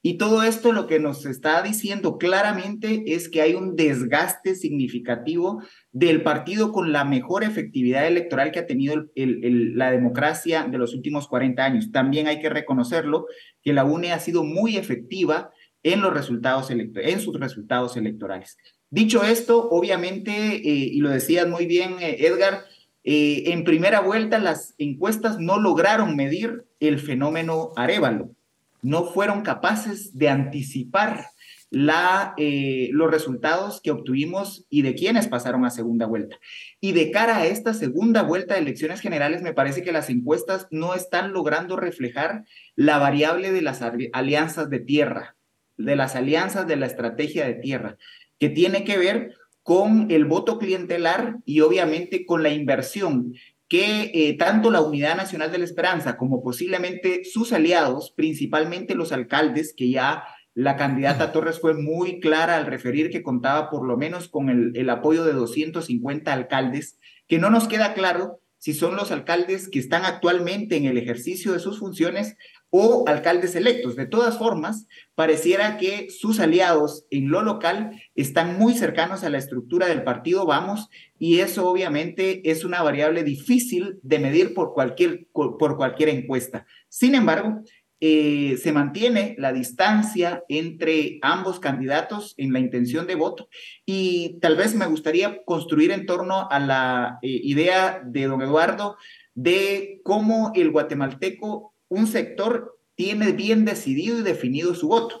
y 0.00 0.16
todo 0.16 0.44
esto 0.44 0.72
lo 0.72 0.86
que 0.86 1.00
nos 1.00 1.26
está 1.26 1.60
diciendo 1.62 2.18
claramente 2.18 3.02
es 3.06 3.28
que 3.28 3.42
hay 3.42 3.54
un 3.54 3.74
desgaste 3.74 4.54
significativo 4.54 5.60
del 5.90 6.22
partido 6.22 6.70
con 6.70 6.92
la 6.92 7.04
mejor 7.04 7.42
efectividad 7.42 8.06
electoral 8.06 8.52
que 8.52 8.60
ha 8.60 8.66
tenido 8.66 9.06
la 9.16 9.90
democracia 9.90 10.68
de 10.70 10.78
los 10.78 10.94
últimos 10.94 11.26
40 11.26 11.64
años. 11.64 11.90
También 11.90 12.28
hay 12.28 12.38
que 12.38 12.48
reconocerlo 12.48 13.26
que 13.62 13.72
la 13.72 13.84
UNE 13.84 14.12
ha 14.12 14.20
sido 14.20 14.44
muy 14.44 14.76
efectiva 14.76 15.50
en, 15.82 16.00
los 16.00 16.14
resultados 16.14 16.70
en 16.70 17.20
sus 17.20 17.38
resultados 17.38 17.96
electorales. 17.96 18.56
Dicho 18.90 19.24
esto, 19.24 19.68
obviamente, 19.68 20.32
eh, 20.32 20.60
y 20.62 21.00
lo 21.00 21.10
decías 21.10 21.48
muy 21.48 21.66
bien, 21.66 21.96
eh, 22.00 22.24
Edgar, 22.26 22.64
eh, 23.02 23.52
en 23.52 23.64
primera 23.64 24.00
vuelta 24.00 24.38
las 24.38 24.74
encuestas 24.78 25.40
no 25.40 25.58
lograron 25.58 26.14
medir 26.14 26.64
el 26.78 27.00
fenómeno 27.00 27.72
Arevalo 27.74 28.37
no 28.82 29.04
fueron 29.04 29.42
capaces 29.42 30.16
de 30.16 30.28
anticipar 30.28 31.26
la, 31.70 32.34
eh, 32.38 32.88
los 32.92 33.10
resultados 33.10 33.80
que 33.82 33.90
obtuvimos 33.90 34.66
y 34.70 34.82
de 34.82 34.94
quienes 34.94 35.28
pasaron 35.28 35.64
a 35.64 35.70
segunda 35.70 36.06
vuelta. 36.06 36.36
Y 36.80 36.92
de 36.92 37.10
cara 37.10 37.38
a 37.38 37.46
esta 37.46 37.74
segunda 37.74 38.22
vuelta 38.22 38.54
de 38.54 38.60
elecciones 38.60 39.00
generales, 39.00 39.42
me 39.42 39.52
parece 39.52 39.82
que 39.82 39.92
las 39.92 40.08
encuestas 40.08 40.66
no 40.70 40.94
están 40.94 41.32
logrando 41.32 41.76
reflejar 41.76 42.44
la 42.74 42.98
variable 42.98 43.52
de 43.52 43.62
las 43.62 43.82
alianzas 44.12 44.70
de 44.70 44.80
tierra, 44.80 45.36
de 45.76 45.96
las 45.96 46.16
alianzas 46.16 46.66
de 46.66 46.76
la 46.76 46.86
estrategia 46.86 47.46
de 47.46 47.54
tierra, 47.54 47.98
que 48.38 48.48
tiene 48.48 48.84
que 48.84 48.96
ver 48.96 49.34
con 49.62 50.10
el 50.10 50.24
voto 50.24 50.58
clientelar 50.58 51.36
y 51.44 51.60
obviamente 51.60 52.24
con 52.24 52.42
la 52.42 52.48
inversión 52.48 53.34
que 53.68 54.10
eh, 54.14 54.36
tanto 54.38 54.70
la 54.70 54.80
Unidad 54.80 55.16
Nacional 55.16 55.52
de 55.52 55.58
la 55.58 55.64
Esperanza 55.64 56.16
como 56.16 56.42
posiblemente 56.42 57.24
sus 57.24 57.52
aliados, 57.52 58.12
principalmente 58.16 58.94
los 58.94 59.12
alcaldes, 59.12 59.74
que 59.76 59.90
ya 59.90 60.24
la 60.54 60.76
candidata 60.76 61.30
Torres 61.32 61.60
fue 61.60 61.74
muy 61.74 62.18
clara 62.18 62.56
al 62.56 62.66
referir 62.66 63.10
que 63.10 63.22
contaba 63.22 63.70
por 63.70 63.86
lo 63.86 63.96
menos 63.96 64.28
con 64.28 64.48
el, 64.48 64.72
el 64.74 64.90
apoyo 64.90 65.24
de 65.24 65.34
250 65.34 66.32
alcaldes, 66.32 66.98
que 67.28 67.38
no 67.38 67.50
nos 67.50 67.68
queda 67.68 67.94
claro 67.94 68.40
si 68.56 68.74
son 68.74 68.96
los 68.96 69.12
alcaldes 69.12 69.68
que 69.68 69.78
están 69.78 70.04
actualmente 70.04 70.76
en 70.76 70.86
el 70.86 70.98
ejercicio 70.98 71.52
de 71.52 71.60
sus 71.60 71.78
funciones 71.78 72.36
o 72.70 73.04
alcaldes 73.06 73.54
electos. 73.54 73.96
De 73.96 74.06
todas 74.06 74.38
formas, 74.38 74.86
pareciera 75.14 75.78
que 75.78 76.10
sus 76.10 76.40
aliados 76.40 77.06
en 77.10 77.30
lo 77.30 77.42
local 77.42 78.00
están 78.14 78.58
muy 78.58 78.74
cercanos 78.74 79.24
a 79.24 79.30
la 79.30 79.38
estructura 79.38 79.86
del 79.86 80.04
partido 80.04 80.46
Vamos 80.46 80.88
y 81.18 81.40
eso 81.40 81.68
obviamente 81.68 82.50
es 82.50 82.64
una 82.64 82.82
variable 82.82 83.24
difícil 83.24 83.98
de 84.02 84.18
medir 84.18 84.54
por 84.54 84.74
cualquier, 84.74 85.26
por 85.32 85.76
cualquier 85.76 86.10
encuesta. 86.10 86.66
Sin 86.88 87.14
embargo, 87.14 87.62
eh, 88.00 88.56
se 88.62 88.70
mantiene 88.70 89.34
la 89.38 89.52
distancia 89.52 90.44
entre 90.48 91.18
ambos 91.20 91.58
candidatos 91.58 92.34
en 92.36 92.52
la 92.52 92.60
intención 92.60 93.08
de 93.08 93.16
voto 93.16 93.48
y 93.84 94.38
tal 94.40 94.54
vez 94.54 94.76
me 94.76 94.86
gustaría 94.86 95.42
construir 95.44 95.90
en 95.90 96.06
torno 96.06 96.48
a 96.48 96.60
la 96.60 97.18
eh, 97.22 97.40
idea 97.42 98.00
de 98.04 98.26
don 98.26 98.40
Eduardo 98.40 98.96
de 99.34 100.00
cómo 100.04 100.52
el 100.54 100.70
guatemalteco 100.70 101.74
un 101.88 102.06
sector 102.06 102.78
tiene 102.94 103.32
bien 103.32 103.64
decidido 103.64 104.18
y 104.18 104.22
definido 104.22 104.74
su 104.74 104.88
voto 104.88 105.20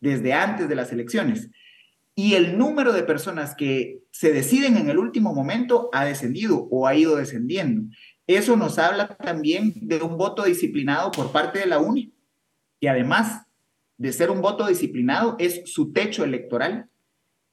desde 0.00 0.32
antes 0.32 0.68
de 0.68 0.74
las 0.74 0.92
elecciones. 0.92 1.50
Y 2.14 2.34
el 2.34 2.56
número 2.56 2.92
de 2.92 3.02
personas 3.02 3.54
que 3.54 4.02
se 4.10 4.32
deciden 4.32 4.76
en 4.76 4.88
el 4.88 4.98
último 4.98 5.34
momento 5.34 5.90
ha 5.92 6.04
descendido 6.04 6.68
o 6.70 6.86
ha 6.86 6.94
ido 6.94 7.16
descendiendo. 7.16 7.82
Eso 8.26 8.56
nos 8.56 8.78
habla 8.78 9.16
también 9.16 9.74
de 9.82 10.00
un 10.02 10.16
voto 10.16 10.44
disciplinado 10.44 11.10
por 11.10 11.32
parte 11.32 11.58
de 11.58 11.66
la 11.66 11.78
UNI, 11.78 12.12
y 12.80 12.86
además 12.86 13.42
de 13.98 14.12
ser 14.12 14.30
un 14.30 14.40
voto 14.40 14.66
disciplinado 14.66 15.36
es 15.38 15.62
su 15.66 15.92
techo 15.92 16.24
electoral. 16.24 16.88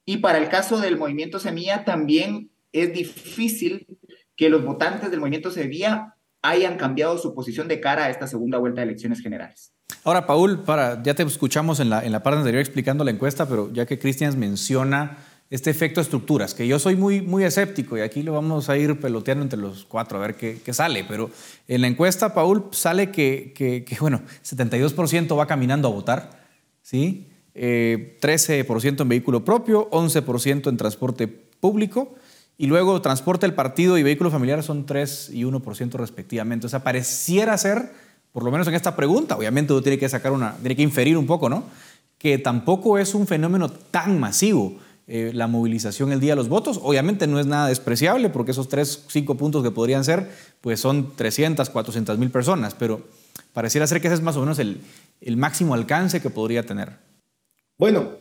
Y 0.06 0.17
para 0.17 0.38
el 0.38 0.49
caso 0.49 0.80
del 0.80 0.97
movimiento 0.97 1.39
Semilla 1.39 1.86
también 1.86 2.49
es 2.71 2.93
difícil 2.93 3.88
que 4.36 4.49
los 4.49 4.65
votantes 4.65 5.12
del 5.12 5.19
movimiento 5.19 5.52
Semilla 5.52 6.12
hayan 6.43 6.77
cambiado 6.77 7.17
su 7.17 7.34
posición 7.34 7.67
de 7.67 7.79
cara 7.79 8.06
a 8.06 8.10
esta 8.10 8.27
segunda 8.27 8.60
vuelta 8.60 8.82
de 8.82 8.88
elecciones 8.88 9.21
generales. 9.21 9.73
Ahora, 10.03 10.27
Paul, 10.27 10.63
para, 10.63 11.01
ya 11.01 11.15
te 11.15 11.23
escuchamos 11.23 11.79
en 11.79 11.89
la, 11.89 12.03
en 12.06 12.12
la 12.12 12.21
parte 12.21 12.38
anterior 12.38 12.62
explicando 12.62 13.03
la 13.03 13.12
encuesta, 13.12 13.47
pero 13.47 13.71
ya 13.73 13.86
que 13.86 13.97
Cristian 13.97 14.38
menciona 14.38 15.17
este 15.49 15.69
efecto 15.69 16.01
estructuras, 16.01 16.53
que 16.53 16.67
yo 16.67 16.79
soy 16.79 16.95
muy, 16.95 17.21
muy 17.21 17.43
escéptico 17.43 17.97
y 17.97 18.01
aquí 18.01 18.23
lo 18.23 18.34
vamos 18.34 18.69
a 18.69 18.77
ir 18.77 18.99
peloteando 18.99 19.43
entre 19.43 19.60
los 19.60 19.86
cuatro 19.86 20.17
a 20.17 20.21
ver 20.21 20.36
qué, 20.36 20.60
qué 20.65 20.73
sale, 20.73 21.06
pero 21.08 21.29
en 21.67 21.82
la 21.82 21.88
encuesta, 21.88 22.34
Paul, 22.34 22.69
sale 22.71 23.12
que, 23.12 23.53
que, 23.56 23.86
que 23.86 23.97
bueno, 23.99 24.23
72% 24.43 25.38
va 25.38 25.45
caminando 25.45 25.88
a 25.88 25.91
votar, 25.91 26.43
¿sí? 26.82 27.27
13% 27.53 27.53
eh, 27.56 28.95
en 28.99 29.10
vehículo 29.10 29.45
propio, 29.45 29.89
11% 29.91 30.69
en 30.69 30.77
transporte 30.77 31.27
público, 31.27 32.15
y 32.63 32.65
luego 32.65 33.02
transporte 33.02 33.45
del 33.45 33.54
partido 33.54 33.97
y 33.97 34.04
vehículo 34.04 34.32
familiar 34.32 34.63
son 34.63 34.86
3 34.86 35.32
y 35.34 35.43
1% 35.43 35.95
respectivamente. 35.95 36.65
O 36.65 36.69
sea, 36.69 36.82
pareciera 36.82 37.58
ser, 37.58 37.91
por 38.32 38.45
lo 38.45 38.52
menos 38.52 38.65
en 38.69 38.73
esta 38.73 38.95
pregunta, 38.95 39.36
obviamente 39.36 39.73
uno 39.73 39.82
tiene 39.82 39.99
que 39.99 40.08
sacar 40.08 40.32
una, 40.32 40.56
tiene 40.62 40.78
que 40.78 40.82
inferir 40.82 41.17
un 41.17 41.28
poco, 41.28 41.49
¿no? 41.49 41.65
Que 42.17 42.38
tampoco 42.38 42.97
es 42.97 43.15
un 43.15 43.28
fenómeno 43.28 43.67
tan 43.67 44.17
masivo 44.17 44.78
eh, 45.08 45.32
la 45.34 45.47
movilización 45.47 46.13
el 46.13 46.21
día 46.21 46.32
de 46.32 46.36
los 46.38 46.47
votos. 46.47 46.80
Obviamente 46.82 47.28
no 47.28 47.38
es 47.38 47.47
nada 47.47 47.67
despreciable 47.67 48.30
porque 48.30 48.52
esos 48.52 48.69
3, 48.69 49.08
5 49.10 49.36
puntos 49.36 49.62
que 49.62 49.71
podrían 49.71 50.06
ser, 50.06 50.32
pues 50.62 50.80
son 50.80 51.17
300, 51.17 51.69
400 51.69 52.17
mil 52.17 52.32
personas, 52.32 52.76
pero 52.76 53.02
pareciera 53.52 53.88
ser 53.88 53.99
que 53.99 54.08
ese 54.08 54.15
es 54.15 54.21
más 54.21 54.38
o 54.38 54.39
menos 54.39 54.58
el, 54.60 54.80
el 55.19 55.36
máximo 55.36 55.73
alcance 55.73 56.21
que 56.21 56.30
podría 56.30 56.65
tener. 56.65 56.93
Bueno, 57.77 58.17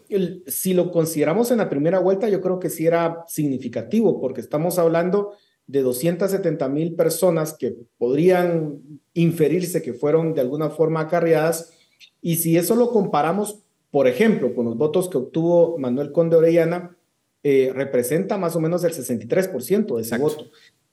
si 0.46 0.74
lo 0.74 0.90
consideramos 0.90 1.50
en 1.50 1.58
la 1.58 1.68
primera 1.68 1.98
vuelta, 1.98 2.28
yo 2.28 2.40
creo 2.40 2.58
que 2.58 2.70
sí 2.70 2.86
era 2.86 3.24
significativo, 3.28 4.20
porque 4.20 4.40
estamos 4.40 4.78
hablando 4.78 5.34
de 5.66 5.82
270 5.82 6.68
mil 6.68 6.94
personas 6.94 7.56
que 7.56 7.76
podrían 7.98 8.80
inferirse 9.14 9.82
que 9.82 9.92
fueron 9.92 10.34
de 10.34 10.40
alguna 10.40 10.70
forma 10.70 11.00
acarreadas, 11.00 11.72
y 12.20 12.36
si 12.36 12.56
eso 12.56 12.74
lo 12.74 12.90
comparamos, 12.90 13.62
por 13.90 14.08
ejemplo, 14.08 14.54
con 14.54 14.64
los 14.64 14.76
votos 14.76 15.08
que 15.08 15.18
obtuvo 15.18 15.76
Manuel 15.78 16.12
Conde 16.12 16.36
Orellana, 16.36 16.96
eh, 17.44 17.72
representa 17.74 18.38
más 18.38 18.56
o 18.56 18.60
menos 18.60 18.84
el 18.84 18.92
63% 18.92 19.96
de 19.96 20.02
ese 20.02 20.16
voto. 20.16 20.46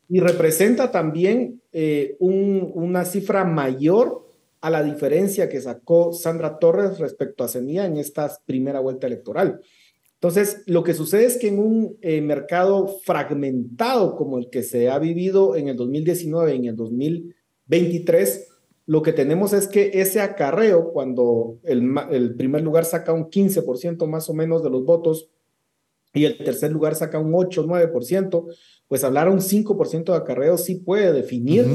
Y 0.09 0.19
representa 0.19 0.91
también 0.91 1.61
eh, 1.71 2.17
una 2.19 3.05
cifra 3.05 3.45
mayor 3.45 4.28
a 4.61 4.69
la 4.69 4.83
diferencia 4.83 5.49
que 5.49 5.61
sacó 5.61 6.13
Sandra 6.13 6.59
Torres 6.59 6.99
respecto 6.99 7.43
a 7.43 7.47
Semilla 7.47 7.85
en 7.85 7.97
esta 7.97 8.31
primera 8.45 8.79
vuelta 8.79 9.07
electoral. 9.07 9.61
Entonces, 10.15 10.63
lo 10.65 10.83
que 10.83 10.93
sucede 10.93 11.25
es 11.25 11.37
que 11.37 11.47
en 11.47 11.59
un 11.59 11.97
eh, 12.01 12.19
mercado 12.19 12.87
fragmentado 13.05 14.17
como 14.17 14.37
el 14.37 14.49
que 14.49 14.63
se 14.63 14.89
ha 14.89 14.99
vivido 14.99 15.55
en 15.55 15.69
el 15.69 15.77
2019 15.77 16.53
y 16.53 16.57
en 16.57 16.65
el 16.65 16.75
2023, 16.75 18.47
lo 18.85 19.01
que 19.01 19.13
tenemos 19.13 19.53
es 19.53 19.67
que 19.67 19.91
ese 19.93 20.19
acarreo, 20.19 20.91
cuando 20.91 21.59
el, 21.63 21.95
el 22.11 22.35
primer 22.35 22.63
lugar 22.63 22.83
saca 22.83 23.13
un 23.13 23.29
15% 23.29 24.07
más 24.07 24.29
o 24.29 24.33
menos 24.33 24.61
de 24.61 24.69
los 24.69 24.83
votos 24.83 25.29
y 26.13 26.25
el 26.25 26.37
tercer 26.37 26.71
lugar 26.71 26.95
saca 26.95 27.19
un 27.19 27.31
8, 27.33 27.65
9%, 27.65 28.45
pues 28.89 29.03
hablar 29.03 29.29
un 29.29 29.39
5% 29.39 30.03
de 30.03 30.17
acarreo 30.17 30.57
sí 30.57 30.75
puede 30.75 31.13
definir 31.13 31.65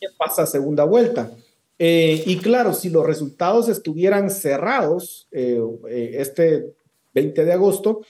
qué 0.00 0.08
pasa 0.18 0.42
a 0.42 0.46
segunda 0.46 0.84
vuelta. 0.84 1.30
Eh, 1.78 2.22
y 2.26 2.38
claro, 2.38 2.72
si 2.72 2.88
los 2.88 3.06
resultados 3.06 3.68
estuvieran 3.68 4.30
cerrados 4.30 5.28
eh, 5.30 5.60
eh, 5.90 6.16
este 6.18 6.72
20 7.14 7.44
de 7.44 7.52
agosto, 7.52 8.00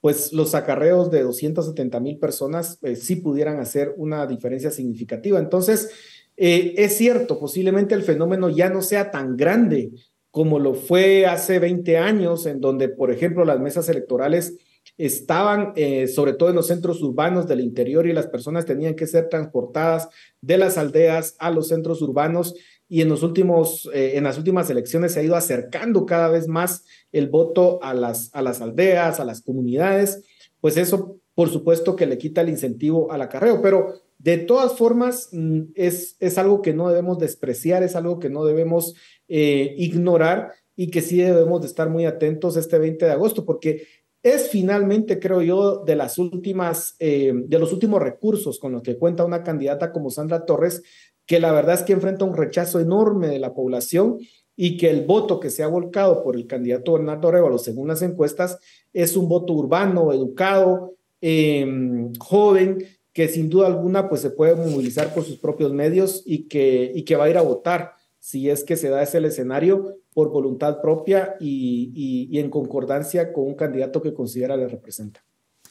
pues 0.00 0.32
los 0.32 0.54
acarreos 0.54 1.10
de 1.10 1.22
270 1.22 1.98
mil 1.98 2.18
personas 2.18 2.78
sí 2.94 3.16
pudieran 3.16 3.58
hacer 3.58 3.94
una 3.96 4.26
diferencia 4.26 4.70
significativa. 4.70 5.38
Entonces, 5.40 5.90
es 6.36 6.96
cierto, 6.96 7.40
posiblemente 7.40 7.94
el 7.94 8.02
fenómeno 8.02 8.50
ya 8.50 8.68
no 8.68 8.82
sea 8.82 9.10
tan 9.10 9.36
grande 9.36 9.90
como 10.30 10.60
lo 10.60 10.74
fue 10.74 11.26
hace 11.26 11.58
20 11.58 11.96
años, 11.96 12.46
en 12.46 12.60
donde, 12.60 12.88
por 12.88 13.10
ejemplo, 13.10 13.44
las 13.44 13.58
mesas 13.58 13.88
electorales 13.88 14.56
estaban 14.96 15.72
sobre 16.06 16.34
todo 16.34 16.50
en 16.50 16.56
los 16.56 16.68
centros 16.68 17.02
urbanos 17.02 17.48
del 17.48 17.60
interior 17.60 18.06
y 18.06 18.12
las 18.12 18.28
personas 18.28 18.64
tenían 18.64 18.94
que 18.94 19.08
ser 19.08 19.28
transportadas 19.28 20.08
de 20.40 20.58
las 20.58 20.78
aldeas 20.78 21.34
a 21.38 21.50
los 21.50 21.68
centros 21.68 22.00
urbanos 22.00 22.54
y 22.88 23.00
en, 23.00 23.08
los 23.08 23.22
últimos, 23.22 23.90
eh, 23.92 24.12
en 24.16 24.24
las 24.24 24.38
últimas 24.38 24.70
elecciones 24.70 25.12
se 25.12 25.20
ha 25.20 25.24
ido 25.24 25.36
acercando 25.36 26.06
cada 26.06 26.28
vez 26.28 26.46
más 26.48 26.84
el 27.12 27.28
voto 27.28 27.82
a 27.82 27.94
las, 27.94 28.30
a 28.32 28.42
las 28.42 28.60
aldeas, 28.60 29.18
a 29.20 29.24
las 29.24 29.42
comunidades, 29.42 30.24
pues 30.60 30.76
eso 30.76 31.18
por 31.34 31.50
supuesto 31.50 31.96
que 31.96 32.06
le 32.06 32.16
quita 32.16 32.40
el 32.40 32.48
incentivo 32.48 33.12
al 33.12 33.20
acarreo, 33.20 33.60
pero 33.60 33.92
de 34.18 34.38
todas 34.38 34.72
formas 34.76 35.28
mm, 35.32 35.60
es, 35.74 36.16
es 36.18 36.38
algo 36.38 36.62
que 36.62 36.72
no 36.72 36.88
debemos 36.88 37.18
despreciar, 37.18 37.82
es 37.82 37.94
algo 37.94 38.18
que 38.18 38.30
no 38.30 38.44
debemos 38.44 38.94
eh, 39.28 39.74
ignorar 39.76 40.52
y 40.74 40.90
que 40.90 41.02
sí 41.02 41.18
debemos 41.18 41.60
de 41.60 41.66
estar 41.66 41.90
muy 41.90 42.06
atentos 42.06 42.56
este 42.56 42.78
20 42.78 43.04
de 43.04 43.12
agosto, 43.12 43.44
porque 43.44 43.86
es 44.22 44.48
finalmente, 44.48 45.18
creo 45.18 45.42
yo, 45.42 45.84
de 45.84 45.94
las 45.94 46.18
últimas, 46.18 46.96
eh, 46.98 47.32
de 47.34 47.58
los 47.58 47.72
últimos 47.72 48.02
recursos 48.02 48.58
con 48.58 48.72
los 48.72 48.82
que 48.82 48.98
cuenta 48.98 49.24
una 49.24 49.42
candidata 49.42 49.92
como 49.92 50.10
Sandra 50.10 50.44
Torres, 50.44 50.82
que 51.26 51.40
la 51.40 51.52
verdad 51.52 51.74
es 51.74 51.82
que 51.82 51.92
enfrenta 51.92 52.24
un 52.24 52.36
rechazo 52.36 52.80
enorme 52.80 53.28
de 53.28 53.38
la 53.38 53.54
población 53.54 54.18
y 54.54 54.78
que 54.78 54.88
el 54.88 55.04
voto 55.04 55.38
que 55.38 55.50
se 55.50 55.62
ha 55.62 55.66
volcado 55.66 56.22
por 56.22 56.36
el 56.36 56.46
candidato 56.46 56.94
Bernardo 56.94 57.30
Révalo, 57.30 57.58
según 57.58 57.88
las 57.88 58.00
encuestas, 58.02 58.58
es 58.92 59.16
un 59.16 59.28
voto 59.28 59.52
urbano, 59.52 60.12
educado, 60.12 60.94
em, 61.20 62.12
joven, 62.18 62.78
que 63.12 63.28
sin 63.28 63.50
duda 63.50 63.66
alguna 63.66 64.08
pues 64.08 64.20
se 64.22 64.30
puede 64.30 64.54
movilizar 64.54 65.12
por 65.12 65.24
sus 65.24 65.38
propios 65.38 65.72
medios 65.72 66.22
y 66.24 66.44
que, 66.44 66.92
y 66.94 67.02
que 67.04 67.16
va 67.16 67.24
a 67.24 67.30
ir 67.30 67.38
a 67.38 67.42
votar 67.42 67.92
si 68.18 68.50
es 68.50 68.64
que 68.64 68.76
se 68.76 68.88
da 68.88 69.02
ese 69.02 69.24
escenario 69.24 69.98
por 70.12 70.30
voluntad 70.30 70.80
propia 70.80 71.36
y, 71.38 72.28
y, 72.30 72.38
en 72.38 72.50
concordancia 72.50 73.32
con 73.32 73.44
un 73.44 73.54
candidato 73.54 74.02
que 74.02 74.14
considera 74.14 74.56
le 74.56 74.66
representa. 74.66 75.22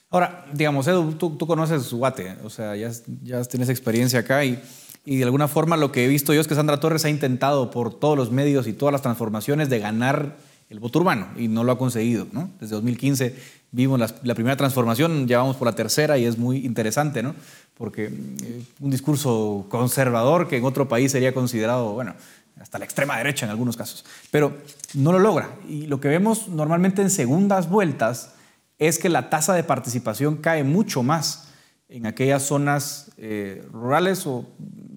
Ahora, 0.10 0.46
digamos, 0.54 0.88
Edu, 0.88 1.14
tú, 1.14 1.36
tú 1.36 1.46
conoces 1.46 1.92
Guate, 1.92 2.38
o 2.44 2.50
sea, 2.50 2.76
ya, 2.76 2.92
ya 3.24 3.44
tienes 3.44 3.70
experiencia 3.70 4.20
acá 4.20 4.46
y 4.46 4.60
y 5.06 5.18
de 5.18 5.24
alguna 5.24 5.48
forma 5.48 5.78
lo 5.78 5.92
que 5.92 6.04
he 6.04 6.08
visto 6.08 6.34
yo 6.34 6.42
es 6.42 6.48
que 6.48 6.56
Sandra 6.56 6.80
Torres 6.80 7.06
ha 7.06 7.10
intentado 7.10 7.70
por 7.70 7.94
todos 7.94 8.18
los 8.18 8.32
medios 8.32 8.68
y 8.68 8.74
todas 8.74 8.92
las 8.92 9.04
transformaciones 9.04 9.70
de 9.70 9.80
ganar 9.80 10.36
el 10.70 10.80
voto 10.80 11.00
urbano 11.00 11.28
y 11.38 11.48
no 11.48 11.64
lo 11.64 11.72
ha 11.72 11.78
conseguido. 11.78 12.28
¿no? 12.32 12.50
Desde 12.60 12.76
2015 12.76 13.36
vimos 13.72 14.00
la, 14.00 14.36
primera 14.36 14.58
transformación, 14.58 15.28
ya 15.28 15.38
vamos 15.38 15.58
por 15.58 15.68
la 15.68 15.76
tercera 15.76 16.18
y 16.18 16.26
es 16.26 16.38
muy 16.38 16.66
interesante, 16.66 17.22
¿no? 17.22 17.36
porque 17.76 18.06
eh, 18.06 18.64
un 18.80 18.90
discurso 18.90 19.68
conservador 19.70 20.48
que 20.48 20.58
en 20.58 20.66
otro 20.66 20.88
país 20.88 21.12
sería 21.12 21.34
considerado, 21.34 21.94
bueno, 21.94 22.16
hasta 22.60 22.80
la 22.80 22.86
extrema 22.86 23.18
derecha 23.18 23.46
en 23.46 23.52
algunos 23.52 23.78
casos, 23.78 24.06
pero 24.32 24.58
no 24.94 25.12
lo 25.12 25.20
logra. 25.20 25.52
Y 25.68 25.88
lo 25.88 26.00
que 26.00 26.08
vemos 26.08 26.48
normalmente 26.48 27.02
en 27.02 27.10
segundas 27.10 27.70
vueltas 27.70 28.34
es 28.80 28.98
que 28.98 29.10
la 29.10 29.30
tasa 29.30 29.54
de 29.54 29.64
participación 29.64 30.38
cae 30.38 30.64
mucho 30.64 31.04
más 31.04 31.50
en 31.90 32.06
aquellas 32.06 32.44
zonas 32.44 33.12
eh, 33.18 33.64
rurales 33.72 34.26
o 34.26 34.48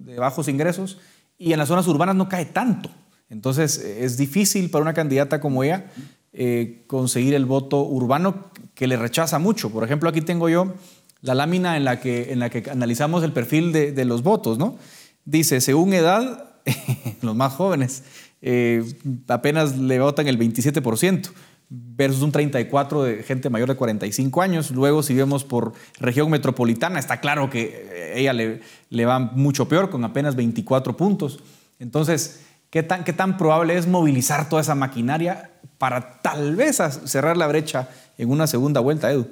de 0.09 0.19
bajos 0.19 0.47
ingresos 0.47 0.97
y 1.37 1.53
en 1.53 1.59
las 1.59 1.67
zonas 1.67 1.87
urbanas 1.87 2.15
no 2.15 2.27
cae 2.27 2.45
tanto. 2.45 2.89
Entonces 3.29 3.77
es 3.77 4.17
difícil 4.17 4.69
para 4.69 4.81
una 4.81 4.93
candidata 4.93 5.39
como 5.39 5.63
ella 5.63 5.91
eh, 6.33 6.83
conseguir 6.87 7.33
el 7.33 7.45
voto 7.45 7.83
urbano 7.83 8.51
que 8.73 8.87
le 8.87 8.97
rechaza 8.97 9.39
mucho. 9.39 9.69
Por 9.69 9.83
ejemplo, 9.83 10.09
aquí 10.09 10.21
tengo 10.21 10.49
yo 10.49 10.73
la 11.21 11.35
lámina 11.35 11.77
en 11.77 11.85
la 11.85 11.99
que, 11.99 12.31
en 12.31 12.39
la 12.39 12.49
que 12.49 12.69
analizamos 12.69 13.23
el 13.23 13.31
perfil 13.31 13.71
de, 13.71 14.05
los 14.05 14.23
votos. 14.23 14.57
¿no? 14.57 14.77
Dice, 15.25 15.61
según 15.61 15.93
edad, 15.93 16.55
los 17.21 17.35
más 17.35 17.53
jóvenes 17.53 18.03
eh, 18.41 18.83
apenas 19.27 19.77
le 19.77 19.99
votan 19.99 20.27
el 20.27 20.39
27% 20.39 21.29
versus 21.69 22.23
un 22.23 22.31
34 22.31 23.03
de 23.03 23.23
gente 23.23 23.49
mayor 23.49 23.69
de 23.69 23.75
45 23.75 24.41
años. 24.41 24.71
Luego, 24.71 25.03
si 25.03 25.13
vemos 25.13 25.43
por 25.43 25.73
región 25.99 26.29
metropolitana, 26.29 26.99
está 26.99 27.19
claro 27.19 27.49
que 27.49 28.13
ella 28.15 28.33
le, 28.33 29.05
va 29.05 29.19
mucho 29.19 29.67
peor, 29.67 29.89
con 29.89 30.03
apenas 30.03 30.35
24 30.35 30.97
puntos. 30.97 31.39
Entonces, 31.79 32.45
¿qué 32.69 32.83
tan, 32.83 33.03
¿qué 33.03 33.13
tan 33.13 33.37
probable 33.37 33.77
es 33.77 33.87
movilizar 33.87 34.49
toda 34.49 34.61
esa 34.61 34.75
maquinaria 34.75 35.51
para 35.77 36.21
tal 36.21 36.55
vez 36.55 36.77
cerrar 37.05 37.37
la 37.37 37.47
brecha 37.47 37.89
en 38.17 38.31
una 38.31 38.47
segunda 38.47 38.79
vuelta, 38.79 39.11
Edu? 39.11 39.27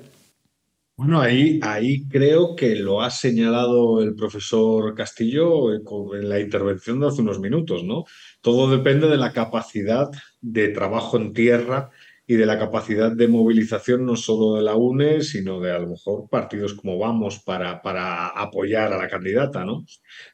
Bueno, 0.95 1.21
ahí, 1.21 1.59
ahí 1.61 2.07
creo 2.07 2.55
que 2.55 2.75
lo 2.75 3.03
ha 3.03 3.11
señalado 3.11 4.01
el 4.01 4.15
profesor 4.15 4.95
Castillo 4.95 5.71
en 5.71 6.27
la 6.27 6.39
intervención 6.39 6.99
de 6.99 7.07
hace 7.07 7.21
unos 7.21 7.39
minutos, 7.39 7.83
¿no? 7.83 8.05
Todo 8.41 8.75
depende 8.75 9.07
de 9.07 9.17
la 9.17 9.31
capacidad 9.31 10.09
de 10.41 10.69
trabajo 10.69 11.17
en 11.17 11.33
tierra 11.33 11.91
y 12.30 12.36
de 12.36 12.45
la 12.45 12.59
capacidad 12.59 13.09
de 13.09 13.30
movilización 13.30 14.05
no 14.05 14.17
solo 14.17 14.57
de 14.57 14.63
la 14.63 14.75
UNE, 14.75 15.21
sino 15.21 15.61
de 15.61 15.71
a 15.71 15.80
lo 15.80 15.91
mejor 15.91 16.28
partidos 16.30 16.73
como 16.73 16.97
Vamos 16.97 17.39
para, 17.39 17.82
para 17.82 18.28
apoyar 18.28 18.91
a 18.91 18.97
la 18.97 19.07
candidata, 19.07 19.63
¿no? 19.63 19.86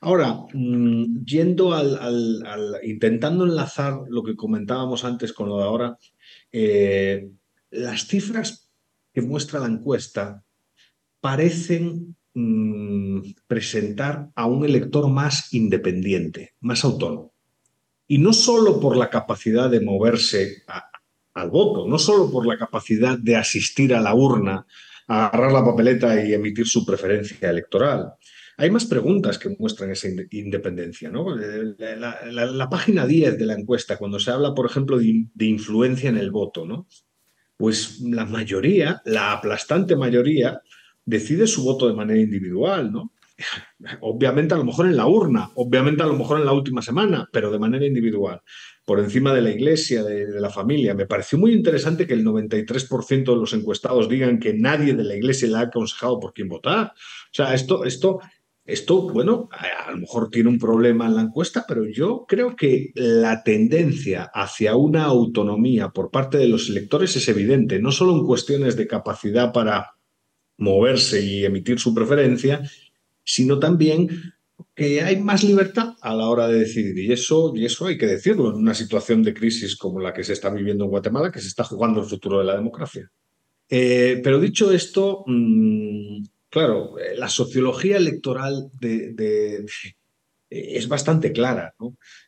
Ahora, 0.01 0.39
mm, 0.53 1.23
yendo 1.23 1.71
al, 1.75 2.79
intentando 2.81 3.45
enlazar 3.45 3.99
lo 4.09 4.23
que 4.23 4.35
comentábamos 4.35 5.05
antes 5.05 5.33
con 5.33 5.49
lo 5.49 5.57
de 5.59 5.63
ahora, 5.63 5.97
eh, 6.51 7.29
las 7.69 8.07
cifras 8.07 8.71
que 9.13 9.21
muestra 9.21 9.59
la 9.59 9.67
encuesta 9.67 10.43
parecen 11.21 12.15
mm, 12.33 13.19
presentar 13.45 14.29
a 14.33 14.47
un 14.47 14.65
elector 14.65 15.07
más 15.09 15.53
independiente, 15.53 16.55
más 16.59 16.83
autónomo. 16.83 17.33
Y 18.07 18.17
no 18.17 18.33
solo 18.33 18.79
por 18.79 18.97
la 18.97 19.11
capacidad 19.11 19.69
de 19.69 19.79
moverse 19.79 20.63
a, 20.67 20.89
al 21.33 21.49
voto, 21.49 21.87
no 21.87 21.97
solo 21.97 22.31
por 22.31 22.45
la 22.45 22.57
capacidad 22.57 23.17
de 23.17 23.35
asistir 23.35 23.93
a 23.93 24.01
la 24.01 24.13
urna, 24.13 24.65
a 25.07 25.27
agarrar 25.27 25.51
la 25.51 25.65
papeleta 25.65 26.23
y 26.23 26.33
emitir 26.33 26.67
su 26.67 26.85
preferencia 26.85 27.49
electoral. 27.49 28.13
Hay 28.57 28.69
más 28.69 28.85
preguntas 28.85 29.39
que 29.39 29.55
muestran 29.57 29.91
esa 29.91 30.07
independencia. 30.31 31.09
¿no? 31.09 31.35
La, 31.35 32.69
página 32.69 33.05
10 33.05 33.37
de 33.37 33.45
la 33.45 33.55
encuesta, 33.55 33.97
cuando 33.97 34.19
se 34.19 34.31
habla, 34.31 34.53
por 34.53 34.67
ejemplo, 34.67 34.97
de, 34.97 35.25
de 35.33 35.45
influencia 35.45 36.09
en 36.09 36.17
el 36.17 36.31
voto, 36.31 36.65
¿no? 36.65 36.87
pues 37.57 38.01
la 38.01 38.25
mayoría, 38.25 39.01
la 39.05 39.31
aplastante 39.31 39.95
mayoría, 39.95 40.61
decide 41.05 41.47
su 41.47 41.63
voto 41.63 41.87
de 41.87 41.93
manera 41.93 42.19
individual, 42.19 42.91
¿no? 42.91 43.13
Obviamente 44.01 44.53
a 44.53 44.57
lo 44.57 44.65
mejor 44.65 44.87
en 44.87 44.97
la 44.97 45.07
urna, 45.07 45.49
obviamente 45.55 46.03
a 46.03 46.07
lo 46.07 46.13
mejor 46.13 46.39
en 46.39 46.45
la 46.45 46.53
última 46.53 46.81
semana, 46.81 47.29
pero 47.31 47.51
de 47.51 47.59
manera 47.59 47.85
individual 47.85 48.41
por 48.85 48.99
encima 48.99 49.33
de 49.33 49.41
la 49.41 49.51
iglesia, 49.51 50.03
de, 50.03 50.39
la 50.39 50.49
familia. 50.49 50.93
Me 50.93 51.05
pareció 51.05 51.37
muy 51.37 51.53
interesante 51.53 52.05
que 52.05 52.13
el 52.13 52.25
93% 52.25 53.23
de 53.23 53.35
los 53.35 53.53
encuestados 53.53 54.09
digan 54.09 54.39
que 54.39 54.53
nadie 54.53 54.93
de 54.93 55.03
la 55.03 55.15
iglesia 55.15 55.47
le 55.47 55.57
ha 55.57 55.61
aconsejado 55.61 56.19
por 56.19 56.33
quién 56.33 56.49
votar. 56.49 56.87
O 56.87 57.33
sea, 57.33 57.53
esto, 57.53 57.85
esto, 57.85 58.19
esto, 58.65 59.09
bueno, 59.09 59.49
a, 59.51 59.91
lo 59.91 59.97
mejor 59.97 60.29
tiene 60.29 60.49
un 60.49 60.59
problema 60.59 61.07
en 61.07 61.15
la 61.15 61.21
encuesta, 61.21 61.65
pero 61.67 61.85
yo 61.85 62.25
creo 62.27 62.55
que 62.55 62.91
la 62.95 63.43
tendencia 63.43 64.29
hacia 64.33 64.75
una 64.75 65.05
autonomía 65.05 65.89
por 65.89 66.11
parte 66.11 66.37
de 66.37 66.47
los 66.47 66.69
electores 66.69 67.15
es 67.15 67.27
evidente, 67.29 67.79
no 67.79 67.91
solo 67.91 68.13
en 68.13 68.25
cuestiones 68.25 68.75
de 68.75 68.87
capacidad 68.87 69.53
para 69.53 69.91
moverse 70.57 71.21
y 71.21 71.45
emitir 71.45 71.79
su 71.79 71.93
preferencia, 71.93 72.61
sino 73.23 73.59
también 73.59 74.32
que 74.75 75.01
hay 75.01 75.17
más 75.17 75.43
libertad 75.43 75.95
a 76.01 76.15
la 76.15 76.27
hora 76.27 76.47
de 76.47 76.59
decidir. 76.59 76.97
Y 76.97 77.11
eso, 77.11 77.53
y 77.55 77.65
eso 77.65 77.87
hay 77.87 77.97
que 77.97 78.07
decirlo 78.07 78.49
en 78.49 78.55
una 78.55 78.73
situación 78.73 79.21
de 79.23 79.33
crisis 79.33 79.75
como 79.75 79.99
la 79.99 80.13
que 80.13 80.23
se 80.23 80.33
está 80.33 80.49
viviendo 80.49 80.85
en 80.85 80.89
Guatemala, 80.89 81.31
que 81.31 81.41
se 81.41 81.47
está 81.47 81.63
jugando 81.63 82.01
el 82.01 82.07
futuro 82.07 82.39
de 82.39 82.45
la 82.45 82.55
democracia. 82.55 83.09
Eh, 83.69 84.19
pero 84.23 84.39
dicho 84.39 84.71
esto, 84.71 85.23
mm, 85.27 86.23
claro, 86.49 86.97
eh, 86.99 87.15
la 87.15 87.29
sociología 87.29 87.97
electoral 87.97 88.71
de, 88.79 89.65
es 90.49 90.87
bastante 90.87 91.31
clara. 91.31 91.75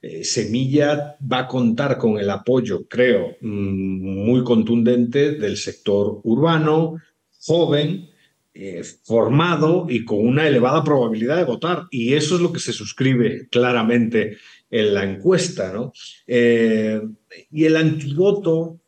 Eh, 0.02 0.24
Semilla 0.24 1.18
va 1.22 1.40
a 1.40 1.48
contar 1.48 1.98
con 1.98 2.18
el 2.18 2.30
apoyo, 2.30 2.88
creo, 2.88 3.38
mm, 3.42 4.26
muy 4.26 4.44
contundente 4.44 5.32
del 5.32 5.58
sector 5.58 6.22
urbano, 6.24 6.96
joven, 7.40 8.10
eh, 8.58 8.86
formado 9.04 9.86
y 9.90 10.06
con 10.06 10.26
una 10.26 10.48
elevada 10.48 10.82
probabilidad 10.82 11.36
de 11.36 11.44
votar. 11.44 11.88
Y 11.92 12.14
eso 12.14 12.36
es 12.36 12.42
lo 12.42 12.54
que 12.54 12.62
se 12.62 12.72
suscribe 12.72 13.50
claramente 13.52 14.38
en 14.72 14.94
la 14.94 15.04
encuesta. 15.04 15.74
¿no? 15.74 15.92
Eh, 16.26 17.02
y 17.52 17.66
el 17.66 17.76
antivoto, 17.76 18.80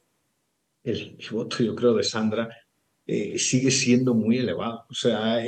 el 0.86 1.10
antivoto 1.10 1.62
yo 1.62 1.76
creo 1.76 1.94
de 1.96 2.04
Sandra, 2.04 2.48
eh, 3.06 3.38
sigue 3.38 3.70
siendo 3.72 4.14
muy 4.14 4.38
elevado. 4.38 4.86
O 4.90 4.94
sea, 4.94 5.42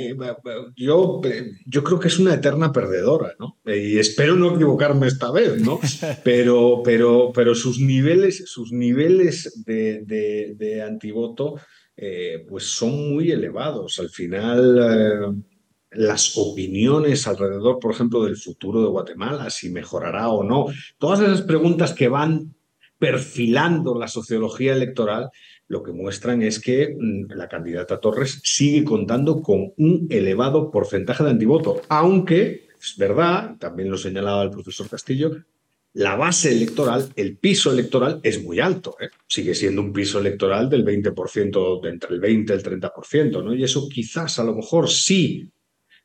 yo, 0.76 1.22
yo 1.64 1.82
creo 1.82 1.98
que 1.98 2.08
es 2.08 2.18
una 2.18 2.34
eterna 2.34 2.72
perdedora, 2.72 3.34
¿no? 3.38 3.58
Y 3.64 3.98
espero 3.98 4.36
no 4.36 4.54
equivocarme 4.54 5.06
esta 5.06 5.30
vez, 5.32 5.62
¿no? 5.62 5.80
Pero, 6.24 6.82
pero, 6.84 7.32
pero 7.34 7.54
sus 7.54 7.80
niveles, 7.80 8.44
sus 8.46 8.70
niveles 8.70 9.62
de, 9.64 10.02
de, 10.04 10.54
de 10.56 10.82
antivoto 10.82 11.56
eh, 12.02 12.46
pues 12.48 12.64
son 12.64 13.10
muy 13.12 13.30
elevados. 13.30 13.98
Al 13.98 14.08
final, 14.08 14.78
eh, 14.78 15.42
las 15.90 16.34
opiniones 16.38 17.26
alrededor, 17.26 17.78
por 17.78 17.92
ejemplo, 17.92 18.24
del 18.24 18.38
futuro 18.38 18.80
de 18.80 18.88
Guatemala, 18.88 19.50
si 19.50 19.68
mejorará 19.68 20.30
o 20.30 20.42
no, 20.42 20.68
todas 20.96 21.20
esas 21.20 21.42
preguntas 21.42 21.92
que 21.92 22.08
van 22.08 22.54
perfilando 22.98 23.98
la 23.98 24.08
sociología 24.08 24.72
electoral, 24.72 25.28
lo 25.68 25.82
que 25.82 25.92
muestran 25.92 26.40
es 26.40 26.58
que 26.58 26.96
mm, 26.98 27.32
la 27.32 27.48
candidata 27.48 28.00
Torres 28.00 28.40
sigue 28.44 28.82
contando 28.82 29.42
con 29.42 29.74
un 29.76 30.06
elevado 30.08 30.70
porcentaje 30.70 31.22
de 31.22 31.30
antivoto, 31.30 31.82
aunque 31.90 32.68
es 32.80 32.96
verdad, 32.96 33.56
también 33.58 33.90
lo 33.90 33.98
señalaba 33.98 34.42
el 34.42 34.50
profesor 34.50 34.88
Castillo, 34.88 35.32
la 35.92 36.14
base 36.14 36.52
electoral, 36.52 37.12
el 37.16 37.36
piso 37.36 37.72
electoral 37.72 38.20
es 38.22 38.42
muy 38.42 38.60
alto. 38.60 38.96
¿eh? 39.00 39.08
Sigue 39.26 39.54
siendo 39.54 39.82
un 39.82 39.92
piso 39.92 40.20
electoral 40.20 40.70
del 40.70 40.84
20%, 40.84 41.80
de 41.80 41.88
entre 41.88 42.14
el 42.14 42.20
20 42.20 42.52
y 42.52 42.56
el 42.56 42.62
30%, 42.62 43.44
¿no? 43.44 43.54
Y 43.54 43.64
eso 43.64 43.88
quizás 43.88 44.38
a 44.38 44.44
lo 44.44 44.54
mejor 44.54 44.88
sí 44.88 45.50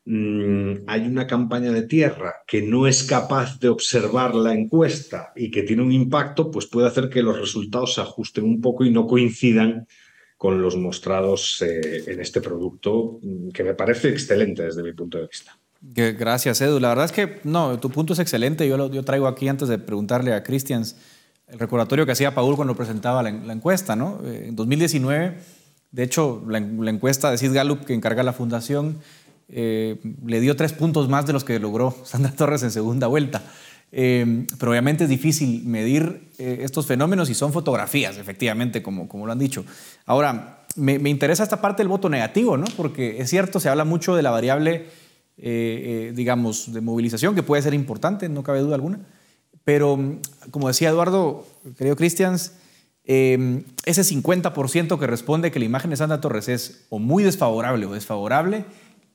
mm, 0.04 0.72
hay 0.86 1.02
una 1.02 1.26
campaña 1.26 1.70
de 1.70 1.82
tierra 1.82 2.34
que 2.46 2.62
no 2.62 2.86
es 2.86 3.04
capaz 3.04 3.60
de 3.60 3.68
observar 3.68 4.34
la 4.34 4.54
encuesta 4.54 5.32
y 5.36 5.50
que 5.50 5.62
tiene 5.62 5.82
un 5.82 5.92
impacto, 5.92 6.50
pues 6.50 6.66
puede 6.66 6.88
hacer 6.88 7.08
que 7.08 7.22
los 7.22 7.38
resultados 7.38 7.94
se 7.94 8.00
ajusten 8.00 8.44
un 8.44 8.60
poco 8.60 8.84
y 8.84 8.90
no 8.90 9.06
coincidan 9.06 9.86
con 10.36 10.60
los 10.60 10.76
mostrados 10.76 11.62
eh, 11.62 12.04
en 12.06 12.20
este 12.20 12.40
producto, 12.40 13.20
mm, 13.22 13.50
que 13.50 13.62
me 13.62 13.74
parece 13.74 14.08
excelente 14.08 14.64
desde 14.64 14.82
mi 14.82 14.92
punto 14.92 15.18
de 15.18 15.28
vista. 15.28 15.56
Gracias, 15.80 16.60
Edu. 16.60 16.80
La 16.80 16.88
verdad 16.88 17.04
es 17.04 17.12
que 17.12 17.40
no, 17.44 17.78
tu 17.78 17.90
punto 17.90 18.12
es 18.12 18.18
excelente. 18.18 18.66
Yo, 18.66 18.90
yo 18.90 19.04
traigo 19.04 19.26
aquí 19.26 19.48
antes 19.48 19.68
de 19.68 19.78
preguntarle 19.78 20.34
a 20.34 20.42
Christians 20.42 20.96
el 21.48 21.58
recordatorio 21.58 22.06
que 22.06 22.12
hacía 22.12 22.34
Paul 22.34 22.56
cuando 22.56 22.74
presentaba 22.74 23.22
la, 23.22 23.52
encuesta. 23.52 23.96
¿no? 23.96 24.20
Eh, 24.24 24.46
en 24.48 24.56
2019, 24.56 25.36
de 25.92 26.02
hecho, 26.02 26.42
la, 26.48 26.58
encuesta 26.58 27.30
de 27.30 27.38
Sid 27.38 27.52
Gallup 27.52 27.84
que 27.84 27.94
encarga 27.94 28.22
la 28.22 28.32
fundación 28.32 28.98
eh, 29.48 30.00
le 30.24 30.40
dio 30.40 30.56
tres 30.56 30.72
puntos 30.72 31.08
más 31.08 31.24
de 31.26 31.32
los 31.32 31.44
que 31.44 31.58
logró 31.60 31.96
Sandra 32.04 32.32
Torres 32.32 32.62
en 32.62 32.70
segunda 32.70 33.06
vuelta. 33.06 33.42
Eh, 33.92 34.46
pero 34.58 34.72
obviamente 34.72 35.04
es 35.04 35.10
difícil 35.10 35.64
medir 35.64 36.32
estos 36.38 36.86
fenómenos 36.86 37.30
y 37.30 37.34
son 37.34 37.52
fotografías, 37.52 38.18
efectivamente, 38.18 38.82
como, 38.82 39.08
como 39.08 39.26
lo 39.26 39.32
han 39.32 39.38
dicho. 39.38 39.64
Ahora, 40.04 40.66
me, 40.74 40.98
me 40.98 41.08
interesa 41.08 41.44
esta 41.44 41.60
parte 41.60 41.82
del 41.82 41.88
voto 41.88 42.08
negativo, 42.08 42.56
¿no? 42.56 42.66
porque 42.76 43.20
es 43.20 43.30
cierto, 43.30 43.60
se 43.60 43.68
habla 43.68 43.84
mucho 43.84 44.16
de 44.16 44.22
la 44.22 44.32
variable 44.32 44.86
eh, 45.38 46.08
eh, 46.08 46.12
digamos, 46.14 46.72
de 46.72 46.80
movilización, 46.80 47.34
que 47.34 47.42
puede 47.42 47.62
ser 47.62 47.74
importante, 47.74 48.28
no 48.28 48.42
cabe 48.42 48.60
duda 48.60 48.74
alguna. 48.74 49.00
Pero, 49.64 49.96
mm, 49.96 50.20
como 50.50 50.68
decía 50.68 50.88
Eduardo, 50.88 51.46
querido 51.76 51.96
Cristians, 51.96 52.52
eh, 53.04 53.62
ese 53.84 54.02
50% 54.02 54.98
que 54.98 55.06
responde 55.06 55.50
que 55.50 55.58
la 55.58 55.64
imagen 55.64 55.90
de 55.90 55.96
Sandra 55.96 56.20
Torres 56.20 56.48
es 56.48 56.86
o 56.88 56.98
muy 56.98 57.22
desfavorable 57.22 57.86
o 57.86 57.92
desfavorable, 57.92 58.64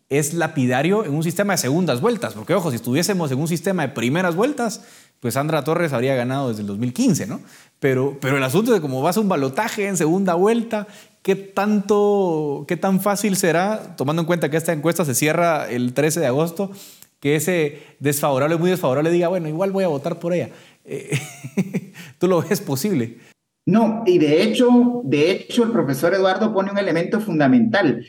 es 0.10 0.34
lapidario 0.34 1.06
en 1.06 1.14
un 1.14 1.24
sistema 1.24 1.54
de 1.54 1.58
segundas 1.58 2.02
vueltas. 2.02 2.34
Porque, 2.34 2.54
ojo, 2.54 2.70
si 2.70 2.76
estuviésemos 2.76 3.32
en 3.32 3.40
un 3.40 3.48
sistema 3.48 3.84
de 3.84 3.94
primeras 3.94 4.36
vueltas, 4.36 4.82
pues 5.22 5.36
Sandra 5.36 5.64
Torres 5.64 5.94
habría 5.94 6.16
ganado 6.16 6.50
desde 6.50 6.62
el 6.62 6.68
2015, 6.68 7.28
¿no? 7.28 7.40
Pero, 7.80 8.18
pero 8.20 8.38
el 8.38 8.44
asunto 8.44 8.74
de 8.74 8.82
cómo 8.82 9.02
vas 9.02 9.18
a 9.18 9.22
un 9.22 9.30
balotaje 9.30 9.88
en 9.88 9.98
segunda 9.98 10.34
vuelta, 10.36 10.88
¿qué, 11.22 11.36
tanto, 11.36 12.66
¿qué 12.68 12.78
tan 12.78 13.02
fácil 13.02 13.36
será, 13.36 13.96
tomando 13.96 14.22
en 14.22 14.26
cuenta 14.26 14.50
que 14.50 14.58
esta 14.58 14.74
encuesta 14.74 15.06
se 15.06 15.16
cierra 15.16 15.70
el 15.70 15.94
13 15.94 16.20
de 16.20 16.28
agosto, 16.28 16.72
que 17.20 17.36
ese 17.36 17.82
desfavorable, 18.00 18.58
muy 18.58 18.70
desfavorable, 18.70 19.12
diga, 19.12 19.28
bueno, 19.28 19.48
igual 19.48 19.72
voy 19.72 19.84
a 19.84 19.90
votar 19.90 20.20
por 20.20 20.34
ella? 20.34 20.50
Eh, 20.86 21.20
¿Tú 22.18 22.28
lo 22.28 22.42
ves 22.42 22.62
posible? 22.62 23.18
No, 23.66 24.04
y 24.06 24.18
de 24.18 24.42
hecho, 24.42 25.02
de 25.04 25.32
hecho, 25.32 25.64
el 25.64 25.72
profesor 25.72 26.14
Eduardo 26.14 26.54
pone 26.54 26.72
un 26.72 26.80
elemento 26.80 27.20
fundamental. 27.20 28.06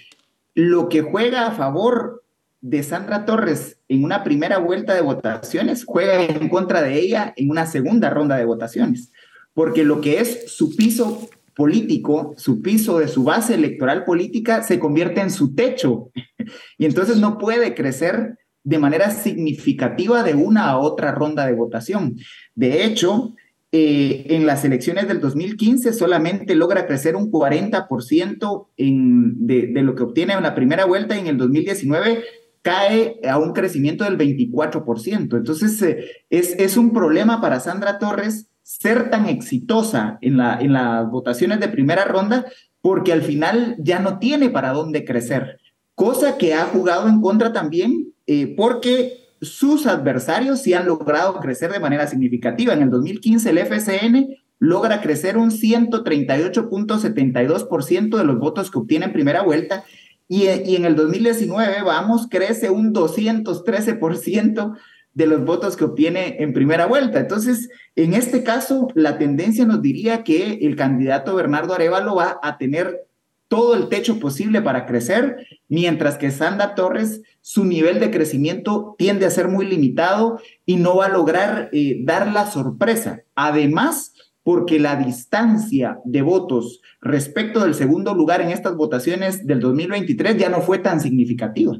Lo 0.54 0.88
que 0.88 1.02
juega 1.02 1.46
a 1.46 1.52
favor 1.52 2.22
de 2.62 2.82
Sandra 2.82 3.26
Torres 3.26 3.78
en 3.88 4.04
una 4.04 4.24
primera 4.24 4.58
vuelta 4.58 4.94
de 4.94 5.02
votaciones 5.02 5.84
juega 5.84 6.22
en 6.22 6.48
contra 6.48 6.80
de 6.80 6.98
ella 6.98 7.34
en 7.36 7.50
una 7.50 7.66
segunda 7.66 8.08
ronda 8.08 8.36
de 8.36 8.44
votaciones, 8.44 9.12
porque 9.52 9.84
lo 9.84 10.00
que 10.00 10.20
es 10.20 10.50
su 10.50 10.74
piso 10.74 11.28
político, 11.54 12.34
su 12.36 12.62
piso 12.62 12.98
de 12.98 13.08
su 13.08 13.24
base 13.24 13.54
electoral 13.54 14.04
política 14.04 14.62
se 14.62 14.78
convierte 14.78 15.20
en 15.20 15.30
su 15.30 15.54
techo 15.54 16.10
y 16.78 16.86
entonces 16.86 17.18
no 17.18 17.38
puede 17.38 17.74
crecer 17.74 18.38
de 18.64 18.78
manera 18.78 19.10
significativa 19.10 20.22
de 20.22 20.34
una 20.34 20.70
a 20.70 20.78
otra 20.78 21.12
ronda 21.12 21.46
de 21.46 21.54
votación. 21.54 22.16
De 22.54 22.84
hecho, 22.84 23.34
eh, 23.72 24.26
en 24.28 24.46
las 24.46 24.64
elecciones 24.64 25.08
del 25.08 25.20
2015 25.20 25.92
solamente 25.92 26.54
logra 26.54 26.86
crecer 26.86 27.16
un 27.16 27.32
40% 27.32 28.66
en, 28.76 29.46
de, 29.46 29.82
lo 29.82 29.94
que 29.94 30.02
obtiene 30.02 30.34
en 30.34 30.42
la 30.42 30.54
primera 30.54 30.84
vuelta 30.84 31.16
y 31.16 31.20
en 31.20 31.26
el 31.26 31.38
2019 31.38 32.22
cae 32.60 33.18
a 33.28 33.38
un 33.38 33.52
crecimiento 33.52 34.04
del 34.04 34.18
24%. 34.18 35.36
Entonces, 35.36 35.82
eh, 35.82 36.04
es, 36.30 36.54
es 36.58 36.76
un 36.76 36.92
problema 36.92 37.40
para 37.40 37.60
Sandra 37.60 37.98
Torres 37.98 38.48
ser 38.62 39.10
tan 39.10 39.28
exitosa 39.28 40.18
en, 40.20 40.36
la, 40.36 40.60
las 40.60 41.10
votaciones 41.10 41.58
de 41.60 41.68
primera 41.68 42.04
ronda 42.04 42.44
porque 42.80 43.12
al 43.12 43.22
final 43.22 43.76
ya 43.78 44.00
no 44.00 44.18
tiene 44.18 44.50
para 44.50 44.72
dónde 44.72 45.04
crecer, 45.04 45.60
cosa 45.94 46.36
que 46.38 46.54
ha 46.54 46.64
jugado 46.64 47.08
en 47.08 47.20
contra 47.20 47.52
también 47.52 48.12
eh, 48.26 48.54
porque 48.56 49.18
sus 49.40 49.86
adversarios 49.86 50.62
sí 50.62 50.74
han 50.74 50.86
logrado 50.86 51.38
crecer 51.40 51.72
de 51.72 51.80
manera 51.80 52.06
significativa. 52.06 52.72
En 52.72 52.82
el 52.82 52.90
2015 52.90 53.50
el 53.50 53.58
FCN 53.58 54.36
logra 54.60 55.00
crecer 55.00 55.36
un 55.36 55.50
138.72% 55.50 58.16
de 58.16 58.24
los 58.24 58.38
votos 58.38 58.70
que 58.70 58.78
obtiene 58.78 59.06
en 59.06 59.12
primera 59.12 59.42
vuelta 59.42 59.82
y, 60.28 60.48
y, 60.48 60.76
en 60.76 60.84
el 60.84 60.94
2019 60.94 61.82
vamos, 61.82 62.28
crece 62.30 62.70
un 62.70 62.94
213% 62.94 64.76
de 65.14 65.26
los 65.26 65.44
votos 65.44 65.76
que 65.76 65.84
obtiene 65.84 66.36
en 66.40 66.52
primera 66.52 66.86
vuelta. 66.86 67.20
Entonces, 67.20 67.68
en 67.96 68.14
este 68.14 68.42
caso, 68.42 68.88
la 68.94 69.18
tendencia 69.18 69.64
nos 69.64 69.82
diría 69.82 70.24
que 70.24 70.58
el 70.62 70.76
candidato 70.76 71.34
Bernardo 71.34 71.74
Arevalo 71.74 72.16
va 72.16 72.38
a 72.42 72.58
tener 72.58 73.06
todo 73.48 73.74
el 73.74 73.88
techo 73.90 74.18
posible 74.18 74.62
para 74.62 74.86
crecer, 74.86 75.46
mientras 75.68 76.16
que 76.16 76.30
Sandra 76.30 76.74
Torres, 76.74 77.20
su 77.42 77.66
nivel 77.66 78.00
de 78.00 78.10
crecimiento 78.10 78.94
tiende 78.96 79.26
a 79.26 79.30
ser 79.30 79.48
muy 79.48 79.66
limitado 79.66 80.40
y 80.64 80.76
no 80.76 80.96
va 80.96 81.06
a 81.06 81.10
lograr 81.10 81.68
eh, 81.72 81.98
dar 82.02 82.32
la 82.32 82.50
sorpresa. 82.50 83.24
Además, 83.34 84.14
porque 84.42 84.80
la 84.80 84.96
distancia 84.96 85.98
de 86.04 86.22
votos 86.22 86.80
respecto 87.02 87.60
del 87.60 87.74
segundo 87.74 88.14
lugar 88.14 88.40
en 88.40 88.48
estas 88.48 88.74
votaciones 88.74 89.46
del 89.46 89.60
2023 89.60 90.36
ya 90.38 90.48
no 90.48 90.62
fue 90.62 90.78
tan 90.78 91.00
significativa. 91.00 91.76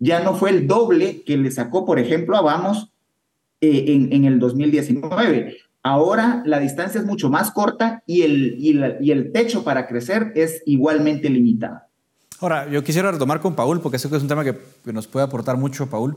Ya 0.00 0.20
no 0.20 0.34
fue 0.34 0.50
el 0.50 0.66
doble 0.66 1.22
que 1.22 1.36
le 1.36 1.52
sacó, 1.52 1.86
por 1.86 2.00
ejemplo, 2.00 2.36
a 2.36 2.42
Vamos 2.42 2.90
eh, 3.60 3.84
en, 3.88 4.12
en 4.12 4.24
el 4.24 4.40
2019. 4.40 5.56
Ahora 5.82 6.42
la 6.44 6.58
distancia 6.58 7.00
es 7.00 7.06
mucho 7.06 7.30
más 7.30 7.50
corta 7.52 8.02
y 8.06 8.22
el, 8.22 8.56
y, 8.58 9.10
el 9.10 9.32
techo 9.32 9.64
para 9.64 9.86
crecer 9.86 10.32
es 10.34 10.62
igualmente 10.66 11.30
limitado. 11.30 11.80
Ahora, 12.40 12.70
yo 12.70 12.82
quisiera 12.84 13.10
retomar 13.12 13.40
con 13.40 13.54
Paul, 13.54 13.80
porque 13.80 13.98
sé 13.98 14.08
que 14.08 14.16
es 14.16 14.22
un 14.22 14.28
tema 14.28 14.44
que, 14.44 14.56
nos 14.92 15.06
puede 15.06 15.24
aportar 15.24 15.56
mucho, 15.56 15.88
Paul. 15.88 16.16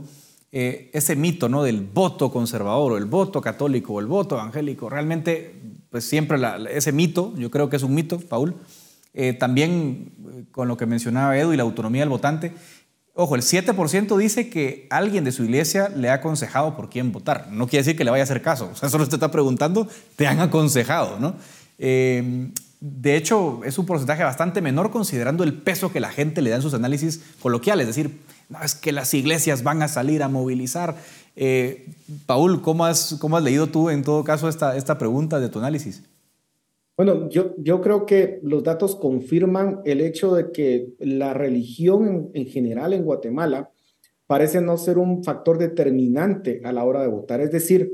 Eh, 0.51 0.91
ese 0.93 1.15
mito 1.15 1.49
¿no? 1.49 1.63
del 1.63 1.81
voto 1.81 2.31
conservador 2.31 2.91
o 2.91 2.97
el 2.97 3.05
voto 3.05 3.41
católico 3.41 3.93
o 3.93 3.99
el 3.99 4.05
voto 4.05 4.35
evangélico, 4.35 4.89
realmente, 4.89 5.55
pues 5.89 6.03
siempre 6.03 6.37
ese 6.69 6.91
mito, 6.91 7.33
yo 7.37 7.49
creo 7.49 7.69
que 7.69 7.77
es 7.77 7.83
un 7.83 7.95
mito, 7.95 8.19
Paul. 8.19 8.55
Eh, 9.13 9.33
también 9.33 10.11
eh, 10.33 10.45
con 10.51 10.67
lo 10.67 10.75
que 10.75 10.85
mencionaba 10.85 11.37
Edu 11.37 11.53
y 11.53 11.57
la 11.57 11.63
autonomía 11.63 12.01
del 12.01 12.09
votante, 12.09 12.53
Ojo, 13.15 13.35
el 13.35 13.43
7% 13.43 14.17
dice 14.17 14.49
que 14.49 14.87
alguien 14.89 15.23
de 15.23 15.31
su 15.31 15.43
iglesia 15.43 15.89
le 15.89 16.09
ha 16.09 16.15
aconsejado 16.15 16.75
por 16.75 16.89
quién 16.89 17.11
votar. 17.11 17.47
No 17.51 17.67
quiere 17.67 17.83
decir 17.83 17.95
que 17.95 18.03
le 18.03 18.09
vaya 18.09 18.23
a 18.23 18.25
hacer 18.25 18.41
caso. 18.41 18.71
O 18.73 18.75
sea, 18.75 18.89
solo 18.89 19.03
usted 19.03 19.17
está 19.17 19.29
preguntando, 19.29 19.87
te 20.15 20.25
han 20.25 20.39
aconsejado, 20.39 21.19
¿no? 21.19 21.35
Eh, 21.77 22.49
de 22.79 23.15
hecho, 23.15 23.61
es 23.63 23.77
un 23.77 23.85
porcentaje 23.85 24.23
bastante 24.23 24.61
menor 24.61 24.91
considerando 24.91 25.43
el 25.43 25.53
peso 25.53 25.91
que 25.91 25.99
la 25.99 26.11
gente 26.11 26.41
le 26.41 26.49
da 26.49 26.57
en 26.57 26.61
sus 26.63 26.73
análisis 26.73 27.21
coloquiales. 27.39 27.87
Es 27.87 27.95
decir, 27.95 28.19
no, 28.49 28.61
es 28.63 28.73
que 28.75 28.91
las 28.91 29.13
iglesias 29.13 29.63
van 29.63 29.83
a 29.83 29.87
salir 29.87 30.23
a 30.23 30.27
movilizar. 30.27 30.97
Eh, 31.35 31.93
Paul, 32.25 32.61
¿cómo 32.61 32.83
has, 32.83 33.15
¿cómo 33.19 33.37
has 33.37 33.43
leído 33.43 33.67
tú 33.67 33.89
en 33.89 34.03
todo 34.03 34.23
caso 34.23 34.49
esta, 34.49 34.75
esta 34.75 34.97
pregunta 34.97 35.39
de 35.39 35.49
tu 35.49 35.59
análisis? 35.59 36.01
Bueno, 36.95 37.27
yo, 37.29 37.55
yo 37.57 37.81
creo 37.81 38.05
que 38.05 38.39
los 38.43 38.63
datos 38.63 38.95
confirman 38.95 39.81
el 39.83 39.99
hecho 39.99 40.35
de 40.35 40.51
que 40.51 40.93
la 40.99 41.33
religión 41.33 42.07
en, 42.07 42.41
en, 42.41 42.47
general 42.47 42.93
en 42.93 43.03
Guatemala 43.03 43.71
parece 44.27 44.61
no 44.61 44.77
ser 44.77 44.99
un 44.99 45.23
factor 45.23 45.57
determinante 45.57 46.61
a 46.63 46.71
la 46.71 46.83
hora 46.83 47.01
de 47.01 47.07
votar. 47.07 47.41
Es 47.41 47.51
decir, 47.51 47.91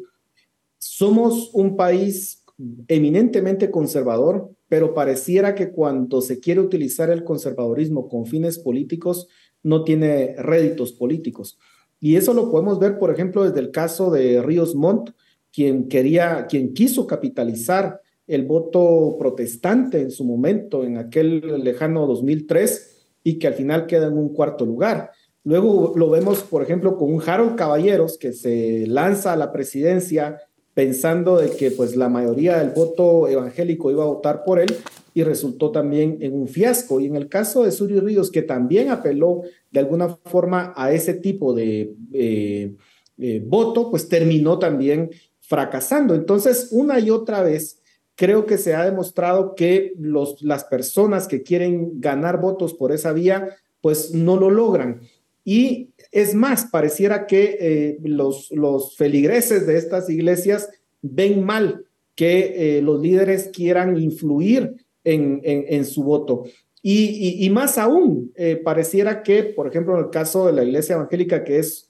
somos 0.77 1.51
un 1.53 1.77
país 1.77 2.43
eminentemente 2.87 3.71
conservador, 3.71 4.51
pero 4.67 4.93
pareciera 4.93 5.55
que 5.55 5.71
cuando 5.71 6.21
se 6.21 6.39
quiere 6.39 6.59
utilizar 6.59 7.09
el 7.09 7.23
conservadorismo 7.23 8.09
con 8.09 8.25
fines 8.25 8.59
políticos, 8.59 9.27
no 9.63 9.83
tiene 9.83 10.35
réditos 10.37 10.93
políticos. 10.93 11.57
Y 11.99 12.15
eso 12.15 12.33
lo 12.33 12.51
podemos 12.51 12.79
ver, 12.79 12.97
por 12.97 13.11
ejemplo, 13.11 13.43
desde 13.43 13.59
el 13.59 13.71
caso 13.71 14.11
de 14.11 14.41
Ríos 14.41 14.75
Montt, 14.75 15.11
quien 15.51 15.87
quería, 15.87 16.47
quien 16.47 16.73
quiso 16.73 17.07
capitalizar 17.07 18.01
el 18.29 18.45
voto 18.45 19.15
protestante 19.17 19.99
en 19.99 20.11
su 20.11 20.23
momento, 20.23 20.83
en 20.83 20.97
aquel 20.97 21.63
lejano 21.63 22.05
2003, 22.05 23.07
y 23.23 23.39
que 23.39 23.47
al 23.47 23.55
final 23.55 23.87
queda 23.87 24.07
en 24.07 24.17
un 24.17 24.29
cuarto 24.29 24.65
lugar. 24.65 25.11
Luego 25.43 25.93
lo 25.95 26.11
vemos, 26.11 26.43
por 26.43 26.61
ejemplo, 26.61 26.95
con 26.95 27.11
un 27.11 27.21
Harold 27.25 27.55
Caballeros 27.55 28.19
que 28.19 28.31
se 28.31 28.85
lanza 28.87 29.33
a 29.33 29.35
la 29.35 29.51
presidencia 29.51 30.37
pensando 30.75 31.37
de 31.37 31.49
que 31.49 31.71
pues 31.71 31.95
la 31.95 32.07
mayoría 32.07 32.59
del 32.59 32.69
voto 32.69 33.27
evangélico 33.27 33.89
iba 33.89 34.03
a 34.03 34.07
votar 34.07 34.43
por 34.43 34.59
él 34.59 34.73
y 35.13 35.23
resultó 35.23 35.71
también 35.71 36.19
en 36.21 36.33
un 36.33 36.47
fiasco. 36.47 36.99
Y 36.99 37.07
en 37.07 37.15
el 37.15 37.29
caso 37.29 37.63
de 37.63 37.71
Suri 37.71 37.99
Ríos, 37.99 38.29
que 38.29 38.43
también 38.43 38.89
apeló 38.89 39.41
de 39.71 39.79
alguna 39.79 40.09
forma 40.25 40.71
a 40.75 40.93
ese 40.93 41.15
tipo 41.15 41.55
de 41.55 41.95
eh, 42.13 42.75
eh, 43.17 43.43
voto, 43.43 43.89
pues 43.89 44.07
terminó 44.07 44.59
también 44.59 45.09
fracasando. 45.39 46.13
Entonces, 46.13 46.69
una 46.71 46.99
y 46.99 47.09
otra 47.09 47.41
vez, 47.41 47.81
creo 48.19 48.45
que 48.45 48.57
se 48.57 48.75
ha 48.75 48.83
demostrado 48.83 49.55
que 49.55 49.93
los, 49.97 50.41
las 50.41 50.65
personas 50.65 51.25
que 51.25 51.41
quieren 51.41 52.01
ganar 52.01 52.41
votos 52.41 52.73
por 52.73 52.91
esa 52.91 53.13
vía, 53.13 53.55
pues 53.79 54.13
no 54.13 54.35
lo 54.35 54.49
logran. 54.49 54.99
Y 55.45 55.91
es 56.11 56.35
más, 56.35 56.65
pareciera 56.65 57.27
que 57.27 57.57
eh, 57.61 57.97
los, 58.03 58.51
los 58.51 58.97
feligreses 58.97 59.65
de 59.65 59.77
estas 59.77 60.09
iglesias 60.09 60.69
ven 61.01 61.45
mal 61.45 61.85
que 62.13 62.77
eh, 62.77 62.81
los 62.81 63.01
líderes 63.01 63.51
quieran 63.53 63.97
influir 63.97 64.75
en, 65.05 65.39
en, 65.45 65.85
su 65.85 66.03
voto. 66.03 66.43
Y, 66.81 67.45
y, 67.45 67.49
más 67.49 67.77
aún, 67.77 68.33
eh, 68.35 68.57
pareciera 68.57 69.23
que, 69.23 69.43
por 69.43 69.65
ejemplo, 69.67 69.97
en 69.97 70.03
el 70.03 70.09
caso 70.09 70.45
de 70.45 70.51
la 70.51 70.65
iglesia 70.65 70.95
evangélica, 70.95 71.45
que 71.45 71.59
es 71.59 71.85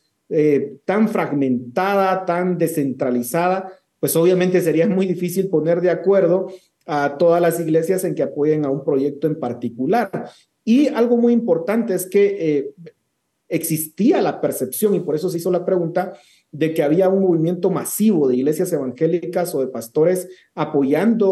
tan 0.86 1.10
fragmentada, 1.10 2.24
tan 2.24 2.60
descentralizada, 2.60 3.79
pues 4.00 4.16
obviamente 4.16 4.62
sería 4.62 4.88
muy 4.88 5.06
difícil 5.06 5.50
poner 5.50 5.82
de 5.82 5.90
acuerdo 5.90 6.48
a 6.86 7.18
todas 7.18 7.42
las 7.42 7.60
iglesias 7.60 8.04
en 8.04 8.16
que 8.16 8.24
apoyen 8.24 8.66
a 8.66 8.72
un 8.72 8.84
proyecto 8.84 9.28
en 9.28 9.40
particular. 9.40 10.30
Y 10.64 10.88
algo 10.88 11.18
muy 11.18 11.34
importante 11.34 11.94
es 11.94 12.08
que 12.08 12.38
eh, 12.40 12.74
existía 13.48 14.22
la 14.22 14.40
percepción, 14.42 14.96
y 14.96 15.00
por 15.00 15.16
eso 15.16 15.30
se 15.30 15.38
hizo 15.38 15.52
la 15.52 15.66
pregunta, 15.66 16.14
de 16.52 16.74
que 16.74 16.82
había 16.82 17.10
un 17.10 17.22
movimiento 17.22 17.70
masivo 17.70 18.28
de 18.28 18.38
iglesias 18.38 18.74
evangélicas 18.74 19.54
o 19.54 19.60
de 19.60 19.68
pastores 19.68 20.28
apoyando 20.56 21.28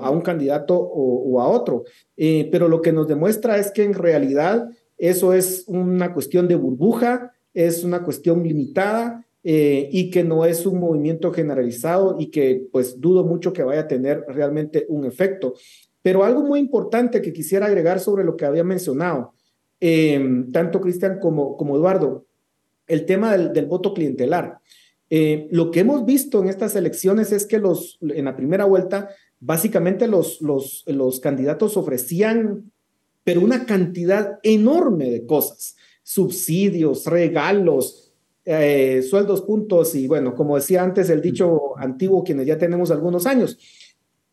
a 0.00 0.10
un 0.10 0.20
candidato 0.20 0.76
o, 0.76 1.40
a 1.40 1.48
otro. 1.48 1.84
Eh, 2.16 2.48
pero 2.50 2.68
lo 2.68 2.82
que 2.82 2.92
nos 2.92 3.06
demuestra 3.06 3.58
es 3.58 3.70
que 3.70 3.84
en 3.84 3.94
realidad 3.94 4.68
eso 4.98 5.32
es 5.32 5.64
una 5.68 6.12
cuestión 6.12 6.48
de 6.48 6.56
burbuja, 6.56 7.32
es 7.54 7.84
una 7.84 8.02
cuestión 8.02 8.42
limitada 8.42 9.24
eh, 9.44 9.88
y 9.90 10.10
que 10.10 10.22
no 10.22 10.44
es 10.44 10.66
un 10.66 10.78
movimiento 10.78 11.32
generalizado 11.32 12.16
y 12.18 12.26
que 12.26 12.64
pues 12.70 13.00
dudo 13.00 13.24
mucho 13.24 13.52
que 13.52 13.64
vaya 13.64 13.80
a 13.80 13.88
tener 13.88 14.24
realmente 14.28 14.86
un 14.88 15.04
efecto. 15.04 15.54
Pero 16.00 16.22
algo 16.22 16.42
muy 16.42 16.60
importante 16.60 17.20
que 17.20 17.32
quisiera 17.32 17.66
agregar 17.66 17.98
sobre 17.98 18.24
lo 18.24 18.36
que 18.36 18.44
había 18.44 18.62
mencionado, 18.62 19.34
eh, 19.80 20.44
tanto 20.52 20.80
Cristian 20.80 21.18
como, 21.18 21.56
como 21.56 21.76
Eduardo, 21.76 22.24
el 22.86 23.04
tema 23.04 23.36
del, 23.36 23.66
voto 23.66 23.94
clientelar. 23.94 24.58
Eh, 25.10 25.48
lo 25.50 25.70
que 25.70 25.80
hemos 25.80 26.04
visto 26.04 26.40
en 26.40 26.48
estas 26.48 26.76
elecciones 26.76 27.32
es 27.32 27.46
que 27.46 27.58
los, 27.58 27.98
en 28.00 28.24
la 28.24 28.36
primera 28.36 28.64
vuelta, 28.64 29.10
básicamente 29.40 30.06
los, 30.06 30.40
los, 30.40 30.84
los 30.86 31.18
candidatos 31.20 31.76
ofrecían, 31.76 32.70
pero 33.24 33.40
una 33.40 33.66
cantidad 33.66 34.38
enorme 34.42 35.10
de 35.10 35.26
cosas, 35.26 35.76
subsidios, 36.02 37.06
regalos, 37.06 38.01
eh, 38.44 39.02
sueldos, 39.02 39.42
puntos 39.42 39.94
y 39.94 40.08
bueno, 40.08 40.34
como 40.34 40.56
decía 40.56 40.82
antes 40.82 41.10
el 41.10 41.20
dicho 41.20 41.78
antiguo, 41.78 42.24
quienes 42.24 42.46
ya 42.46 42.58
tenemos 42.58 42.90
algunos 42.90 43.26
años, 43.26 43.58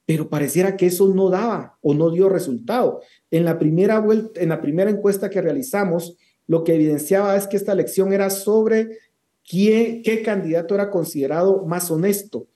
pero 0.06 0.30
pareciera 0.30 0.76
que 0.76 0.88
eso 0.88 1.08
no 1.10 1.30
daba 1.30 1.78
o 1.82 1.94
no 1.94 2.10
dio 2.10 2.30
resultado. 2.30 3.02
En 3.30 3.46
la 3.46 3.60
primera 3.60 4.00
vuelta, 4.00 4.42
en 4.42 4.50
la 4.50 4.62
primera 4.62 4.90
encuesta 4.90 5.30
que 5.30 5.42
realizamos, 5.42 6.18
lo 6.48 6.64
que 6.64 6.74
evidenciaba 6.74 7.38
es 7.38 7.46
que 7.46 7.58
esta 7.58 7.74
elección 7.74 8.12
era 8.12 8.32
sobre 8.32 8.98
qué, 9.44 10.02
qué 10.04 10.24
candidato 10.24 10.74
era 10.74 10.90
considerado 10.90 11.64
más 11.68 11.92
honesto, 11.92 12.48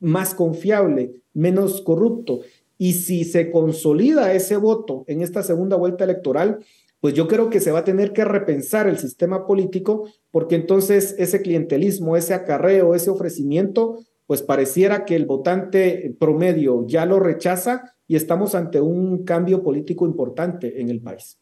más 0.00 0.34
confiable, 0.34 1.12
menos 1.34 1.82
corrupto. 1.82 2.40
Y 2.78 2.94
si 2.94 3.24
se 3.24 3.50
consolida 3.50 4.32
ese 4.32 4.56
voto 4.56 5.04
en 5.06 5.20
esta 5.20 5.42
segunda 5.42 5.76
vuelta 5.76 6.04
electoral, 6.04 6.64
pues 7.02 7.14
yo 7.14 7.26
creo 7.26 7.50
que 7.50 7.58
se 7.58 7.72
va 7.72 7.80
a 7.80 7.84
tener 7.84 8.12
que 8.12 8.24
repensar 8.24 8.86
el 8.86 8.96
sistema 8.96 9.44
político 9.44 10.08
porque 10.30 10.54
entonces 10.54 11.16
ese 11.18 11.42
clientelismo, 11.42 12.16
ese 12.16 12.32
acarreo, 12.32 12.94
ese 12.94 13.10
ofrecimiento, 13.10 13.98
pues 14.28 14.40
pareciera 14.40 15.04
que 15.04 15.16
el 15.16 15.26
votante 15.26 16.14
promedio 16.20 16.86
ya 16.86 17.04
lo 17.04 17.18
rechaza 17.18 17.92
y 18.06 18.14
estamos 18.14 18.54
ante 18.54 18.80
un 18.80 19.24
cambio 19.24 19.64
político 19.64 20.06
importante 20.06 20.80
en 20.80 20.90
el 20.90 21.00
país. 21.00 21.40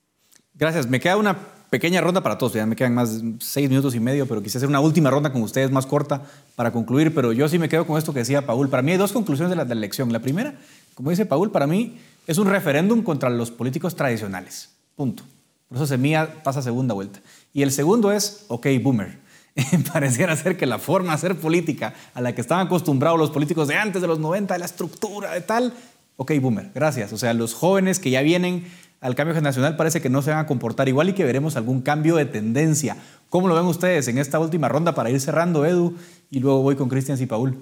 Gracias. 0.55 0.89
Me 0.89 0.99
queda 0.99 1.19
una 1.19 1.37
pequeña 1.69 2.01
ronda 2.01 2.23
para 2.23 2.39
todos. 2.39 2.55
Ya 2.55 2.65
me 2.65 2.75
quedan 2.75 2.95
más 2.95 3.21
seis 3.41 3.69
minutos 3.69 3.95
y 3.95 4.01
medio, 4.01 4.25
pero 4.25 4.43
quise 4.43 4.57
hacer 4.57 4.69
una 4.69 4.81
última 4.81 5.11
ronda 5.11 5.31
con 5.31 5.43
ustedes 5.43 5.71
más 5.71 5.85
corta 5.85 6.23
para 6.57 6.73
concluir. 6.73 7.15
Pero 7.15 7.35
yo 7.35 7.47
sí 7.51 7.59
me 7.59 7.69
quedo 7.69 7.87
con 7.87 7.99
esto 7.99 8.15
que 8.15 8.21
decía 8.21 8.47
Paul. 8.47 8.71
Para 8.71 8.83
mí 8.83 8.93
hay 8.93 8.99
dos 8.99 9.13
conclusiones 9.13 9.51
de 9.51 9.57
la, 9.57 9.67
de 9.67 9.75
la 9.75 9.81
elección. 9.81 10.11
La 10.11 10.21
primera, 10.21 10.55
como 10.95 11.11
dice 11.11 11.27
Paul, 11.27 11.51
para 11.51 11.67
mí 11.67 11.99
es 12.27 12.39
un 12.39 12.49
referéndum 12.49 13.03
contra 13.03 13.29
los 13.29 13.51
políticos 13.51 13.95
tradicionales. 13.95 14.71
Punto. 14.97 15.23
Por 15.71 15.77
eso 15.77 15.87
Semilla 15.87 16.43
pasa 16.43 16.63
segunda 16.63 16.95
vuelta. 16.95 17.21
Y 17.53 17.63
el 17.63 17.71
segundo 17.71 18.11
es, 18.11 18.45
ok, 18.49 18.67
boomer. 18.83 19.21
Pareciera 19.93 20.35
ser 20.35 20.57
que 20.57 20.67
la 20.67 20.81
forma 20.81 21.11
de 21.11 21.15
hacer 21.15 21.37
política 21.37 21.95
a 22.13 22.21
la 22.21 22.35
que 22.35 22.41
estaban 22.41 22.67
acostumbrados 22.67 23.17
los 23.21 23.31
políticos 23.31 23.69
de 23.69 23.77
antes 23.77 24.03
de 24.03 24.09
los 24.09 24.19
90, 24.19 24.53
de 24.53 24.59
la 24.59 24.67
estructura, 24.67 25.31
de 25.31 25.43
tal, 25.43 25.73
ok, 26.17 26.33
boomer, 26.41 26.73
gracias. 26.75 27.13
O 27.13 27.19
sea, 27.19 27.35
los 27.35 27.55
jóvenes 27.55 28.01
que 28.01 28.11
ya 28.11 28.21
vienen 28.21 28.65
al 29.01 29.15
cambio 29.15 29.33
generacional 29.33 29.77
parece 29.77 30.01
que 30.01 30.11
no 30.11 30.23
se 30.23 30.31
van 30.31 30.41
a 30.41 30.47
comportar 30.49 30.89
igual 30.89 31.11
y 31.11 31.13
que 31.13 31.25
veremos 31.25 31.55
algún 31.55 31.83
cambio 31.83 32.17
de 32.17 32.25
tendencia. 32.25 32.97
¿Cómo 33.29 33.47
lo 33.47 33.55
ven 33.55 33.67
ustedes 33.67 34.09
en 34.09 34.19
esta 34.19 34.41
última 34.41 34.69
ronda 34.69 34.93
para 34.97 35.09
ir 35.11 35.21
cerrando, 35.21 35.65
Edu? 35.65 35.95
Y 36.31 36.41
luego 36.41 36.63
voy 36.63 36.75
con 36.75 36.89
Cristian 36.89 37.17
y 37.23 37.27
Paul. 37.27 37.57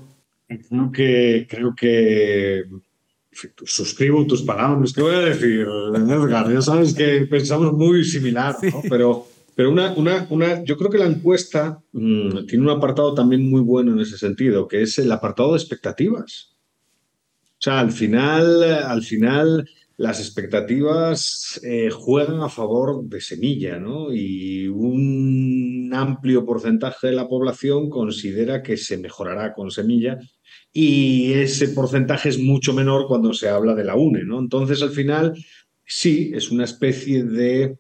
Creo 0.47 0.91
que, 0.93 1.47
creo 1.47 1.75
que 1.75 2.65
suscribo 3.64 4.26
tus 4.26 4.43
palabras. 4.43 4.93
¿Qué 4.93 5.03
voy 5.03 5.14
a 5.14 5.20
decir, 5.20 5.66
Edgar? 5.95 6.53
Ya 6.53 6.62
sabes 6.62 6.95
que 6.95 7.26
pensamos 7.30 7.72
muy 7.72 8.05
similar, 8.05 8.57
¿no? 8.62 8.82
Pero, 8.89 9.26
pero 9.55 9.70
una, 9.70 9.93
una, 9.95 10.26
una, 10.30 10.64
yo 10.64 10.76
creo 10.76 10.91
que 10.91 10.99
la 10.99 11.07
encuesta 11.07 11.80
mm, 11.93 12.47
tiene 12.47 12.64
un 12.64 12.70
apartado 12.70 13.14
también 13.14 13.49
muy 13.49 13.61
bueno 13.61 13.93
en 13.93 14.01
ese 14.01 14.18
sentido, 14.18 14.68
que 14.68 14.82
es 14.82 14.99
el 14.99 15.11
apartado 15.12 15.53
de 15.53 15.59
expectativas. 15.59 16.57
O 17.59 17.61
sea, 17.61 17.80
al 17.80 17.91
final, 17.91 18.62
al 18.62 19.03
final 19.03 19.68
las 19.99 20.20
expectativas 20.20 21.61
eh, 21.64 21.91
juegan 21.91 22.41
a 22.41 22.49
favor 22.49 23.03
de 23.03 23.20
Semilla, 23.20 23.80
¿no? 23.80 24.12
Y 24.12 24.68
un 24.68 25.91
amplio 25.93 26.47
porcentaje 26.47 27.09
de 27.09 27.14
la 27.14 27.28
población 27.28 27.91
considera 27.91 28.62
que 28.62 28.76
se 28.76 28.97
mejorará 28.97 29.53
con 29.55 29.72
Semilla 29.72 30.16
y 30.73 31.33
ese 31.33 31.69
porcentaje 31.69 32.29
es 32.29 32.39
mucho 32.39 32.73
menor 32.73 33.07
cuando 33.07 33.33
se 33.33 33.49
habla 33.49 33.75
de 33.75 33.85
la 33.85 33.97
UNE, 33.97 34.25
¿no? 34.25 34.39
Entonces, 34.39 34.83
al 34.83 34.91
final, 34.91 35.35
sí, 35.85 36.33
es 36.35 36.51
una 36.51 36.64
especie 36.64 37.25
de 37.25 37.79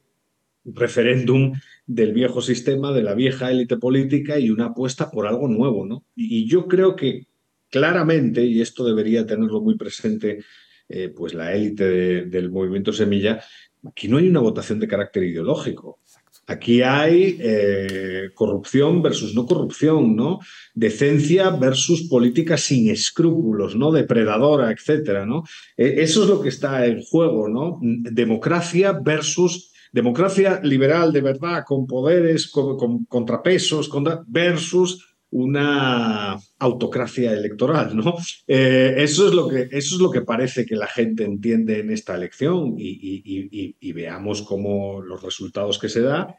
referéndum 0.64 1.52
del 1.86 2.12
viejo 2.12 2.42
sistema, 2.42 2.92
de 2.92 3.02
la 3.02 3.14
vieja 3.14 3.50
élite 3.50 3.76
política 3.76 4.38
y 4.38 4.50
una 4.50 4.66
apuesta 4.66 5.10
por 5.10 5.26
algo 5.26 5.48
nuevo, 5.48 5.86
¿no? 5.86 6.04
Y 6.14 6.46
yo 6.46 6.66
creo 6.66 6.96
que 6.96 7.26
claramente, 7.70 8.44
y 8.44 8.60
esto 8.60 8.84
debería 8.84 9.26
tenerlo 9.26 9.60
muy 9.60 9.76
presente, 9.76 10.44
eh, 10.88 11.08
pues 11.08 11.34
la 11.34 11.54
élite 11.54 12.24
del 12.26 12.50
movimiento 12.50 12.92
Semilla, 12.92 13.42
aquí 13.86 14.08
no 14.08 14.18
hay 14.18 14.28
una 14.28 14.40
votación 14.40 14.78
de 14.80 14.88
carácter 14.88 15.24
ideológico. 15.24 16.00
Aquí 16.48 16.80
hay 16.80 17.36
eh, 17.40 18.30
corrupción 18.34 19.02
versus 19.02 19.34
no 19.34 19.44
corrupción, 19.44 20.16
¿no? 20.16 20.40
Decencia 20.74 21.50
versus 21.50 22.08
política 22.08 22.56
sin 22.56 22.88
escrúpulos, 22.88 23.76
¿no? 23.76 23.92
Depredadora, 23.92 24.72
etcétera, 24.72 25.26
¿no? 25.26 25.44
E, 25.76 26.02
eso 26.02 26.22
es 26.22 26.28
lo 26.30 26.40
que 26.40 26.48
está 26.48 26.86
en 26.86 27.02
juego, 27.02 27.48
¿no? 27.48 27.78
Democracia 27.82 28.92
versus 28.92 29.72
democracia 29.92 30.60
liberal 30.62 31.12
de 31.12 31.20
verdad, 31.20 31.64
con 31.66 31.86
poderes, 31.86 32.48
con, 32.48 33.04
contrapesos, 33.04 33.90
versus 34.26 35.07
una 35.30 36.38
autocracia 36.58 37.32
electoral, 37.32 37.94
¿no? 37.94 38.14
Eh, 38.46 38.94
eso, 38.98 39.28
es 39.28 39.34
lo 39.34 39.48
que, 39.48 39.68
eso 39.70 39.96
es 39.96 40.00
lo 40.00 40.10
que 40.10 40.22
parece 40.22 40.64
que 40.64 40.76
la 40.76 40.86
gente 40.86 41.24
entiende 41.24 41.80
en 41.80 41.90
esta 41.90 42.14
elección 42.14 42.74
y, 42.78 43.92
veamos 43.92 44.42
cómo 44.42 45.02
los 45.02 45.22
resultados 45.22 45.78
que 45.78 45.88
se 45.88 46.02
da 46.02 46.36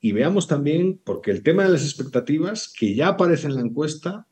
y 0.00 0.12
veamos 0.12 0.46
también, 0.46 1.00
porque 1.02 1.30
el 1.30 1.42
tema 1.42 1.64
de 1.64 1.70
las 1.70 1.84
expectativas, 1.84 2.72
que 2.72 2.94
ya 2.94 3.08
aparece 3.08 3.48
en 3.48 3.54
la 3.56 3.62
encuesta, 3.62 4.26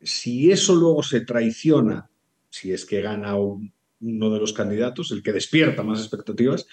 si 0.00 0.50
eso 0.50 0.74
luego 0.74 1.02
se 1.02 1.20
traiciona, 1.20 2.10
si 2.50 2.72
es 2.72 2.84
que 2.84 3.00
gana 3.00 3.36
uno 3.36 4.30
de 4.30 4.40
los 4.40 4.52
candidatos, 4.52 5.10
el 5.10 5.22
que 5.22 5.32
despierta 5.32 5.82
más 5.82 6.00
expectativas, 6.00 6.66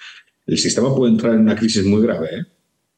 el 0.46 0.58
sistema 0.58 0.94
puede 0.96 1.14
entrar 1.14 1.34
en 1.34 1.42
una 1.42 1.56
crisis 1.56 1.86
muy 1.86 2.02
grave. 2.02 2.28
¿eh? 2.32 2.46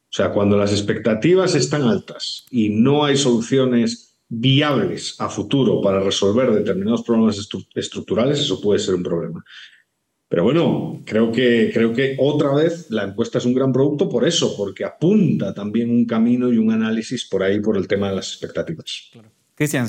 O 0.10 0.14
sea, 0.18 0.32
cuando 0.32 0.58
las 0.58 0.72
expectativas 0.72 1.54
están 1.56 1.84
altas 1.84 2.46
y 2.50 2.70
no 2.70 3.04
hay 3.04 3.18
soluciones 3.18 4.18
viables 4.30 5.20
a 5.20 5.30
futuro 5.30 5.82
para 5.82 6.00
resolver 6.00 6.52
determinados 6.52 7.04
problemas 7.04 7.38
estructurales, 7.76 8.40
eso 8.40 8.62
puede 8.62 8.80
ser 8.80 8.96
un 8.96 9.04
problema. 9.04 9.44
Pero 10.30 10.44
bueno, 10.44 11.02
creo 11.06 11.32
que, 11.32 11.72
creo 11.74 11.94
que 11.94 12.18
otra 12.20 12.54
vez 12.54 12.90
la 12.90 13.04
encuesta 13.04 13.38
es 13.38 13.46
un 13.46 13.54
gran 13.54 13.72
producto 13.72 14.10
por 14.10 14.28
eso, 14.28 14.56
porque 14.58 14.84
apunta 14.84 15.54
también 15.54 15.90
un 15.90 16.06
camino 16.06 16.52
y 16.52 16.58
un 16.58 16.72
análisis 16.72 17.28
por 17.30 17.44
ahí 17.44 17.62
por 17.62 17.78
el 17.78 17.88
tema 17.88 18.10
de 18.10 18.16
las 18.16 18.30
expectativas. 18.30 19.12
Cristian, 19.56 19.88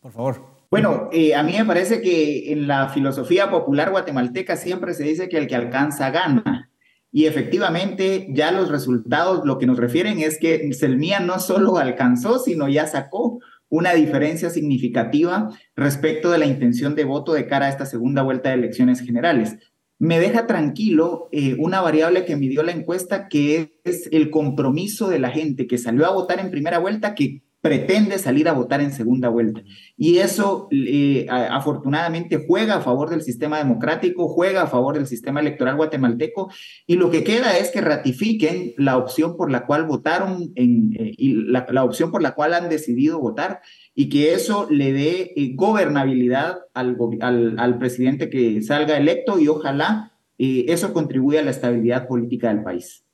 por 0.00 0.12
favor. 0.12 0.60
Bueno, 0.70 1.08
eh, 1.12 1.34
a 1.34 1.42
mí 1.42 1.54
me 1.56 1.64
parece 1.64 2.00
que 2.00 2.52
en 2.52 2.68
la 2.68 2.90
filosofía 2.90 3.50
popular 3.50 3.90
guatemalteca 3.90 4.56
siempre 4.56 4.94
se 4.94 5.04
dice 5.04 5.28
que 5.28 5.38
el 5.38 5.48
que 5.48 5.56
alcanza 5.56 6.10
gana. 6.10 6.69
Y 7.12 7.26
efectivamente, 7.26 8.28
ya 8.30 8.52
los 8.52 8.68
resultados 8.68 9.44
lo 9.44 9.58
que 9.58 9.66
nos 9.66 9.78
refieren 9.78 10.20
es 10.20 10.38
que 10.38 10.72
Selmía 10.72 11.20
no 11.20 11.40
solo 11.40 11.76
alcanzó, 11.76 12.38
sino 12.38 12.68
ya 12.68 12.86
sacó 12.86 13.40
una 13.68 13.94
diferencia 13.94 14.50
significativa 14.50 15.48
respecto 15.74 16.30
de 16.30 16.38
la 16.38 16.46
intención 16.46 16.94
de 16.94 17.04
voto 17.04 17.32
de 17.32 17.46
cara 17.46 17.66
a 17.66 17.68
esta 17.70 17.86
segunda 17.86 18.22
vuelta 18.22 18.50
de 18.50 18.56
elecciones 18.56 19.00
generales. 19.00 19.56
Me 19.98 20.18
deja 20.18 20.46
tranquilo 20.46 21.28
eh, 21.30 21.56
una 21.58 21.80
variable 21.80 22.24
que 22.24 22.36
midió 22.36 22.62
la 22.62 22.72
encuesta, 22.72 23.28
que 23.28 23.78
es 23.84 24.08
el 24.12 24.30
compromiso 24.30 25.08
de 25.08 25.18
la 25.18 25.30
gente 25.30 25.66
que 25.66 25.78
salió 25.78 26.06
a 26.06 26.12
votar 26.12 26.40
en 26.40 26.50
primera 26.50 26.78
vuelta, 26.78 27.14
que 27.14 27.42
pretende 27.60 28.18
salir 28.18 28.48
a 28.48 28.52
votar 28.52 28.80
en 28.80 28.92
segunda 28.92 29.28
vuelta. 29.28 29.62
Y 29.96 30.18
eso 30.18 30.68
eh, 30.70 31.26
afortunadamente 31.28 32.44
juega 32.46 32.76
a 32.76 32.80
favor 32.80 33.10
del 33.10 33.22
sistema 33.22 33.58
democrático, 33.58 34.28
juega 34.28 34.62
a 34.62 34.66
favor 34.66 34.94
del 34.94 35.06
sistema 35.06 35.40
electoral 35.40 35.76
guatemalteco 35.76 36.50
y 36.86 36.96
lo 36.96 37.10
que 37.10 37.22
queda 37.22 37.58
es 37.58 37.70
que 37.70 37.82
ratifiquen 37.82 38.72
la 38.78 38.96
opción 38.96 39.36
por 39.36 39.50
la 39.50 39.66
cual 39.66 39.84
votaron 39.84 40.52
en, 40.54 40.94
eh, 40.98 41.12
y 41.16 41.34
la, 41.34 41.84
opción 41.84 42.10
por 42.10 42.22
la 42.22 42.34
cual 42.34 42.54
han 42.54 42.70
decidido 42.70 43.20
votar 43.20 43.60
y 43.94 44.08
que 44.08 44.32
eso 44.32 44.66
le 44.70 44.92
dé 44.92 45.32
eh, 45.36 45.52
gobernabilidad 45.54 46.60
al, 46.72 46.96
al, 47.20 47.78
presidente 47.78 48.30
que 48.30 48.62
salga 48.62 48.96
electo 48.96 49.38
y 49.38 49.48
ojalá 49.48 50.12
eso 50.38 50.94
contribuya 50.94 51.40
a 51.40 51.42
la 51.42 51.50
estabilidad 51.50 52.08
política 52.08 52.48
del 52.48 52.62
país. 52.62 53.04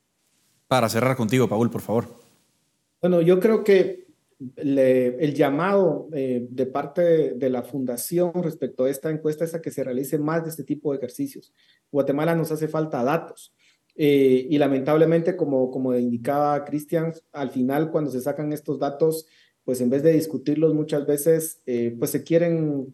Para 0.69 0.87
cerrar 0.87 1.17
contigo, 1.17 1.49
Paul, 1.49 1.69
por 1.69 1.81
favor. 1.81 2.07
Bueno, 3.01 3.19
yo 3.19 3.41
creo 3.41 3.65
que 3.65 4.06
el 4.55 5.33
llamado 5.33 6.09
eh, 6.13 6.47
de 6.49 6.65
parte 6.67 7.33
de, 7.33 7.49
la 7.49 7.63
fundación 7.63 8.31
respecto 8.43 8.83
a 8.83 8.89
esta 8.89 9.09
encuesta 9.09 9.45
es 9.45 9.55
a 9.55 9.61
que 9.61 9.71
se 9.71 9.83
realice 9.83 10.19
más 10.19 10.43
de 10.43 10.51
este 10.51 10.63
tipo 10.63 10.91
de 10.91 10.97
ejercicios. 10.97 11.53
Guatemala 11.91 12.35
nos 12.35 12.51
hace 12.51 12.67
falta 12.67 13.03
datos. 13.03 13.53
Eh, 13.95 14.45
y 14.49 14.57
lamentablemente, 14.59 15.35
como, 15.35 15.71
como 15.71 15.95
indicaba 15.95 16.63
Cristian, 16.65 17.13
al 17.31 17.49
final 17.49 17.89
cuando 17.89 18.11
se 18.11 18.21
sacan 18.21 18.53
estos 18.53 18.77
datos, 18.77 19.25
pues 19.63 19.81
en 19.81 19.89
vez 19.89 20.03
de 20.03 20.13
discutirlos 20.13 20.75
muchas 20.75 21.07
veces, 21.07 21.61
eh, 21.65 21.95
pues 21.97 22.11
se 22.11 22.23
quieren 22.23 22.93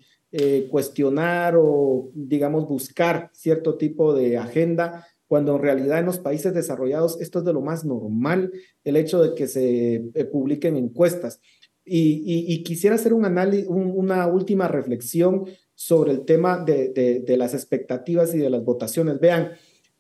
cuestionar 0.71 1.53
o, 1.55 2.09
digamos, 2.15 2.67
buscar 2.67 3.29
cierto 3.33 3.77
tipo 3.77 4.15
de 4.15 4.39
agenda, 4.39 5.05
cuando 5.33 5.55
en 5.55 5.63
realidad 5.63 5.97
en 5.97 6.05
los 6.05 6.19
países 6.19 6.53
desarrollados 6.53 7.19
esto 7.19 7.39
es 7.39 7.45
de 7.45 7.53
lo 7.53 7.61
más 7.61 7.85
normal, 7.85 8.51
el 8.83 8.95
hecho 8.95 9.19
de 9.19 9.33
que 9.33 9.47
se 9.47 9.95
eh, 10.13 10.25
publiquen 10.25 10.77
encuestas. 10.77 11.41
Y, 11.83 12.61
quisiera 12.61 12.97
hacer 12.97 13.13
una 13.15 14.27
última 14.27 14.67
reflexión 14.67 15.45
sobre 15.73 16.11
el 16.11 16.23
tema 16.23 16.63
de, 16.63 17.23
de 17.25 17.37
las 17.37 17.55
expectativas 17.55 18.35
y 18.35 18.37
de 18.37 18.51
las 18.51 18.63
votaciones. 18.63 19.19
Vean, 19.19 19.53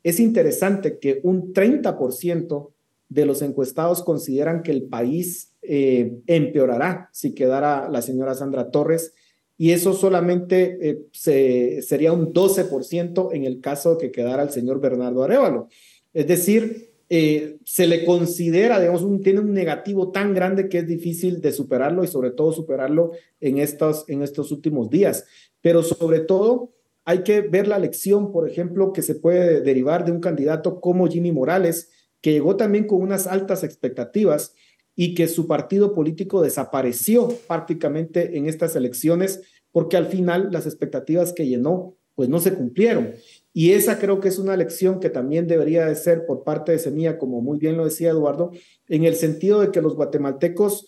es 0.03 0.19
interesante 0.19 0.99
que 0.99 1.19
un 1.23 1.51
30% 1.51 2.69
de 3.09 3.25
los 3.25 3.41
encuestados 3.41 4.03
consideran 4.03 4.61
que 4.61 4.69
el 4.69 4.83
país 4.83 5.55
eh, 5.63 6.15
empeorará 6.27 7.09
si 7.11 7.33
quedara 7.33 7.89
la 7.89 8.03
señora 8.03 8.35
Sandra 8.35 8.69
Torres 8.69 9.15
y 9.63 9.71
eso 9.71 9.93
solamente 9.93 10.77
eh, 10.81 11.05
se, 11.13 11.81
sería 11.83 12.11
un 12.11 12.33
12% 12.33 13.29
en 13.31 13.45
el 13.45 13.61
caso 13.61 13.91
de 13.91 13.97
que 13.97 14.11
quedara 14.11 14.43
el 14.43 14.49
señor 14.49 14.81
Bernardo 14.81 15.23
Arevalo. 15.23 15.69
Es 16.13 16.27
decir, 16.27 16.91
eh, 17.07 17.59
se 17.63 17.87
le 17.87 18.03
considera, 18.03 18.77
digamos, 18.81 19.03
un, 19.03 19.21
tiene 19.21 19.39
un 19.39 19.53
negativo 19.53 20.11
tan 20.11 20.33
grande 20.33 20.67
que 20.67 20.79
es 20.79 20.87
difícil 20.89 21.39
de 21.39 21.53
superarlo 21.53 22.03
y 22.03 22.07
sobre 22.07 22.31
todo 22.31 22.51
superarlo 22.51 23.13
en 23.39 23.57
estos, 23.57 24.03
en 24.09 24.21
estos 24.21 24.51
últimos 24.51 24.89
días. 24.89 25.23
Pero 25.61 25.81
sobre 25.81 26.19
todo 26.19 26.73
hay 27.05 27.19
que 27.19 27.39
ver 27.39 27.69
la 27.69 27.79
lección, 27.79 28.33
por 28.33 28.49
ejemplo, 28.49 28.91
que 28.91 29.01
se 29.01 29.15
puede 29.15 29.61
derivar 29.61 30.03
de 30.03 30.11
un 30.11 30.19
candidato 30.19 30.81
como 30.81 31.07
Jimmy 31.07 31.31
Morales, 31.31 31.89
que 32.19 32.33
llegó 32.33 32.57
también 32.57 32.85
con 32.85 33.01
unas 33.01 33.27
altas 33.27 33.63
expectativas 33.63 34.55
y 34.95 35.15
que 35.15 35.27
su 35.27 35.47
partido 35.47 35.93
político 35.93 36.41
desapareció 36.41 37.29
prácticamente 37.47 38.37
en 38.37 38.47
estas 38.47 38.75
elecciones 38.75 39.41
porque 39.73 39.97
al 39.97 40.05
final 40.05 40.47
las 40.51 40.65
expectativas 40.65 41.33
que 41.33 41.45
llenó 41.45 41.97
pues 42.15 42.29
no 42.29 42.39
se 42.39 42.53
cumplieron. 42.53 43.15
Y 43.53 43.71
esa 43.71 43.99
creo 43.99 44.19
que 44.19 44.29
es 44.29 44.39
una 44.39 44.55
lección 44.55 44.99
que 44.99 45.09
también 45.09 45.47
debería 45.47 45.85
de 45.87 45.95
ser 45.95 46.25
por 46.25 46.43
parte 46.43 46.71
de 46.71 46.79
Semilla, 46.79 47.17
como 47.17 47.41
muy 47.41 47.59
bien 47.59 47.75
lo 47.75 47.85
decía 47.85 48.11
Eduardo, 48.11 48.51
en 48.87 49.03
el 49.03 49.15
sentido 49.15 49.59
de 49.59 49.71
que 49.71 49.81
los 49.81 49.95
guatemaltecos 49.95 50.87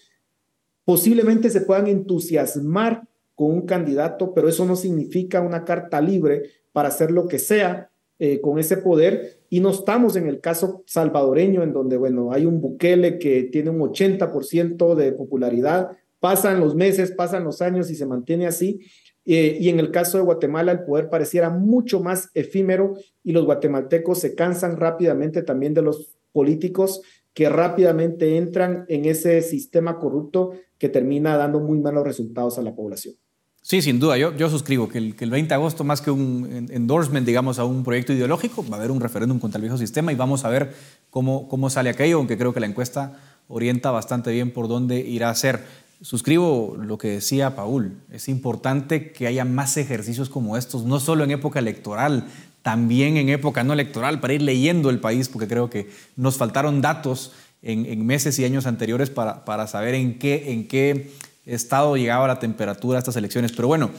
posiblemente 0.86 1.50
se 1.50 1.62
puedan 1.62 1.88
entusiasmar 1.88 3.08
con 3.34 3.52
un 3.52 3.62
candidato, 3.64 4.34
pero 4.34 4.48
eso 4.48 4.66
no 4.66 4.76
significa 4.76 5.42
una 5.42 5.66
carta 5.66 6.00
libre 6.00 6.44
para 6.72 6.90
hacer 6.90 7.12
lo 7.12 7.28
que 7.28 7.40
sea 7.40 7.90
eh, 8.18 8.40
con 8.40 8.60
ese 8.60 8.78
poder 8.78 9.42
y 9.50 9.60
no 9.60 9.72
estamos 9.72 10.16
en 10.16 10.28
el 10.28 10.40
caso 10.40 10.84
salvadoreño 10.86 11.64
en 11.64 11.74
donde, 11.74 11.98
bueno, 11.98 12.32
hay 12.32 12.46
un 12.46 12.62
Bukele 12.62 13.20
que 13.20 13.44
tiene 13.44 13.72
un 13.72 13.80
80% 13.80 14.96
de 14.96 15.12
popularidad, 15.12 15.98
pasan 16.26 16.60
los 16.60 16.74
meses, 16.74 17.12
pasan 17.12 17.44
los 17.44 17.62
años 17.62 17.92
y 17.92 17.96
se 17.96 18.08
mantiene 18.08 18.48
así. 18.48 18.80
Eh, 19.28 19.60
y 19.62 19.70
en 19.70 19.80
el 19.80 19.92
caso 19.92 20.18
de 20.18 20.24
Guatemala 20.24 20.72
el 20.72 20.84
poder 20.84 21.08
pareciera 21.08 21.52
mucho 21.52 22.00
más 22.00 22.32
efímero 22.34 22.96
y 23.24 23.32
los 23.32 23.46
guatemaltecos 23.46 24.22
se 24.22 24.34
cansan 24.34 24.78
rápidamente 24.78 25.44
también 25.44 25.76
de 25.76 25.84
los 25.84 26.16
políticos 26.32 27.02
que 27.36 27.48
rápidamente 27.48 28.38
entran 28.38 28.86
en 28.88 29.06
ese 29.06 29.44
sistema 29.44 30.00
corrupto 30.00 30.54
que 30.80 30.90
termina 30.90 31.38
dando 31.38 31.60
muy 31.60 31.78
malos 31.78 32.04
resultados 32.04 32.58
a 32.58 32.64
la 32.64 32.74
población. 32.74 33.14
Sí, 33.62 33.84
sin 33.84 34.00
duda. 34.00 34.18
Yo, 34.18 34.50
suscribo 34.50 34.90
que 34.90 34.98
el, 34.98 35.16
que 35.16 35.26
el 35.26 35.30
20 35.30 35.50
de 35.50 35.56
agosto, 35.56 35.84
más 35.84 36.02
que 36.02 36.10
un 36.10 36.68
endorsement, 36.72 37.26
digamos, 37.26 37.60
a 37.60 37.66
un 37.66 37.84
proyecto 37.84 38.14
ideológico, 38.14 38.66
va 38.68 38.78
a 38.78 38.80
haber 38.80 38.90
un 38.90 39.00
referéndum 39.00 39.38
contra 39.38 39.60
el 39.60 39.64
viejo 39.64 39.78
sistema 39.78 40.12
y 40.12 40.16
vamos 40.16 40.44
a 40.44 40.50
ver 40.50 40.74
cómo 41.12 41.70
sale 41.70 41.92
aquello, 41.92 42.18
aunque 42.18 42.36
creo 42.38 42.52
que 42.52 42.60
la 42.60 42.68
encuesta 42.68 43.14
orienta 43.48 43.92
bastante 43.92 44.32
bien 44.32 44.52
por 44.52 44.68
dónde 44.68 45.00
irá 45.00 45.30
a 45.30 45.36
ser. 45.36 45.85
Suscribo 46.06 46.78
lo 46.80 47.00
que 47.00 47.08
decía 47.08 47.56
Paul. 47.56 47.98
Es 48.12 48.30
importante 48.30 49.12
que 49.12 49.26
haya 49.26 49.44
más 49.44 49.76
ejercicios 49.76 50.30
como 50.30 50.56
estos, 50.56 50.84
no 50.84 51.00
solo 51.00 51.24
en 51.24 51.32
época 51.32 51.58
electoral, 51.58 52.28
también 52.62 53.18
en 53.18 53.30
época 53.30 53.64
no 53.64 53.74
electoral, 53.74 54.20
para 54.20 54.36
ir 54.36 54.44
leyendo 54.44 54.92
el 54.92 55.00
país, 55.00 55.30
porque 55.30 55.48
creo 55.48 55.72
que 55.72 55.90
nos 56.16 56.38
faltaron 56.38 56.80
datos 56.80 57.32
en, 57.64 58.06
meses 58.06 58.38
y 58.38 58.46
años 58.46 58.68
anteriores 58.68 59.10
para, 59.10 59.46
para 59.46 59.66
saber 59.66 59.96
en 59.96 60.20
qué, 60.20 60.52
en 60.52 60.68
qué 60.68 61.12
estado 61.48 61.98
llegaba 61.98 62.28
la 62.28 62.38
temperatura 62.38 63.00
a 63.00 63.00
estas 63.00 63.16
elecciones. 63.16 63.52
Pero 63.54 63.68
bueno, 63.68 63.90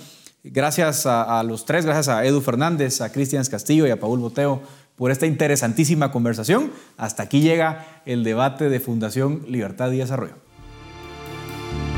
gracias 0.44 1.06
a, 1.06 1.42
los 1.42 1.64
tres, 1.64 1.86
gracias 1.86 2.06
a 2.06 2.24
Edu 2.24 2.40
Fernández, 2.40 3.00
a 3.00 3.10
Cristian 3.10 3.44
Castillo 3.46 3.84
y 3.84 3.90
a 3.90 3.98
Paul 3.98 4.20
Boteo 4.20 4.62
por 4.94 5.10
esta 5.10 5.26
interesantísima 5.26 6.12
conversación. 6.12 6.70
Hasta 6.98 7.24
aquí 7.24 7.40
llega 7.40 7.84
el 8.06 8.22
debate 8.22 8.68
de 8.68 8.78
Fundación 8.78 9.42
Libertad 9.48 9.90
y 9.90 9.98
Desarrollo. 9.98 10.45